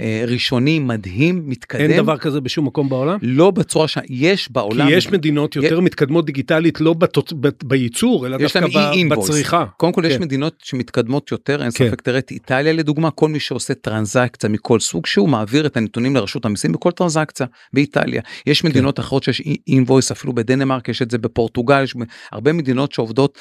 אה, 0.01 0.25
ראשוני 0.27 0.79
מדהים 0.79 1.43
מתקדם. 1.47 1.81
אין 1.81 1.97
דבר 1.97 2.19
כזה 2.19 2.41
בשום 2.41 2.67
מקום 2.67 2.89
בעולם? 2.89 3.19
לא 3.23 3.51
בצורה 3.51 3.89
שיש 3.89 4.53
בעולם. 4.53 4.87
כי 4.87 4.93
יש 4.93 5.11
מדינות 5.11 5.57
יותר 5.57 5.81
מתקדמות 5.81 6.27
דיגיטלית 6.27 6.81
לא 6.81 6.95
בתוצ... 6.95 7.33
בייצור 7.65 8.27
אלא 8.27 8.37
דווקא 8.37 8.61
בצריכה. 9.11 9.65
קודם 9.77 9.93
כל 9.93 10.03
כן. 10.03 10.09
יש 10.09 10.19
מדינות 10.19 10.55
שמתקדמות 10.63 11.33
יותר 11.33 11.63
אין 11.63 11.71
כן. 11.75 11.89
ספק 11.89 12.01
תראה 12.03 12.19
את 12.19 12.31
איטליה 12.31 12.73
לדוגמה 12.73 13.11
כל 13.11 13.29
מי 13.29 13.41
שעושה 13.41 13.75
טרנזקציה 13.75 14.51
מכל 14.51 14.81
סוג 14.81 15.07
שהוא 15.07 15.29
מעביר 15.29 15.67
את 15.67 15.77
הנתונים 15.77 16.17
לרשות 16.17 16.45
המיסים 16.45 16.73
בכל 16.73 16.91
טרנזקציה 16.91 17.47
באיטליה 17.73 18.23
יש 18.47 18.61
כן. 18.61 18.69
מדינות 18.69 18.97
כן. 18.97 19.03
אחרות 19.03 19.23
שיש 19.23 19.43
אינבויס 19.69 20.11
אפילו 20.11 20.33
בדנמרק 20.33 20.89
יש 20.89 21.03
את 21.03 21.11
זה 21.11 21.19
בפורטוגל 21.19 21.83
יש 21.83 21.95
הרבה 22.33 22.53
מדינות 22.67 22.93
שעובדות 22.93 23.39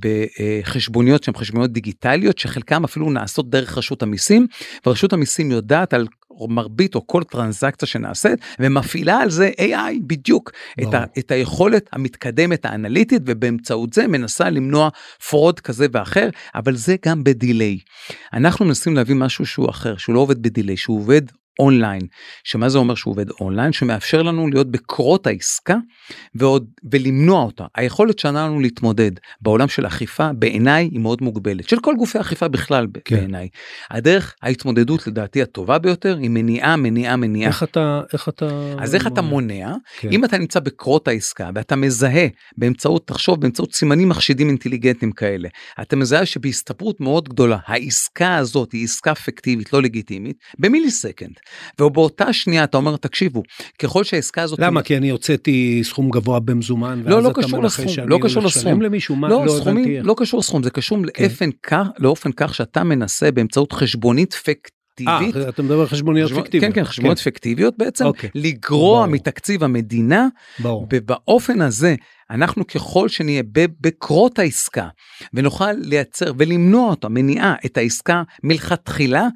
בחשבוניות 0.00 1.24
שהן 1.24 1.34
חשבוניות 1.34 1.72
דיגיטליות 1.72 2.38
שחלקם 2.38 2.84
אפילו 2.84 3.10
נעשות 3.10 3.50
דרך 3.50 3.78
רשות 3.78 4.02
המיסים 4.02 4.46
ורשות 4.86 5.12
המיסים 5.12 5.50
יודעת 5.50 5.94
על 5.94 6.06
מרבית 6.48 6.94
או 6.94 7.06
כל 7.06 7.24
טרנזקציה 7.24 7.88
שנעשית 7.88 8.38
ומפעילה 8.60 9.16
על 9.16 9.30
זה 9.30 9.50
AI 9.58 10.00
בדיוק 10.06 10.52
את, 10.82 10.94
ה, 10.94 11.04
את 11.18 11.30
היכולת 11.30 11.88
המתקדמת 11.92 12.64
האנליטית 12.64 13.22
ובאמצעות 13.26 13.92
זה 13.92 14.06
מנסה 14.06 14.50
למנוע 14.50 14.88
fraud 15.30 15.60
כזה 15.60 15.86
ואחר 15.92 16.28
אבל 16.54 16.76
זה 16.76 16.96
גם 17.06 17.24
ב 17.24 17.32
delay. 17.32 17.78
אנחנו 18.32 18.64
מנסים 18.64 18.96
להביא 18.96 19.14
משהו 19.14 19.46
שהוא 19.46 19.70
אחר 19.70 19.96
שהוא 19.96 20.14
לא 20.14 20.20
עובד 20.20 20.42
ב 20.42 20.48
delay 20.48 20.76
שהוא 20.76 20.98
עובד 20.98 21.22
אונליין. 21.58 22.02
שמה 22.44 22.68
זה 22.68 22.78
אומר 22.78 22.94
שהוא 22.94 23.12
עובד 23.12 23.30
אונליין? 23.30 23.72
שמאפשר 23.72 24.22
לנו 24.22 24.48
להיות 24.48 24.70
בקרות 24.70 25.26
העסקה 25.26 25.76
ועוד 26.34 26.66
ולמנוע 26.92 27.42
אותה. 27.42 27.64
היכולת 27.76 28.18
שלנו 28.18 28.60
להתמודד 28.60 29.10
בעולם 29.40 29.68
של 29.68 29.86
אכיפה 29.86 30.32
בעיניי 30.32 30.88
היא 30.92 31.00
מאוד 31.00 31.22
מוגבלת. 31.22 31.68
של 31.68 31.80
כל 31.80 31.94
גופי 31.98 32.20
אכיפה 32.20 32.48
בכלל 32.48 32.86
כן. 33.04 33.16
בעיניי. 33.16 33.48
הדרך 33.90 34.34
ההתמודדות 34.42 35.06
לדעתי 35.06 35.42
הטובה 35.42 35.78
ביותר 35.78 36.18
היא 36.18 36.30
מניעה 36.30 36.76
מניעה 36.76 37.16
מניעה. 37.16 37.48
איך 37.48 37.62
אתה 37.62 38.00
איך 38.12 38.28
אתה 38.28 38.46
אז 38.78 38.94
איך 38.94 39.06
אתה 39.06 39.22
מונע 39.22 39.72
כן. 39.98 40.08
אם 40.12 40.24
אתה 40.24 40.38
נמצא 40.38 40.60
בקרות 40.60 41.08
העסקה 41.08 41.50
ואתה 41.54 41.76
מזהה 41.76 42.26
באמצעות 42.56 43.06
תחשוב 43.06 43.40
באמצעות 43.40 43.74
סימנים 43.74 44.08
מחשידים 44.08 44.48
אינטליגנטים 44.48 45.12
כאלה 45.12 45.48
אתה 45.82 45.96
מזהה 45.96 46.26
שבהסתברות 46.26 47.00
מאוד 47.00 47.28
גדולה 47.28 47.58
העסקה 47.66 48.36
הזאת 48.36 48.72
היא 48.72 48.84
עסקה 48.84 49.14
פיקטיבית 49.14 49.72
לא 49.72 49.82
לגיטימית 49.82 50.36
במילי 50.58 50.90
סקנד 50.90 51.34
ובאותה 51.80 52.32
שנייה 52.32 52.64
אתה 52.64 52.76
אומר 52.76 52.96
תקשיבו 52.96 53.42
ככל 53.78 54.04
שהעסקה 54.04 54.42
הזאת 54.42 54.58
למה 54.58 54.82
כי 54.82 54.96
אני 54.96 55.10
הוצאתי 55.10 55.80
סכום 55.84 56.10
גבוה 56.10 56.40
במזומן 56.40 57.02
לא 57.06 57.22
לא 57.22 57.30
קשור 57.34 57.62
לסכום 57.62 57.86
לא 58.06 58.18
קשור 58.22 58.42
לסכום 58.42 58.82
למישהו 58.82 59.16
מה 59.16 59.28
לא, 59.28 59.46
לא 59.46 59.52
סכומים 59.52 60.04
לא 60.04 60.14
קשור 60.18 60.40
לסכום 60.40 60.62
זה 60.62 60.70
קשור 60.70 60.98
כן. 61.14 61.22
לאופן 61.24 61.50
כך 61.62 61.86
לאופן 61.98 62.30
כך 62.32 62.54
שאתה 62.54 62.84
מנסה 62.84 63.30
באמצעות 63.30 63.72
חשבונית 63.72 64.34
פקט. 64.34 64.70
פיקטיבית. 64.98 65.46
아, 65.46 65.48
אתה 65.48 65.62
מדבר 65.62 65.80
על 65.80 65.86
חשבוניות 65.86 66.32
פיקטיביות. 66.32 66.74
כן, 66.74 66.80
כן, 66.80 66.84
חשבוניות 66.84 67.18
כן. 67.18 67.24
פיקטיביות 67.24 67.74
בעצם, 67.78 68.04
אוקיי. 68.04 68.30
לגרוע 68.34 69.00
ברור. 69.00 69.06
מתקציב 69.06 69.64
המדינה, 69.64 70.28
ברור. 70.58 70.86
ובאופן 70.92 71.60
הזה 71.60 71.94
אנחנו 72.30 72.66
ככל 72.66 73.08
שנהיה 73.08 73.42
בקרות 73.80 74.38
העסקה 74.38 74.88
ונוכל 75.34 75.72
לייצר 75.72 76.32
ולמנוע 76.38 76.90
אותה, 76.90 77.08
מניעה 77.08 77.54
את 77.66 77.76
העסקה 77.76 78.22
מלכתחילה, 78.44 79.28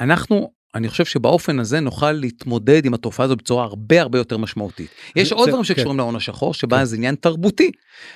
אנחנו 0.00 0.50
אני 0.74 0.88
חושב 0.88 1.04
שבאופן 1.04 1.58
הזה 1.58 1.80
נוכל 1.80 2.12
להתמודד 2.12 2.84
עם 2.84 2.94
התופעה 2.94 3.26
הזו 3.26 3.36
בצורה 3.36 3.64
הרבה 3.64 4.00
הרבה 4.00 4.18
יותר 4.18 4.36
משמעותית. 4.36 4.90
יש 5.16 5.32
עוד 5.32 5.48
דברים 5.48 5.64
שקשורים 5.64 5.92
כן. 5.92 5.96
להון 5.96 6.16
השחור 6.16 6.54
שבה 6.54 6.78
כן. 6.78 6.84
זה 6.84 6.96
עניין 6.96 7.14
תרבותי. 7.14 7.70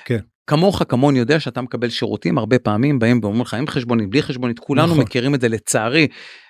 כן. 0.05 0.19
כמוך 0.47 0.81
כמוני 0.89 1.19
יודע 1.19 1.39
שאתה 1.39 1.61
מקבל 1.61 1.89
שירותים 1.89 2.37
הרבה 2.37 2.59
פעמים 2.59 2.99
בהם 2.99 3.19
ואומרים 3.23 3.41
לך 3.41 3.53
עם 3.53 3.67
חשבונית 3.67 4.09
בלי 4.09 4.21
חשבונית 4.21 4.59
כולנו 4.59 4.87
נכון. 4.87 4.99
מכירים 4.99 5.35
את 5.35 5.41
זה 5.41 5.49
לצערי 5.49 6.07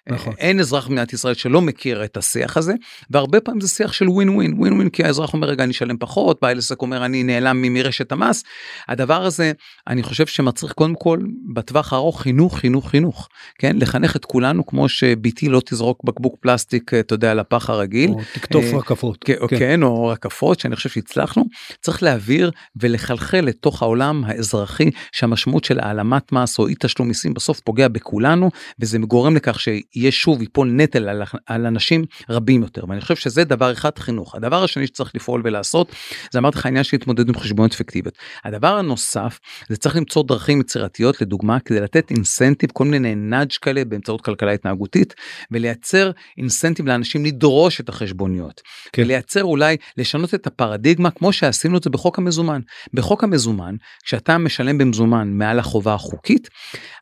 נכון. 0.09 0.33
אין 0.37 0.59
אזרח 0.59 0.87
במדינת 0.87 1.13
ישראל 1.13 1.33
שלא 1.33 1.61
מכיר 1.61 2.03
את 2.03 2.17
השיח 2.17 2.57
הזה 2.57 2.73
והרבה 3.09 3.39
פעמים 3.39 3.61
זה 3.61 3.67
שיח 3.67 3.93
של 3.93 4.09
ווין 4.09 4.29
ווין 4.29 4.53
ווין 4.57 4.73
ווין 4.73 4.89
כי 4.89 5.03
האזרח 5.03 5.33
אומר 5.33 5.47
רגע 5.47 5.63
אני 5.63 5.71
אשלם 5.71 5.97
פחות 5.97 6.39
בעל 6.41 6.57
עסק 6.57 6.81
אומר 6.81 7.05
אני 7.05 7.23
נעלם 7.23 7.61
מרשת 7.61 8.11
המס 8.11 8.43
הדבר 8.87 9.25
הזה 9.25 9.51
אני 9.87 10.03
חושב 10.03 10.25
שמצריך 10.25 10.73
קודם 10.73 10.95
כל 10.95 11.19
בטווח 11.53 11.93
הארוך 11.93 12.21
חינוך 12.21 12.57
חינוך 12.57 12.89
חינוך 12.89 13.29
כן 13.59 13.75
לחנך 13.79 14.15
את 14.15 14.25
כולנו 14.25 14.65
כמו 14.65 14.89
שביתי 14.89 15.49
לא 15.49 15.61
תזרוק 15.65 16.03
בקבוק 16.03 16.35
פלסטיק 16.39 16.93
אתה 16.93 17.13
יודע 17.13 17.33
לפח 17.33 17.69
הרגיל 17.69 18.09
או 18.09 18.21
תקטוף 18.33 18.65
אה, 18.65 18.77
רקפות 18.77 19.23
כן, 19.23 19.35
כן. 19.47 19.59
כן 19.59 19.83
או 19.83 20.07
רקפות 20.07 20.59
שאני 20.59 20.75
חושב 20.75 20.89
שהצלחנו 20.89 21.45
צריך 21.81 22.03
להעביר 22.03 22.51
ולחלחל 22.75 23.41
לתוך 23.41 23.83
העולם 23.86 24.23
האזרחי 24.25 24.89
שהמשמעות 25.11 25.63
של 25.63 25.79
העלמת 25.79 26.31
מס 26.31 26.59
או 26.59 26.67
אי 26.67 26.75
תשלום 26.79 27.07
מיסים 27.07 27.33
בסוף 27.33 27.59
פוגע 27.59 27.88
בכולנו 27.88 28.51
וזה 28.79 28.97
גורם 28.97 29.36
לכך 29.36 29.59
שיהיה 29.59 30.11
שוב 30.11 30.41
ייפול 30.41 30.71
נטל 30.71 31.09
על, 31.09 31.21
על 31.45 31.65
אנשים 31.65 32.05
רבים 32.29 32.61
יותר. 32.61 32.83
ואני 32.89 33.01
חושב 33.01 33.15
שזה 33.15 33.43
דבר 33.43 33.71
אחד 33.71 33.99
חינוך. 33.99 34.36
הדבר 34.36 34.63
השני 34.63 34.88
שצריך 34.88 35.15
לפעול 35.15 35.41
ולעשות 35.43 35.91
זה 36.31 36.39
אמרתי 36.39 36.57
לך 36.57 36.65
העניין 36.65 36.83
של 36.83 36.97
התמודדות 36.97 37.36
עם 37.36 37.41
חשבונות 37.41 37.73
אפקטיביות 37.73 38.17
הדבר 38.43 38.77
הנוסף 38.77 39.39
זה 39.69 39.77
צריך 39.77 39.95
למצוא 39.95 40.23
דרכים 40.23 40.61
יצירתיות 40.61 41.21
לדוגמה 41.21 41.59
כדי 41.59 41.79
לתת 41.79 42.11
אינסנטיב 42.11 42.69
כל 42.73 42.86
מיני 42.86 43.15
נאג' 43.15 43.51
כאלה 43.61 43.86
באמצעות 43.86 44.21
כלכלה 44.21 44.51
התנהגותית 44.51 45.13
ולייצר 45.51 46.11
אינסנטיב 46.38 46.86
לאנשים 46.86 47.25
לדרוש 47.25 47.79
את 47.79 47.89
החשבוניות. 47.89 48.61
כן. 48.93 49.01
ולייצר 49.01 49.43
אולי 49.43 49.77
לשנות 49.97 50.33
את 50.33 50.47
הפרדיגמה 50.47 51.11
כמו 51.11 51.33
שעשינו 51.33 51.77
את 51.77 51.83
זה 51.83 51.89
בחוק 51.89 52.19
המזומן. 52.19 52.61
בחוק 52.93 53.23
המזומן 53.23 53.74
כשאתה 54.03 54.38
משלם 54.38 54.78
במזומן 54.78 55.28
מעל 55.32 55.59
החובה 55.59 55.93
החוקית, 55.93 56.49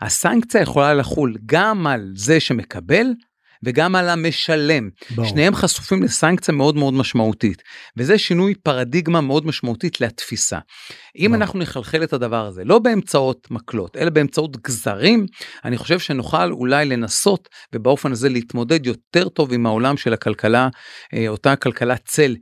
הסנקציה 0.02 0.62
יכולה 0.62 0.94
לחול 0.94 1.36
גם 1.46 1.88
על 1.88 2.12
זה 2.16 2.40
שמקבל 2.40 3.06
וגם 3.64 3.96
על 3.96 4.10
המשלם. 4.10 4.90
בוא. 5.16 5.26
שניהם 5.26 5.56
חשופים 5.56 6.04
לסנקציה 6.04 6.54
מאוד 6.54 6.76
מאוד 6.76 6.94
משמעותית, 6.94 7.62
וזה 7.98 8.18
שינוי 8.18 8.56
פרדיגמה 8.56 9.22
מאוד 9.22 9.46
משמעותית 9.46 10.02
לתפיסה. 10.02 10.60
אם 11.18 11.26
בוא. 11.30 11.36
אנחנו 11.36 11.60
נחלחל 11.60 12.04
את 12.04 12.14
הדבר 12.14 12.46
הזה, 12.46 12.64
לא 12.64 12.80
באמצעות 12.80 13.52
מקלות, 13.52 13.98
אלא 13.98 14.10
באמצעות 14.10 14.58
גזרים, 14.62 15.26
אני 15.66 15.78
חושב 15.78 16.00
שנוכל 16.00 16.52
אולי 16.52 16.86
לנסות 16.86 17.50
ובאופן 17.76 18.12
הזה 18.12 18.30
להתמודד 18.30 18.86
יותר 18.86 19.30
טוב 19.30 19.54
עם 19.54 19.66
העולם 19.66 19.98
של 19.98 20.14
הכלכלה, 20.14 20.70
אה, 21.14 21.28
אותה 21.28 21.56
כלכלת 21.56 22.02
צל 22.06 22.36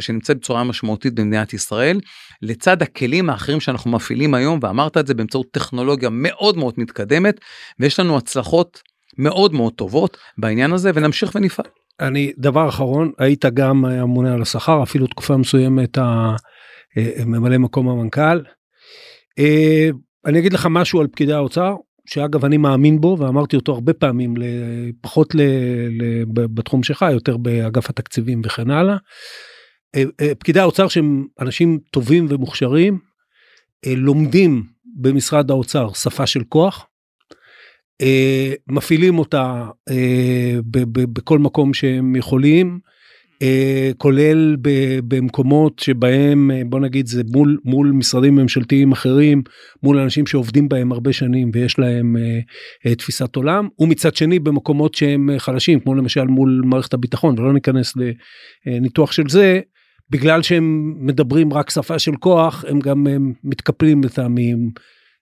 שנמצאת 0.00 0.36
בצורה 0.36 0.64
משמעותית 0.64 1.14
במדינת 1.14 1.52
ישראל, 1.52 2.00
לצד 2.42 2.82
הכלים 2.82 3.30
האחרים 3.30 3.60
שאנחנו 3.60 3.90
מפעילים 3.90 4.34
היום, 4.34 4.58
ואמרת 4.62 4.96
את 4.96 5.06
זה 5.06 5.14
באמצעות 5.14 5.46
טכנולוגיה 5.50 6.08
מאוד 6.12 6.56
מאוד 6.56 6.74
מתקדמת, 6.76 7.40
ויש 7.80 8.00
לנו 8.00 8.16
הצלחות 8.16 8.82
מאוד 9.18 9.54
מאוד 9.54 9.72
טובות 9.72 10.16
בעניין 10.38 10.72
הזה, 10.72 10.90
ונמשיך 10.94 11.34
ונפעל. 11.34 11.66
אני, 12.00 12.32
דבר 12.38 12.68
אחרון, 12.68 13.12
היית 13.18 13.44
גם 13.44 13.84
הממונה 13.84 14.34
על 14.34 14.42
השכר, 14.42 14.82
אפילו 14.82 15.06
תקופה 15.06 15.36
מסוימת 15.36 15.98
ממלא 17.26 17.58
מקום 17.58 17.88
המנכ"ל. 17.88 18.40
אה, 19.38 19.88
אני 20.26 20.38
אגיד 20.38 20.52
לך 20.52 20.68
משהו 20.70 21.00
על 21.00 21.06
פקידי 21.06 21.32
האוצר, 21.32 21.74
שאגב 22.06 22.44
אני 22.44 22.56
מאמין 22.56 23.00
בו 23.00 23.16
ואמרתי 23.18 23.56
אותו 23.56 23.72
הרבה 23.72 23.92
פעמים 23.92 24.34
פחות 25.00 25.34
ל, 25.34 25.40
ל, 25.90 26.24
בתחום 26.34 26.82
שלך 26.82 27.04
יותר 27.12 27.36
באגף 27.36 27.90
התקציבים 27.90 28.42
וכן 28.44 28.70
הלאה. 28.70 28.96
אה, 29.94 30.02
אה, 30.20 30.34
פקידי 30.34 30.60
האוצר 30.60 30.88
שהם 30.88 31.26
אנשים 31.40 31.78
טובים 31.90 32.26
ומוכשרים 32.28 32.98
אה, 33.86 33.94
לומדים 33.96 34.62
במשרד 34.96 35.50
האוצר 35.50 35.92
שפה 35.92 36.26
של 36.26 36.44
כוח. 36.48 36.86
מפעילים 38.68 39.18
אותה 39.18 39.66
בכל 40.92 41.38
מקום 41.38 41.74
שהם 41.74 42.16
יכולים 42.16 42.80
כולל 43.98 44.56
במקומות 45.08 45.78
שבהם 45.78 46.50
אה, 46.50 46.62
בוא 46.66 46.80
נגיד 46.80 47.06
זה 47.06 47.22
מול 47.32 47.58
מול 47.64 47.90
משרדים 47.90 48.34
ממשלתיים 48.34 48.92
אחרים 48.92 49.42
מול 49.82 49.98
אנשים 49.98 50.26
שעובדים 50.26 50.68
בהם 50.68 50.92
הרבה 50.92 51.12
שנים 51.12 51.50
ויש 51.54 51.78
להם 51.78 52.16
אה, 52.86 52.94
תפיסת 52.94 53.36
עולם 53.36 53.68
ומצד 53.78 54.14
שני 54.14 54.38
במקומות 54.38 54.94
שהם 54.94 55.30
חלשים 55.38 55.80
כמו 55.80 55.94
למשל 55.94 56.24
מול 56.24 56.62
מערכת 56.64 56.94
הביטחון 56.94 57.38
ולא 57.38 57.52
ניכנס 57.52 57.94
לניתוח 58.66 59.12
של 59.12 59.28
זה 59.28 59.60
בגלל 60.10 60.42
שהם 60.42 60.94
מדברים 60.98 61.52
רק 61.52 61.70
שפה 61.70 61.98
של 61.98 62.16
כוח 62.16 62.64
הם 62.68 62.80
גם 62.80 63.06
מתקפלים 63.44 64.04
לטעמים 64.04 64.70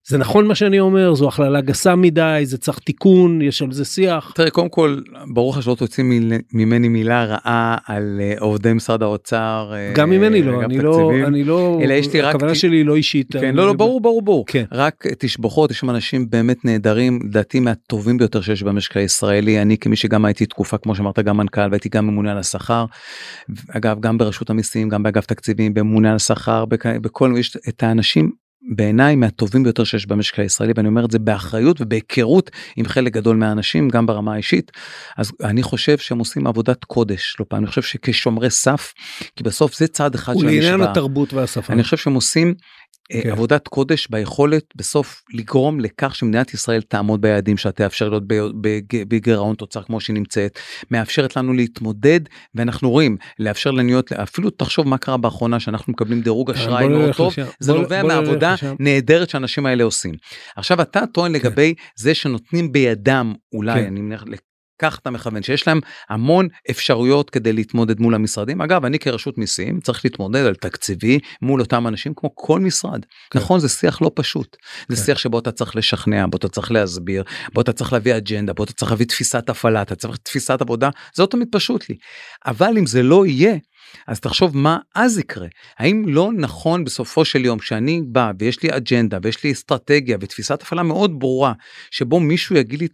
זה 0.08 0.18
נכון 0.18 0.46
מה 0.46 0.54
שאני 0.54 0.80
אומר 0.80 1.14
זו 1.14 1.28
הכללה 1.28 1.60
גסה 1.60 1.96
מדי 1.96 2.40
זה 2.44 2.58
צריך 2.58 2.78
תיקון 2.78 3.42
יש 3.42 3.62
על 3.62 3.72
זה 3.72 3.84
שיח. 3.84 4.32
תראה 4.34 4.50
קודם 4.50 4.68
כל 4.68 4.98
ברור 5.26 5.52
לך 5.52 5.62
שלא 5.62 5.74
תוציא 5.74 6.04
ממני 6.52 6.88
מילה 6.88 7.24
רעה 7.24 7.76
על 7.86 8.20
אה, 8.22 8.34
עובדי 8.38 8.72
משרד 8.72 9.02
האוצר. 9.02 9.72
אה, 9.74 9.92
גם 9.94 10.10
ממני 10.10 10.42
לא 10.42 10.62
אני 10.64 10.78
לא 10.78 11.10
אני 11.26 11.44
לא 11.44 11.78
אלא 11.82 11.94
יש 11.94 12.12
לי 12.12 12.20
רק 12.20 12.34
הכוונה 12.34 12.54
שלי 12.54 12.76
היא 12.76 12.84
לא 12.84 12.96
אישית. 12.96 13.32
כן 13.32 13.54
לא 13.54 13.66
לא 13.66 13.72
ברור 13.72 14.00
ברור 14.00 14.22
ברור 14.22 14.44
כן. 14.46 14.64
רק 14.72 15.04
תשבחות 15.18 15.70
יש 15.70 15.78
שם 15.78 15.90
אנשים 15.90 16.30
באמת 16.30 16.64
נהדרים 16.64 17.18
לדעתי 17.24 17.60
מהטובים 17.60 18.18
ביותר 18.18 18.40
שיש 18.40 18.62
במשק 18.62 18.96
הישראלי 18.96 19.62
אני 19.62 19.78
כמי 19.78 19.96
שגם 19.96 20.24
הייתי 20.24 20.46
תקופה 20.46 20.78
כמו 20.78 20.94
שאמרת 20.94 21.18
גם 21.18 21.36
מנכ"ל 21.36 21.68
והייתי 21.70 21.88
גם 21.88 22.06
ממונה 22.06 22.32
על 22.32 22.38
השכר. 22.38 22.84
אגב 23.68 24.00
גם 24.00 24.18
ברשות 24.18 24.50
המיסים 24.50 24.88
גם 24.88 25.02
באגף 25.02 25.26
תקציבים 25.26 25.74
בממונה 25.74 26.10
על 26.10 26.16
השכר 26.16 26.64
בכל 27.00 27.34
יש 27.38 27.56
את 27.68 27.82
האנשים 27.82 28.41
בעיניי 28.70 29.16
מהטובים 29.16 29.62
ביותר 29.62 29.84
שיש 29.84 30.06
במשק 30.06 30.38
הישראלי 30.38 30.72
ואני 30.76 30.88
אומר 30.88 31.04
את 31.04 31.10
זה 31.10 31.18
באחריות 31.18 31.80
ובהיכרות 31.80 32.50
עם 32.76 32.86
חלק 32.86 33.12
גדול 33.12 33.36
מהאנשים 33.36 33.88
גם 33.88 34.06
ברמה 34.06 34.34
האישית 34.34 34.70
אז 35.16 35.32
אני 35.44 35.62
חושב 35.62 35.98
שהם 35.98 36.18
עושים 36.18 36.46
עבודת 36.46 36.84
קודש 36.84 37.36
לא 37.40 37.44
פעם 37.48 37.58
אני 37.58 37.66
חושב 37.66 37.82
שכשומרי 37.82 38.50
סף 38.50 38.92
כי 39.36 39.44
בסוף 39.44 39.78
זה 39.78 39.86
צעד 39.86 40.14
אחד 40.14 40.32
של 40.38 40.46
המשוואה. 40.46 40.68
ולעניין 40.68 40.90
התרבות 40.90 41.32
והשפה. 41.32 41.72
אני 41.72 41.82
חושב 41.82 41.96
שהם 41.96 42.14
עושים 42.14 42.54
כן. 43.08 43.30
עבודת 43.30 43.68
קודש 43.68 44.06
ביכולת 44.10 44.64
בסוף 44.76 45.22
לגרום 45.34 45.80
לכך 45.80 46.14
שמדינת 46.14 46.54
ישראל 46.54 46.82
תעמוד 46.82 47.20
ביעדים 47.20 47.56
שלה 47.56 47.72
תאפשר 47.72 48.08
להיות 48.08 48.22
בגירעון 49.08 49.54
תוצר 49.54 49.82
כמו 49.82 50.00
שהיא 50.00 50.14
נמצאת 50.14 50.58
מאפשרת 50.90 51.36
לנו 51.36 51.52
להתמודד 51.52 52.20
ואנחנו 52.54 52.90
רואים 52.90 53.16
לאפשר 53.38 53.70
לנו 53.70 53.88
להיות 53.88 54.12
אפילו 54.12 54.50
תחשוב 54.50 54.88
מה 54.88 54.98
קרה 54.98 55.16
באחרונה 55.16 55.60
שאנחנו 55.60 55.92
מקבלים 55.92 56.20
דירוג 56.20 56.50
אשראי 56.50 56.88
מאוד 56.88 57.14
טוב 57.16 57.32
לשם. 57.32 57.46
זה 57.60 57.72
נובע 57.72 58.02
מהעבודה 58.02 58.54
נהדרת 58.78 59.30
שאנשים 59.30 59.66
האלה 59.66 59.84
עושים. 59.84 60.14
עכשיו 60.56 60.82
אתה 60.82 61.06
טוען. 61.06 61.32
כן. 61.32 61.46
לגבי 61.46 61.74
זה 61.96 62.14
שנותנים 62.14 62.72
בידם 62.72 63.34
אולי. 63.52 63.80
כן. 63.80 63.86
אני 63.86 64.00
מניח 64.00 64.24
כך 64.78 64.98
אתה 64.98 65.10
מכוון 65.10 65.42
שיש 65.42 65.68
להם 65.68 65.80
המון 66.08 66.48
אפשרויות 66.70 67.30
כדי 67.30 67.52
להתמודד 67.52 68.00
מול 68.00 68.14
המשרדים. 68.14 68.60
אגב 68.60 68.84
אני 68.84 68.98
כרשות 68.98 69.38
מיסים 69.38 69.80
צריך 69.80 70.04
להתמודד 70.04 70.46
על 70.46 70.54
תקציבי 70.54 71.18
מול 71.42 71.60
אותם 71.60 71.86
אנשים 71.86 72.12
כמו 72.16 72.30
כל 72.34 72.60
משרד. 72.60 73.04
כן. 73.30 73.38
נכון 73.38 73.60
זה 73.60 73.68
שיח 73.68 74.02
לא 74.02 74.10
פשוט. 74.14 74.56
כן. 74.88 74.94
זה 74.94 75.04
שיח 75.04 75.18
שבו 75.18 75.38
אתה 75.38 75.52
צריך 75.52 75.76
לשכנע 75.76 76.26
בו 76.26 76.36
אתה 76.36 76.48
צריך 76.48 76.72
להסביר 76.72 77.22
בו 77.54 77.60
אתה 77.60 77.72
צריך 77.72 77.92
להביא 77.92 78.16
אג'נדה 78.16 78.52
בו 78.52 78.64
אתה 78.64 78.72
צריך 78.72 78.90
להביא 78.90 79.06
תפיסת 79.06 79.50
הפעלה 79.50 79.82
אתה 79.82 79.94
צריך 79.94 80.16
תפיסת 80.22 80.60
עבודה 80.60 80.90
זה 81.14 81.22
לא 81.22 81.26
תמיד 81.26 81.48
פשוט 81.52 81.88
לי. 81.88 81.96
אבל 82.46 82.78
אם 82.78 82.86
זה 82.86 83.02
לא 83.02 83.26
יהיה 83.26 83.54
אז 84.06 84.20
תחשוב 84.20 84.56
מה 84.56 84.78
אז 84.94 85.18
יקרה. 85.18 85.46
האם 85.78 86.04
לא 86.08 86.30
נכון 86.32 86.84
בסופו 86.84 87.24
של 87.24 87.44
יום 87.44 87.58
כשאני 87.58 88.02
בא 88.06 88.32
ויש 88.38 88.62
לי 88.62 88.76
אג'נדה 88.76 89.18
ויש 89.22 89.44
לי 89.44 89.52
אסטרטגיה 89.52 90.16
ותפיסת 90.20 90.62
הפעלה 90.62 90.82
מאוד 90.82 91.18
ברורה 91.18 91.52
שבו 91.90 92.20
מישהו 92.20 92.56
יגיד 92.56 92.80
לי 92.80 92.88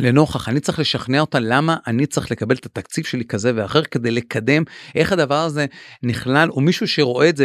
לנוכח 0.00 0.48
אני 0.48 0.60
צריך 0.60 0.78
לשכנע 0.78 1.20
אותה 1.20 1.38
למה 1.40 1.76
אני 1.86 2.06
צריך 2.06 2.30
לקבל 2.30 2.56
את 2.56 2.66
התקציב 2.66 3.04
שלי 3.04 3.24
כזה 3.24 3.52
ואחר 3.54 3.82
כדי 3.82 4.10
לקדם 4.10 4.62
איך 4.94 5.12
הדבר 5.12 5.40
הזה 5.44 5.66
נכלל 6.02 6.50
או 6.50 6.60
מישהו 6.60 6.88
שרואה 6.88 7.28
את 7.28 7.36
זה 7.36 7.44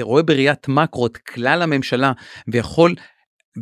רואה 0.00 0.22
בראיית 0.22 0.68
מקרו 0.68 1.06
את 1.06 1.16
כלל 1.16 1.62
הממשלה 1.62 2.12
ויכול 2.48 2.94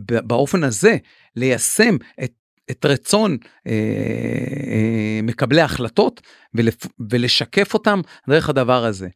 באופן 0.05 0.64
הזה 0.64 0.97
ליישם 1.36 1.97
את 2.24 2.32
את 2.70 2.84
רצון 2.84 3.36
אה, 3.66 3.72
אה, 3.72 5.20
מקבלי 5.22 5.61
ההחלטות 5.61 6.20
ולשקף 7.11 7.74
אותם 7.74 8.01
דרך 8.28 8.49
הדבר 8.49 8.84
הזה. 8.84 9.09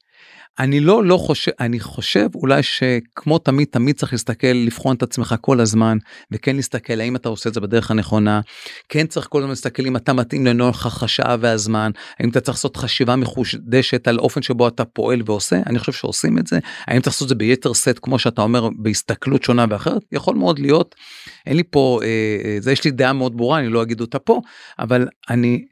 אני 0.58 0.80
לא 0.80 1.04
לא 1.04 1.16
חושב 1.16 1.52
אני 1.60 1.80
חושב 1.80 2.28
אולי 2.34 2.62
שכמו 2.62 3.38
תמיד 3.38 3.68
תמיד 3.70 3.96
צריך 3.96 4.12
להסתכל 4.12 4.46
לבחון 4.46 4.96
את 4.96 5.02
עצמך 5.02 5.34
כל 5.40 5.60
הזמן 5.60 5.98
וכן 6.30 6.56
להסתכל 6.56 7.00
האם 7.00 7.16
אתה 7.16 7.28
עושה 7.28 7.48
את 7.48 7.54
זה 7.54 7.60
בדרך 7.60 7.90
הנכונה. 7.90 8.40
כן 8.88 9.06
צריך 9.06 9.26
כל 9.30 9.38
הזמן 9.38 9.50
להסתכל 9.50 9.86
אם 9.86 9.96
אתה 9.96 10.12
מתאים 10.12 10.46
לנוכח 10.46 11.02
השעה 11.02 11.36
והזמן 11.40 11.90
האם 12.18 12.28
אתה 12.28 12.40
צריך 12.40 12.58
לעשות 12.58 12.76
חשיבה 12.76 13.16
מחודשת 13.16 14.08
על 14.08 14.18
אופן 14.18 14.42
שבו 14.42 14.68
אתה 14.68 14.84
פועל 14.84 15.22
ועושה. 15.26 15.60
אני 15.66 15.78
חושב 15.78 15.92
שעושים 15.92 16.38
את 16.38 16.46
זה. 16.46 16.58
האם 16.86 17.00
צריך 17.00 17.14
לעשות 17.14 17.26
את 17.26 17.28
זה 17.28 17.34
ביתר 17.34 17.74
סט 17.74 17.98
כמו 18.02 18.18
שאתה 18.18 18.42
אומר 18.42 18.68
בהסתכלות 18.76 19.42
שונה 19.42 19.66
ואחרת? 19.70 20.02
יכול 20.12 20.36
מאוד 20.36 20.58
להיות. 20.58 20.94
אין 21.46 21.56
לי 21.56 21.62
פה 21.70 22.00
אה, 22.02 22.08
אה 22.44 22.56
זה 22.60 22.72
יש 22.72 22.84
לי 22.84 22.90
דעה 22.90 23.12
מאוד 23.12 23.36
ברורה 23.36 23.58
אני 23.58 23.68
לא 23.68 23.82
אגיד 23.82 24.00
אותה 24.00 24.18
פה 24.18 24.40
אבל 24.78 25.08
אני 25.30 25.64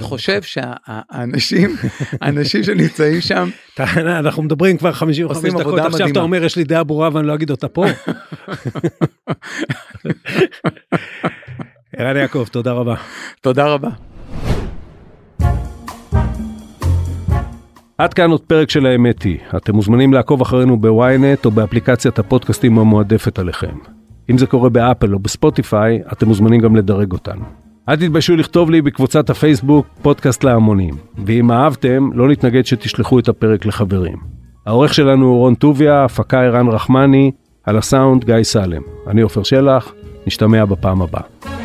חושב 0.00 0.42
שהאנשים 0.42 1.76
האנשים 2.22 2.62
שנמצאים 2.64 3.20
שם. 3.20 3.50
אנחנו 4.08 4.42
מדברים 4.42 4.76
כבר 4.76 4.92
55 4.92 5.52
דקות 5.52 5.78
עכשיו 5.78 6.08
אתה 6.08 6.20
אומר 6.20 6.44
יש 6.44 6.56
לי 6.56 6.64
דעה 6.64 6.84
ברורה 6.84 7.08
ואני 7.12 7.26
לא 7.26 7.34
אגיד 7.34 7.50
אותה 7.50 7.68
פה. 7.68 7.84
ערן 11.96 12.16
יעקב 12.16 12.44
תודה 12.52 12.72
רבה. 12.72 12.94
תודה 13.40 13.66
רבה. 13.66 13.90
עד 17.98 18.14
כאן 18.14 18.30
עוד 18.30 18.40
פרק 18.40 18.70
של 18.70 18.86
האמת 18.86 19.22
היא. 19.22 19.38
אתם 19.56 19.74
מוזמנים 19.74 20.12
לעקוב 20.12 20.40
אחרינו 20.40 20.80
בוויינט 20.80 21.44
או 21.44 21.50
באפליקציית 21.50 22.18
הפודקאסטים 22.18 22.78
המועדפת 22.78 23.38
עליכם. 23.38 23.78
אם 24.30 24.38
זה 24.38 24.46
קורה 24.46 24.68
באפל 24.68 25.14
או 25.14 25.18
בספוטיפיי, 25.18 26.00
אתם 26.12 26.28
מוזמנים 26.28 26.60
גם 26.60 26.76
לדרג 26.76 27.12
אותנו. 27.12 27.65
אל 27.88 27.96
תתביישו 27.96 28.36
לכתוב 28.36 28.70
לי 28.70 28.82
בקבוצת 28.82 29.30
הפייסבוק 29.30 29.86
פודקאסט 30.02 30.44
להמונים, 30.44 30.94
ואם 31.26 31.52
אהבתם, 31.52 32.10
לא 32.12 32.28
נתנגד 32.28 32.66
שתשלחו 32.66 33.18
את 33.18 33.28
הפרק 33.28 33.66
לחברים. 33.66 34.16
העורך 34.66 34.94
שלנו 34.94 35.26
הוא 35.26 35.38
רון 35.38 35.54
טוביה, 35.54 36.04
הפקה 36.04 36.42
ערן 36.42 36.68
רחמני, 36.68 37.30
על 37.64 37.76
הסאונד 37.76 38.24
גיא 38.24 38.42
סלם. 38.42 38.82
אני 39.06 39.20
עופר 39.20 39.42
שלח, 39.42 39.94
נשתמע 40.26 40.64
בפעם 40.64 41.02
הבאה. 41.02 41.55